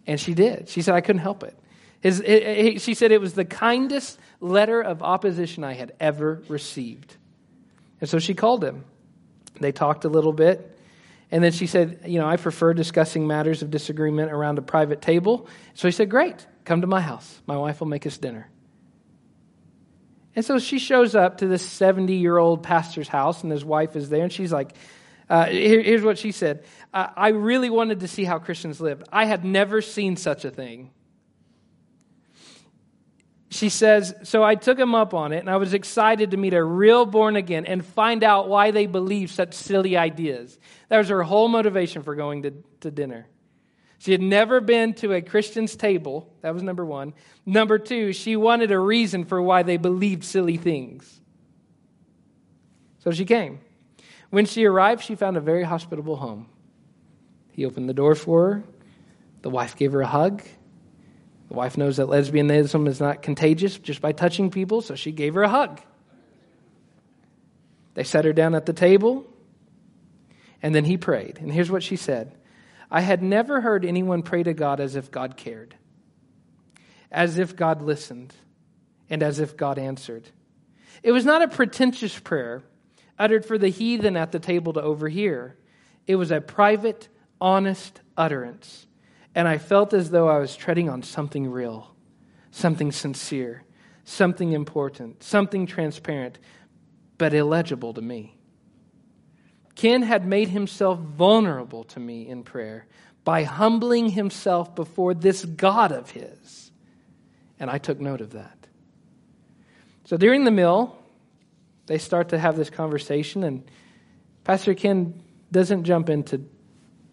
And 0.07 0.21
she 0.21 0.35
did. 0.35 0.69
She 0.69 0.83
said, 0.83 0.95
I 0.95 1.01
couldn't 1.01 1.23
help 1.23 1.43
it. 1.43 1.59
His, 2.01 2.21
it, 2.21 2.27
it, 2.27 2.81
she 2.81 2.95
said 2.95 3.11
it 3.11 3.21
was 3.21 3.35
the 3.35 3.45
kindest 3.45 4.19
letter 4.41 4.81
of 4.81 5.03
opposition 5.03 5.65
I 5.65 5.73
had 5.73 5.93
ever 5.99 6.43
received. 6.49 7.17
And 8.01 8.09
so 8.09 8.19
she 8.19 8.35
called 8.35 8.63
him. 8.63 8.85
They 9.61 9.73
talked 9.73 10.05
a 10.05 10.09
little 10.09 10.33
bit. 10.33 10.79
And 11.31 11.43
then 11.43 11.53
she 11.53 11.67
said, 11.67 12.01
You 12.07 12.21
know, 12.21 12.27
I 12.27 12.37
prefer 12.37 12.75
discussing 12.75 13.27
matters 13.27 13.63
of 13.63 13.71
disagreement 13.71 14.31
around 14.31 14.59
a 14.59 14.63
private 14.63 15.01
table. 15.01 15.49
So 15.75 15.89
he 15.89 15.93
said, 15.93 16.11
Great, 16.11 16.47
come 16.65 16.83
to 16.83 16.87
my 16.87 17.01
house. 17.01 17.41
My 17.47 17.57
wife 17.57 17.81
will 17.81 17.89
make 17.89 18.07
us 18.07 18.19
dinner. 18.19 18.49
And 20.37 20.45
so 20.45 20.59
she 20.59 20.79
shows 20.79 21.17
up 21.17 21.39
to 21.39 21.49
this 21.49 21.65
70 21.65 22.15
year 22.15 22.37
old 22.37 22.63
pastor's 22.63 23.09
house, 23.09 23.43
and 23.43 23.51
his 23.51 23.65
wife 23.65 23.97
is 23.97 24.09
there, 24.09 24.23
and 24.23 24.33
she's 24.33 24.53
like, 24.53 24.75
uh, 25.29 25.47
here, 25.47 25.83
Here's 25.83 26.03
what 26.03 26.19
she 26.19 26.31
said 26.31 26.65
I 26.95 27.31
really 27.31 27.71
wanted 27.71 28.01
to 28.01 28.09
see 28.09 28.23
how 28.23 28.39
Christians 28.39 28.81
lived. 28.81 29.03
I 29.13 29.25
had 29.25 29.45
never 29.45 29.83
seen 29.83 30.17
such 30.17 30.45
a 30.45 30.51
thing 30.51 30.91
she 33.57 33.69
says, 33.69 34.15
So 34.23 34.45
I 34.45 34.55
took 34.55 34.79
him 34.79 34.95
up 34.95 35.15
on 35.15 35.33
it, 35.33 35.39
and 35.39 35.51
I 35.51 35.57
was 35.57 35.75
excited 35.75 36.31
to 36.31 36.37
meet 36.37 36.55
a 36.55 36.63
real 36.63 37.07
born 37.07 37.37
again 37.37 37.65
and 37.65 37.85
find 37.85 38.23
out 38.23 38.49
why 38.49 38.71
they 38.71 38.87
believe 38.87 39.31
such 39.31 39.55
silly 39.55 39.97
ideas. 39.97 40.59
That 40.89 40.99
was 40.99 41.09
her 41.09 41.23
whole 41.23 41.49
motivation 41.49 42.03
for 42.03 42.15
going 42.15 42.43
to, 42.43 42.53
to 42.81 42.91
dinner. 42.91 43.27
She 43.99 44.13
had 44.13 44.21
never 44.21 44.61
been 44.61 44.95
to 44.95 45.13
a 45.13 45.23
Christian's 45.23 45.75
table. 45.75 46.33
That 46.43 46.55
was 46.55 46.63
number 46.63 46.85
one. 46.85 47.15
Number 47.45 47.79
two, 47.79 48.13
she 48.13 48.37
wanted 48.37 48.71
a 48.71 48.79
reason 48.79 49.25
for 49.25 49.41
why 49.41 49.63
they 49.63 49.79
believed 49.79 50.25
silly 50.25 50.57
things. 50.57 51.21
So 52.99 53.11
she 53.11 53.25
came. 53.25 53.61
When 54.31 54.45
she 54.45 54.65
arrived, 54.65 55.05
she 55.05 55.15
found 55.15 55.37
a 55.37 55.41
very 55.41 55.63
hospitable 55.63 56.17
home. 56.17 56.49
He 57.53 57.65
opened 57.65 57.89
the 57.89 57.95
door 57.95 58.15
for 58.15 58.51
her. 58.51 58.65
The 59.43 59.51
wife 59.51 59.77
gave 59.77 59.93
her 59.93 60.03
a 60.03 60.07
hug. 60.07 60.43
The 61.49 61.55
wife 61.55 61.79
knows 61.79 61.97
that 61.99 62.09
lesbianism 62.09 62.89
is 62.89 63.01
not 63.01 63.23
contagious 63.23 63.79
just 63.79 64.01
by 64.01 64.13
touching 64.13 64.51
people, 64.51 64.81
so 64.81 64.95
she 64.95 65.13
gave 65.13 65.35
her 65.35 65.43
a 65.43 65.49
hug. 65.49 65.81
They 67.95 68.05
set 68.05 68.25
her 68.25 68.33
down 68.33 68.55
at 68.55 68.67
the 68.67 68.73
table, 68.73 69.25
and 70.63 70.75
then 70.75 70.85
he 70.85 70.97
prayed. 70.97 71.39
And 71.41 71.51
here's 71.51 71.71
what 71.71 71.83
she 71.83 71.97
said 71.97 72.37
I 72.91 73.01
had 73.01 73.23
never 73.23 73.61
heard 73.61 73.85
anyone 73.85 74.23
pray 74.23 74.43
to 74.43 74.55
God 74.55 74.81
as 74.81 74.97
if 74.97 75.11
God 75.11 75.37
cared, 75.37 75.75
as 77.11 77.39
if 77.39 77.57
God 77.57 77.83
listened, 77.83 78.35
and 79.11 79.23
as 79.23 79.39
if 79.39 79.57
God 79.57 79.79
answered. 79.79 80.29
It 81.03 81.13
was 81.13 81.25
not 81.25 81.43
a 81.43 81.49
pretentious 81.49 82.19
prayer 82.19 82.63
uttered 83.19 83.45
for 83.45 83.59
the 83.59 83.69
heathen 83.69 84.17
at 84.17 84.33
the 84.33 84.39
table 84.39 84.73
to 84.75 84.83
overhear, 84.83 85.57
it 86.07 86.17
was 86.17 86.31
a 86.31 86.41
private, 86.41 87.09
honest 87.41 88.01
utterance 88.17 88.87
and 89.37 89.47
I 89.47 89.59
felt 89.59 89.93
as 89.93 90.11
though 90.11 90.29
I 90.29 90.39
was 90.39 90.57
treading 90.57 90.89
on 90.89 91.03
something 91.03 91.51
real, 91.51 91.95
something 92.51 92.91
sincere, 92.91 93.65
something 94.03 94.53
important, 94.53 95.23
something 95.23 95.67
transparent, 95.67 96.39
but 97.19 97.35
illegible 97.35 97.93
to 97.93 98.01
me. 98.01 98.36
Ken 99.77 100.03
had 100.03 100.27
made 100.27 100.49
himself 100.49 100.99
vulnerable 100.99 101.85
to 101.85 102.01
me 102.01 102.27
in 102.27 102.43
prayer 102.43 102.87
by 103.25 103.45
humbling 103.45 104.11
himself 104.11 104.75
before 104.75 105.15
this 105.15 105.45
God 105.45 105.93
of 105.93 106.11
his. 106.11 106.71
And 107.61 107.71
I 107.71 107.79
took 107.79 108.01
note 108.01 108.21
of 108.21 108.33
that. 108.33 108.67
So 110.05 110.17
during 110.17 110.45
the 110.45 110.51
meal, 110.51 110.99
they 111.87 111.99
start 111.99 112.31
to 112.31 112.39
have 112.39 112.57
this 112.57 112.71
conversation, 112.71 113.45
and 113.45 113.69
Pastor 114.45 114.75
Ken 114.75 115.23
doesn't 115.53 115.85
jump 115.85 116.09
into 116.09 116.45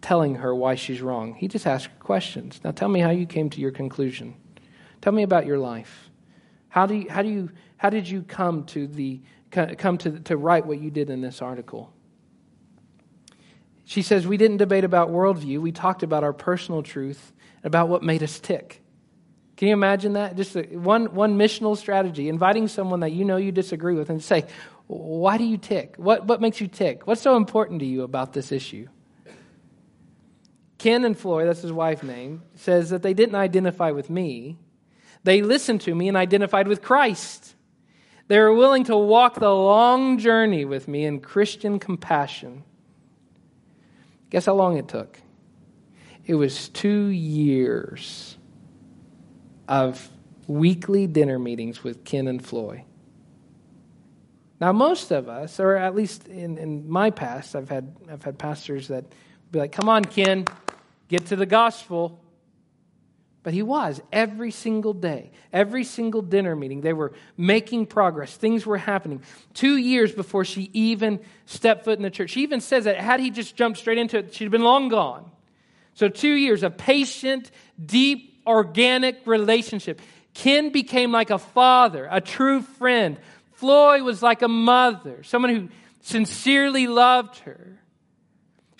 telling 0.00 0.36
her 0.36 0.54
why 0.54 0.74
she's 0.74 1.00
wrong. 1.00 1.34
He 1.34 1.48
just 1.48 1.66
asks 1.66 1.92
questions. 1.98 2.60
Now 2.62 2.72
tell 2.72 2.88
me 2.88 3.00
how 3.00 3.10
you 3.10 3.26
came 3.26 3.50
to 3.50 3.60
your 3.60 3.70
conclusion. 3.70 4.34
Tell 5.00 5.12
me 5.12 5.22
about 5.22 5.46
your 5.46 5.58
life. 5.58 6.10
How 6.68 6.86
do 6.86 6.94
you, 6.94 7.08
how 7.08 7.22
do 7.22 7.28
you 7.28 7.50
how 7.76 7.90
did 7.90 8.08
you 8.08 8.22
come 8.22 8.64
to 8.66 8.86
the 8.86 9.20
come 9.50 9.96
to 9.98 10.18
to 10.20 10.36
write 10.36 10.66
what 10.66 10.80
you 10.80 10.90
did 10.90 11.08
in 11.08 11.20
this 11.20 11.40
article? 11.40 11.93
She 13.84 14.02
says 14.02 14.26
we 14.26 14.36
didn't 14.36 14.56
debate 14.56 14.84
about 14.84 15.10
worldview. 15.10 15.60
We 15.60 15.72
talked 15.72 16.02
about 16.02 16.24
our 16.24 16.32
personal 16.32 16.82
truth, 16.82 17.32
and 17.62 17.66
about 17.66 17.88
what 17.88 18.02
made 18.02 18.22
us 18.22 18.40
tick. 18.40 18.82
Can 19.56 19.68
you 19.68 19.74
imagine 19.74 20.14
that? 20.14 20.36
Just 20.36 20.56
one 20.56 21.14
one 21.14 21.38
missional 21.38 21.76
strategy: 21.76 22.28
inviting 22.28 22.68
someone 22.68 23.00
that 23.00 23.12
you 23.12 23.24
know 23.24 23.36
you 23.36 23.52
disagree 23.52 23.94
with, 23.94 24.10
and 24.10 24.22
say, 24.22 24.46
"Why 24.86 25.38
do 25.38 25.44
you 25.44 25.58
tick? 25.58 25.94
What 25.96 26.26
what 26.26 26.40
makes 26.40 26.60
you 26.60 26.66
tick? 26.66 27.06
What's 27.06 27.20
so 27.20 27.36
important 27.36 27.80
to 27.80 27.86
you 27.86 28.02
about 28.02 28.32
this 28.32 28.52
issue?" 28.52 28.88
Ken 30.78 31.04
and 31.04 31.16
Floy, 31.16 31.46
that's 31.46 31.62
his 31.62 31.72
wife's 31.72 32.02
name, 32.02 32.42
says 32.56 32.90
that 32.90 33.02
they 33.02 33.14
didn't 33.14 33.36
identify 33.36 33.90
with 33.90 34.10
me. 34.10 34.58
They 35.22 35.40
listened 35.40 35.80
to 35.82 35.94
me 35.94 36.08
and 36.08 36.16
identified 36.16 36.68
with 36.68 36.82
Christ. 36.82 37.54
They 38.28 38.38
were 38.38 38.52
willing 38.52 38.84
to 38.84 38.96
walk 38.96 39.36
the 39.36 39.54
long 39.54 40.18
journey 40.18 40.64
with 40.64 40.88
me 40.88 41.04
in 41.04 41.20
Christian 41.20 41.78
compassion. 41.78 42.64
Guess 44.30 44.46
how 44.46 44.54
long 44.54 44.76
it 44.76 44.88
took? 44.88 45.20
It 46.26 46.34
was 46.34 46.68
two 46.68 47.06
years 47.06 48.36
of 49.68 50.08
weekly 50.46 51.06
dinner 51.06 51.38
meetings 51.38 51.84
with 51.84 52.04
Ken 52.04 52.26
and 52.26 52.44
Floy. 52.44 52.84
Now, 54.60 54.72
most 54.72 55.10
of 55.10 55.28
us, 55.28 55.60
or 55.60 55.76
at 55.76 55.94
least 55.94 56.26
in, 56.26 56.56
in 56.58 56.88
my 56.88 57.10
past, 57.10 57.54
I've 57.54 57.68
had, 57.68 57.94
I've 58.10 58.22
had 58.22 58.38
pastors 58.38 58.88
that 58.88 59.04
be 59.50 59.58
like, 59.58 59.72
come 59.72 59.88
on, 59.88 60.04
Ken, 60.04 60.46
get 61.08 61.26
to 61.26 61.36
the 61.36 61.46
gospel. 61.46 62.23
But 63.44 63.52
he 63.52 63.62
was 63.62 64.00
every 64.10 64.50
single 64.50 64.94
day, 64.94 65.30
every 65.52 65.84
single 65.84 66.22
dinner 66.22 66.56
meeting. 66.56 66.80
They 66.80 66.94
were 66.94 67.12
making 67.36 67.86
progress. 67.86 68.34
Things 68.34 68.64
were 68.64 68.78
happening. 68.78 69.22
Two 69.52 69.76
years 69.76 70.12
before 70.12 70.46
she 70.46 70.70
even 70.72 71.20
stepped 71.44 71.84
foot 71.84 71.98
in 71.98 72.02
the 72.02 72.10
church. 72.10 72.30
She 72.30 72.42
even 72.42 72.62
says 72.62 72.84
that 72.84 72.96
had 72.96 73.20
he 73.20 73.30
just 73.30 73.54
jumped 73.54 73.78
straight 73.78 73.98
into 73.98 74.18
it, 74.18 74.34
she'd 74.34 74.50
been 74.50 74.64
long 74.64 74.88
gone. 74.88 75.30
So, 75.92 76.08
two 76.08 76.32
years 76.32 76.62
of 76.62 76.78
patient, 76.78 77.50
deep, 77.84 78.40
organic 78.46 79.26
relationship. 79.26 80.00
Ken 80.32 80.70
became 80.70 81.12
like 81.12 81.30
a 81.30 81.38
father, 81.38 82.08
a 82.10 82.22
true 82.22 82.62
friend. 82.62 83.18
Floy 83.52 84.02
was 84.02 84.22
like 84.22 84.40
a 84.40 84.48
mother, 84.48 85.22
someone 85.22 85.54
who 85.54 85.68
sincerely 86.00 86.86
loved 86.86 87.38
her. 87.40 87.78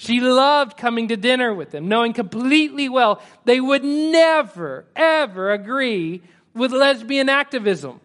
She 0.04 0.20
loved 0.20 0.76
coming 0.76 1.08
to 1.08 1.16
dinner 1.16 1.54
with 1.54 1.70
them, 1.70 1.88
knowing 1.88 2.12
completely 2.12 2.90
well 2.90 3.22
they 3.46 3.58
would 3.58 3.82
never, 3.82 4.84
ever 4.94 5.50
agree 5.50 6.20
with 6.52 6.72
lesbian 6.72 7.30
activism. 7.30 8.00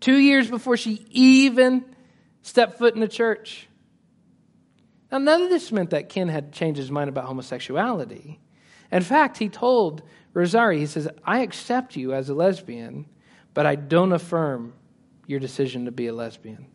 Two 0.00 0.18
years 0.18 0.50
before 0.50 0.76
she 0.76 1.06
even 1.10 1.82
stepped 2.42 2.76
foot 2.76 2.94
in 2.94 3.00
the 3.00 3.08
church. 3.08 3.68
Now, 5.10 5.16
none 5.16 5.40
of 5.40 5.48
this 5.48 5.72
meant 5.72 5.90
that 5.90 6.10
Ken 6.10 6.28
had 6.28 6.52
changed 6.52 6.78
his 6.78 6.90
mind 6.90 7.08
about 7.08 7.24
homosexuality. 7.24 8.38
In 8.90 9.02
fact, 9.02 9.38
he 9.38 9.48
told 9.48 10.02
Rosaria, 10.34 10.80
he 10.80 10.86
says, 10.86 11.08
I 11.24 11.38
accept 11.38 11.96
you 11.96 12.12
as 12.12 12.28
a 12.28 12.34
lesbian, 12.34 13.06
but 13.54 13.64
I 13.64 13.76
don't 13.76 14.12
affirm 14.12 14.74
your 15.26 15.40
decision 15.40 15.86
to 15.86 15.90
be 15.90 16.08
a 16.08 16.12
lesbian. 16.12 16.66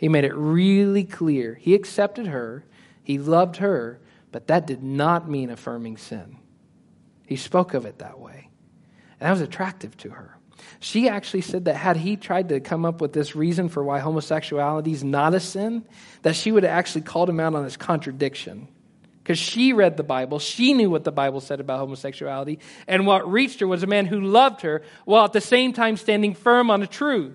He 0.00 0.08
made 0.08 0.24
it 0.24 0.34
really 0.34 1.04
clear. 1.04 1.56
He 1.60 1.74
accepted 1.74 2.26
her, 2.28 2.64
he 3.02 3.18
loved 3.18 3.58
her, 3.58 4.00
but 4.32 4.46
that 4.46 4.66
did 4.66 4.82
not 4.82 5.28
mean 5.28 5.50
affirming 5.50 5.98
sin. 5.98 6.38
He 7.26 7.36
spoke 7.36 7.74
of 7.74 7.84
it 7.84 7.98
that 7.98 8.18
way. 8.18 8.48
And 9.20 9.26
that 9.28 9.30
was 9.30 9.42
attractive 9.42 9.94
to 9.98 10.08
her. 10.08 10.38
She 10.78 11.10
actually 11.10 11.42
said 11.42 11.66
that 11.66 11.76
had 11.76 11.98
he 11.98 12.16
tried 12.16 12.48
to 12.48 12.60
come 12.60 12.86
up 12.86 13.02
with 13.02 13.12
this 13.12 13.36
reason 13.36 13.68
for 13.68 13.84
why 13.84 13.98
homosexuality 13.98 14.92
is 14.92 15.04
not 15.04 15.34
a 15.34 15.40
sin, 15.40 15.84
that 16.22 16.34
she 16.34 16.50
would 16.50 16.62
have 16.62 16.72
actually 16.72 17.02
called 17.02 17.28
him 17.28 17.38
out 17.38 17.54
on 17.54 17.64
his 17.64 17.76
contradiction. 17.76 18.68
Because 19.22 19.38
she 19.38 19.74
read 19.74 19.98
the 19.98 20.02
Bible, 20.02 20.38
she 20.38 20.72
knew 20.72 20.88
what 20.88 21.04
the 21.04 21.12
Bible 21.12 21.42
said 21.42 21.60
about 21.60 21.78
homosexuality, 21.78 22.58
and 22.88 23.06
what 23.06 23.30
reached 23.30 23.60
her 23.60 23.66
was 23.66 23.82
a 23.82 23.86
man 23.86 24.06
who 24.06 24.22
loved 24.22 24.62
her 24.62 24.80
while 25.04 25.26
at 25.26 25.34
the 25.34 25.42
same 25.42 25.74
time 25.74 25.98
standing 25.98 26.32
firm 26.32 26.70
on 26.70 26.80
the 26.80 26.86
truth. 26.86 27.34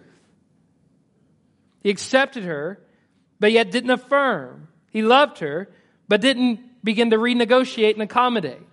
He 1.86 1.92
accepted 1.92 2.46
her, 2.46 2.80
but 3.40 3.52
yet 3.52 3.70
didn't 3.70 3.92
affirm. 3.92 4.70
He 4.90 5.04
loved 5.04 5.38
her, 5.38 5.70
but 6.08 6.20
didn't 6.20 6.84
begin 6.84 7.12
to 7.12 7.18
renegotiate 7.18 7.94
and 7.94 8.02
accommodate. 8.02 8.64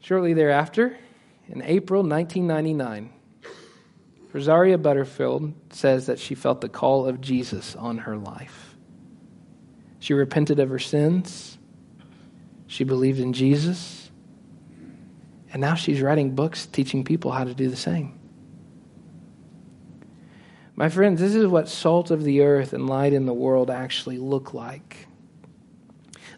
Shortly 0.00 0.34
thereafter, 0.34 0.98
in 1.48 1.62
April 1.62 2.02
1999, 2.02 3.10
Rosaria 4.34 4.76
Butterfield 4.76 5.54
says 5.70 6.04
that 6.08 6.18
she 6.18 6.34
felt 6.34 6.60
the 6.60 6.68
call 6.68 7.06
of 7.06 7.22
Jesus 7.22 7.74
on 7.74 7.96
her 7.96 8.18
life. 8.18 8.76
She 9.98 10.12
repented 10.12 10.60
of 10.60 10.68
her 10.68 10.78
sins. 10.78 11.56
She 12.66 12.84
believed 12.84 13.18
in 13.18 13.32
Jesus. 13.32 14.10
And 15.54 15.62
now 15.62 15.74
she's 15.74 16.02
writing 16.02 16.34
books 16.34 16.66
teaching 16.66 17.02
people 17.02 17.30
how 17.30 17.44
to 17.44 17.54
do 17.54 17.70
the 17.70 17.76
same. 17.76 18.18
My 20.74 20.88
friends, 20.88 21.20
this 21.20 21.34
is 21.34 21.46
what 21.46 21.68
salt 21.68 22.10
of 22.10 22.24
the 22.24 22.42
earth 22.42 22.72
and 22.72 22.88
light 22.88 23.12
in 23.12 23.26
the 23.26 23.34
world 23.34 23.70
actually 23.70 24.18
look 24.18 24.54
like. 24.54 25.06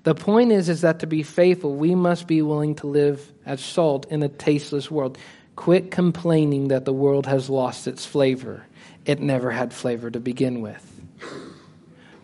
The 0.03 0.15
point 0.15 0.53
is, 0.53 0.69
is 0.69 0.83
that 0.83 1.01
to 1.01 1.07
be 1.07 1.23
faithful, 1.23 1.75
we 1.75 1.95
must 1.95 2.27
be 2.27 2.43
willing 2.43 2.75
to 2.77 2.87
live 2.87 3.33
as 3.47 3.65
salt 3.65 4.07
in 4.11 4.23
a 4.23 4.29
tasteless 4.29 4.91
world. 4.91 5.17
Quit 5.57 5.91
complaining 5.91 6.69
that 6.69 6.85
the 6.85 6.93
world 6.93 7.27
has 7.27 7.49
lost 7.49 7.87
its 7.87 8.05
flavor. 8.05 8.67
It 9.07 9.21
never 9.21 9.51
had 9.51 9.73
flavor 9.73 10.11
to 10.11 10.21
begin 10.21 10.61
with. 10.61 10.91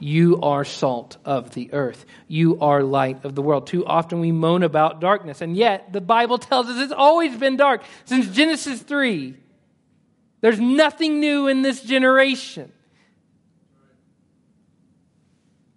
You 0.01 0.41
are 0.41 0.65
salt 0.65 1.19
of 1.25 1.53
the 1.53 1.73
earth. 1.73 2.07
You 2.27 2.59
are 2.61 2.83
light 2.83 3.25
of 3.25 3.35
the 3.35 3.43
world. 3.43 3.67
Too 3.67 3.87
often 3.87 4.19
we 4.19 4.33
moan 4.33 4.63
about 4.63 5.01
darkness, 5.01 5.41
and 5.41 5.57
yet 5.57 5.93
the 5.93 6.01
Bible 6.01 6.39
tells 6.39 6.67
us 6.67 6.83
it's 6.83 6.93
always 6.93 7.37
been 7.37 7.57
dark. 7.57 7.83
Since 8.07 8.29
Genesis 8.35 8.83
3, 8.83 9.37
there's 10.41 10.61
nothing 10.61 11.21
new 11.21 11.49
in 11.49 11.63
this 11.63 11.83
generation. 11.83 12.73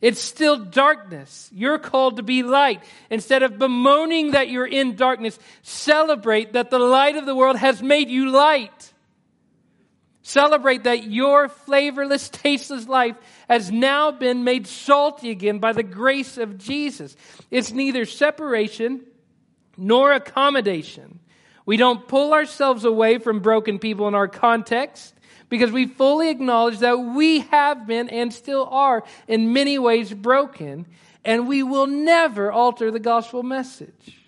It's 0.03 0.20
still 0.20 0.57
darkness. 0.57 1.49
You're 1.53 1.80
called 1.80 2.18
to 2.18 2.24
be 2.24 2.43
light. 2.43 2.84
Instead 3.09 3.41
of 3.41 3.57
bemoaning 3.57 4.32
that 4.32 4.49
you're 4.49 4.68
in 4.68 4.97
darkness, 4.97 5.39
celebrate 5.61 6.53
that 6.53 6.70
the 6.70 6.80
light 6.80 7.16
of 7.16 7.26
the 7.26 7.36
world 7.36 7.55
has 7.55 7.82
made 7.82 8.09
you 8.09 8.30
light. 8.30 8.93
Celebrate 10.22 10.84
that 10.84 11.05
your 11.05 11.47
flavorless, 11.47 12.28
tasteless 12.28 12.88
life 12.88 13.16
has 13.49 13.72
now 13.72 14.11
been 14.11 14.43
made 14.43 14.68
salty 14.68 15.30
again 15.32 15.59
by 15.59 15.72
the 15.72 15.84
grace 15.84 16.38
of 16.38 16.57
Jesus. 16.57 17.16
It's 17.49 17.72
neither 17.72 18.03
separation 18.03 19.05
nor 19.78 20.11
accommodation. 20.11 21.20
We 21.66 21.78
don't 21.78 22.07
pull 22.07 22.34
ourselves 22.34 22.86
away 22.86 23.18
from 23.18 23.39
broken 23.39 23.80
people 23.80 24.07
in 24.07 24.16
our 24.16 24.28
context 24.28 25.14
because 25.49 25.72
we 25.72 25.86
fully 25.86 26.30
acknowledge 26.30 26.80
that 26.80 26.95
we 26.95 27.39
have 27.39 27.88
been 27.88 28.09
and 28.09 28.34
still 28.34 28.68
are 28.70 29.03
in 29.28 29.53
many 29.53 29.78
ways 29.80 30.14
broken, 30.14 30.88
and 31.24 31.47
we 31.47 31.64
will 31.64 31.88
never 31.88 32.51
alter 32.51 32.91
the 32.91 32.99
gospel 32.99 33.43
message. 33.43 34.20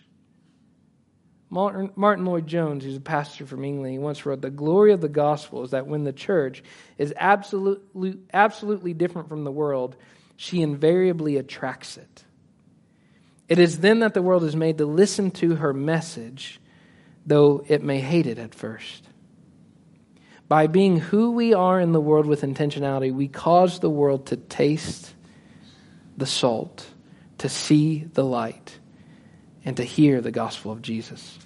Martin, 1.49 1.91
Martyn 1.95 2.25
Lloyd-Jones, 2.25 2.83
who's 2.83 2.97
a 2.97 3.01
pastor 3.01 3.45
from 3.45 3.63
England, 3.63 3.93
he 3.93 3.99
once 3.99 4.25
wrote, 4.25 4.41
The 4.41 4.49
glory 4.49 4.91
of 4.91 5.01
the 5.01 5.09
gospel 5.09 5.63
is 5.63 5.71
that 5.71 5.87
when 5.87 6.03
the 6.03 6.13
church 6.13 6.63
is 6.97 7.13
absolutely, 7.17 8.17
absolutely 8.33 8.93
different 8.93 9.29
from 9.29 9.43
the 9.43 9.51
world, 9.51 9.95
she 10.35 10.61
invariably 10.61 11.37
attracts 11.37 11.97
it. 11.97 12.23
It 13.47 13.59
is 13.59 13.79
then 13.79 13.99
that 13.99 14.13
the 14.13 14.21
world 14.21 14.43
is 14.43 14.55
made 14.55 14.79
to 14.79 14.85
listen 14.85 15.31
to 15.31 15.55
her 15.55 15.73
message, 15.73 16.59
though 17.25 17.63
it 17.67 17.83
may 17.83 17.99
hate 17.99 18.27
it 18.27 18.37
at 18.37 18.53
first. 18.53 19.03
By 20.47 20.67
being 20.67 20.99
who 20.99 21.31
we 21.31 21.53
are 21.53 21.79
in 21.79 21.91
the 21.91 22.01
world 22.01 22.27
with 22.27 22.41
intentionality, 22.41 23.11
we 23.11 23.27
cause 23.27 23.79
the 23.79 23.89
world 23.89 24.27
to 24.27 24.37
taste 24.37 25.13
the 26.17 26.27
salt, 26.27 26.87
to 27.39 27.49
see 27.49 28.05
the 28.13 28.23
light, 28.23 28.77
and 29.65 29.75
to 29.77 29.83
hear 29.83 30.21
the 30.21 30.31
gospel 30.31 30.71
of 30.71 30.81
Jesus. 30.81 31.39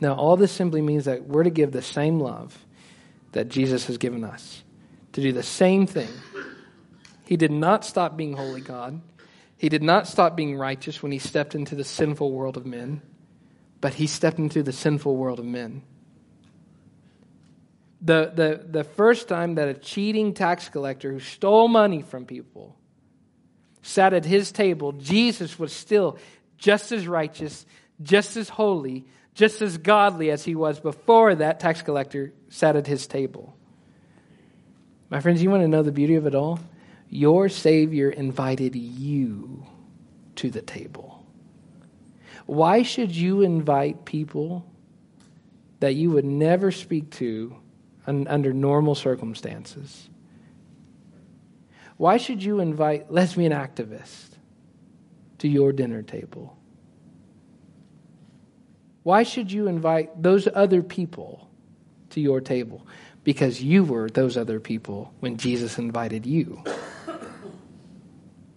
Now, 0.00 0.14
all 0.14 0.36
this 0.36 0.52
simply 0.52 0.82
means 0.82 1.04
that 1.04 1.26
we're 1.26 1.44
to 1.44 1.50
give 1.50 1.72
the 1.72 1.82
same 1.82 2.18
love 2.18 2.58
that 3.32 3.48
Jesus 3.48 3.86
has 3.86 3.98
given 3.98 4.24
us, 4.24 4.62
to 5.12 5.20
do 5.20 5.32
the 5.32 5.42
same 5.42 5.86
thing. 5.86 6.08
He 7.24 7.36
did 7.36 7.52
not 7.52 7.84
stop 7.84 8.16
being 8.16 8.32
holy 8.32 8.60
God. 8.60 9.00
He 9.56 9.68
did 9.68 9.82
not 9.82 10.06
stop 10.08 10.36
being 10.36 10.56
righteous 10.56 11.02
when 11.02 11.12
he 11.12 11.18
stepped 11.18 11.54
into 11.54 11.74
the 11.74 11.84
sinful 11.84 12.32
world 12.32 12.56
of 12.56 12.64
men, 12.64 13.02
but 13.80 13.94
he 13.94 14.06
stepped 14.06 14.38
into 14.38 14.62
the 14.62 14.72
sinful 14.72 15.16
world 15.16 15.38
of 15.38 15.44
men. 15.44 15.82
The, 18.00 18.32
the, 18.34 18.64
the 18.68 18.84
first 18.84 19.28
time 19.28 19.56
that 19.56 19.68
a 19.68 19.74
cheating 19.74 20.34
tax 20.34 20.68
collector 20.68 21.12
who 21.12 21.20
stole 21.20 21.68
money 21.68 22.02
from 22.02 22.26
people 22.26 22.76
sat 23.82 24.12
at 24.12 24.24
his 24.24 24.52
table, 24.52 24.92
Jesus 24.92 25.58
was 25.58 25.72
still 25.72 26.18
just 26.58 26.92
as 26.92 27.08
righteous, 27.08 27.66
just 28.02 28.36
as 28.36 28.48
holy, 28.48 29.06
just 29.34 29.62
as 29.62 29.78
godly 29.78 30.30
as 30.30 30.44
he 30.44 30.54
was 30.54 30.80
before 30.80 31.34
that 31.36 31.60
tax 31.60 31.82
collector 31.82 32.32
sat 32.48 32.76
at 32.76 32.86
his 32.86 33.06
table. 33.06 33.54
My 35.10 35.20
friends, 35.20 35.42
you 35.42 35.50
want 35.50 35.62
to 35.62 35.68
know 35.68 35.82
the 35.82 35.92
beauty 35.92 36.16
of 36.16 36.26
it 36.26 36.34
all? 36.34 36.60
Your 37.08 37.48
Savior 37.48 38.10
invited 38.10 38.76
you 38.76 39.64
to 40.36 40.50
the 40.50 40.60
table. 40.60 41.07
Why 42.48 42.82
should 42.82 43.14
you 43.14 43.42
invite 43.42 44.04
people 44.04 44.64
that 45.80 45.94
you 45.94 46.10
would 46.10 46.24
never 46.24 46.72
speak 46.72 47.10
to 47.10 47.56
under 48.08 48.52
normal 48.52 48.94
circumstances. 48.94 50.08
Why 51.96 52.16
should 52.16 52.42
you 52.42 52.60
invite 52.60 53.12
lesbian 53.12 53.52
activists 53.52 54.30
to 55.38 55.48
your 55.48 55.72
dinner 55.72 56.02
table? 56.02 56.56
Why 59.02 59.22
should 59.22 59.52
you 59.52 59.68
invite 59.68 60.22
those 60.22 60.48
other 60.52 60.82
people 60.82 61.48
to 62.10 62.20
your 62.20 62.40
table? 62.40 62.86
Because 63.24 63.62
you 63.62 63.84
were 63.84 64.08
those 64.08 64.36
other 64.36 64.60
people 64.60 65.12
when 65.20 65.36
Jesus 65.36 65.78
invited 65.78 66.24
you. 66.24 66.62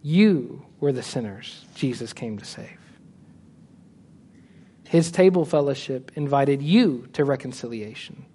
You 0.02 0.66
were 0.80 0.92
the 0.92 1.04
sinners 1.04 1.66
Jesus 1.76 2.14
came 2.14 2.38
to 2.38 2.46
save. 2.46 2.81
His 4.92 5.10
table 5.10 5.46
fellowship 5.46 6.12
invited 6.16 6.62
you 6.62 7.08
to 7.14 7.24
reconciliation. 7.24 8.26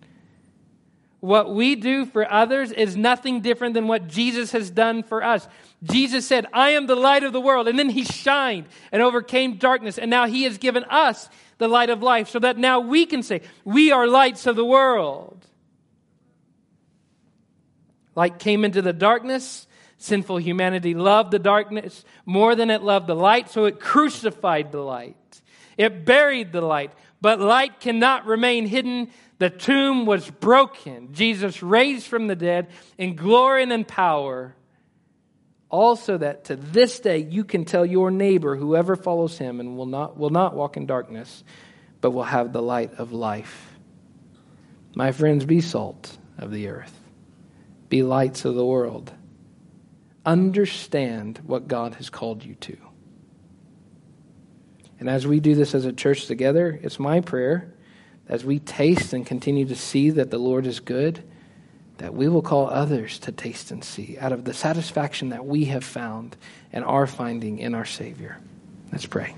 What 1.21 1.55
we 1.55 1.75
do 1.75 2.07
for 2.07 2.33
others 2.33 2.73
is 2.73 2.97
nothing 2.97 3.43
different 3.43 3.75
than 3.75 3.89
what 3.89 4.09
Jesus 4.09 4.53
has 4.53 4.71
done 4.71 5.03
for 5.03 5.23
us. 5.23 5.47
Jesus 5.83 6.27
said, 6.27 6.47
I 6.55 6.71
am 6.71 6.87
the 6.87 6.97
light 6.97 7.25
of 7.25 7.35
the 7.35 7.43
world. 7.43 7.69
And 7.69 7.79
then 7.79 7.91
he 7.91 8.05
shined 8.05 8.69
and 8.91 9.03
overcame 9.03 9.59
darkness. 9.59 9.99
And 9.99 10.11
now 10.11 10.27
he 10.27 10.45
has 10.45 10.57
given 10.57 10.85
us 10.85 11.29
the 11.59 11.69
light 11.69 11.91
of 11.91 12.03
life 12.03 12.31
so 12.31 12.39
that 12.39 12.57
now 12.57 12.81
we 12.81 13.05
can 13.05 13.23
say, 13.23 13.43
We 13.67 13.93
are 13.93 14.07
lights 14.07 14.47
of 14.47 14.57
the 14.57 14.65
world. 14.65 15.47
Light 18.15 18.39
came 18.39 18.65
into 18.65 18.81
the 18.81 18.95
darkness. 18.95 19.67
Sinful 19.99 20.39
humanity 20.39 20.95
loved 20.95 21.33
the 21.33 21.39
darkness 21.39 22.03
more 22.25 22.55
than 22.55 22.71
it 22.71 22.81
loved 22.81 23.09
the 23.09 23.15
light, 23.15 23.51
so 23.51 23.67
it 23.67 23.79
crucified 23.79 24.73
the 24.73 24.81
light. 24.81 25.17
It 25.77 26.05
buried 26.05 26.53
the 26.53 26.61
light. 26.61 26.93
But 27.21 27.41
light 27.41 27.81
cannot 27.81 28.27
remain 28.27 28.67
hidden. 28.67 29.11
The 29.39 29.51
tomb 29.51 30.07
was 30.07 30.31
broken. 30.31 31.13
Jesus 31.13 31.63
raised 31.63 32.07
from 32.07 32.27
the 32.27 32.37
dead 32.37 32.69
in 32.99 33.17
glory 33.17 33.63
and 33.63 33.73
in 33.73 33.85
power. 33.85 34.55
Also, 35.69 36.17
that 36.19 36.45
to 36.45 36.57
this 36.57 37.01
day 37.01 37.19
you 37.19 37.45
can 37.45 37.65
tell 37.65 37.85
your 37.85 38.11
neighbor, 38.11 38.57
whoever 38.57 38.97
follows 38.97 39.37
him, 39.37 39.61
and 39.61 39.77
will 39.77 39.87
not, 39.87 40.17
will 40.17 40.31
not 40.31 40.55
walk 40.55 40.77
in 40.77 40.87
darkness, 40.87 41.43
but 42.01 42.13
will 42.13 42.23
have 42.23 42.53
the 42.53 42.63
light 42.63 42.95
of 42.95 43.13
life. 43.13 43.73
My 44.95 45.13
friends, 45.13 45.45
be 45.45 45.61
salt 45.61 46.17
of 46.39 46.53
the 46.53 46.69
earth, 46.69 46.95
be 47.89 48.03
lights 48.03 48.45
of 48.45 48.55
the 48.55 48.65
world. 48.65 49.13
Understand 50.25 51.41
what 51.45 51.69
God 51.69 51.97
has 51.97 52.11
called 52.11 52.45
you 52.45 52.55
to. 52.55 52.77
And 54.99 55.09
as 55.09 55.27
we 55.27 55.41
do 55.41 55.55
this 55.55 55.75
as 55.75 55.85
a 55.85 55.93
church 55.93 56.27
together, 56.27 56.79
it's 56.83 56.99
my 56.99 57.21
prayer 57.21 57.73
as 58.29 58.45
we 58.45 58.59
taste 58.59 59.13
and 59.13 59.25
continue 59.25 59.67
to 59.67 59.77
see 59.77 60.11
that 60.11 60.31
the 60.31 60.39
Lord 60.39 60.67
is 60.67 60.81
good, 60.81 61.23
that 61.99 62.15
we 62.15 62.29
will 62.29 62.43
call 62.43 62.69
others 62.69 63.19
to 63.21 63.33
taste 63.33 63.71
and 63.71 63.85
see 63.85 64.17
out 64.19 64.33
of 64.33 64.45
the 64.45 64.55
satisfaction 64.55 65.31
that 65.31 65.47
we 65.47 65.67
have 65.67 65.85
found 65.85 66.37
and 66.73 66.85
are 66.85 67.07
finding 67.07 67.59
in 67.59 67.75
our 67.75 67.85
Savior. 67.85 68.39
Let's 68.93 69.07
pray. 69.07 69.35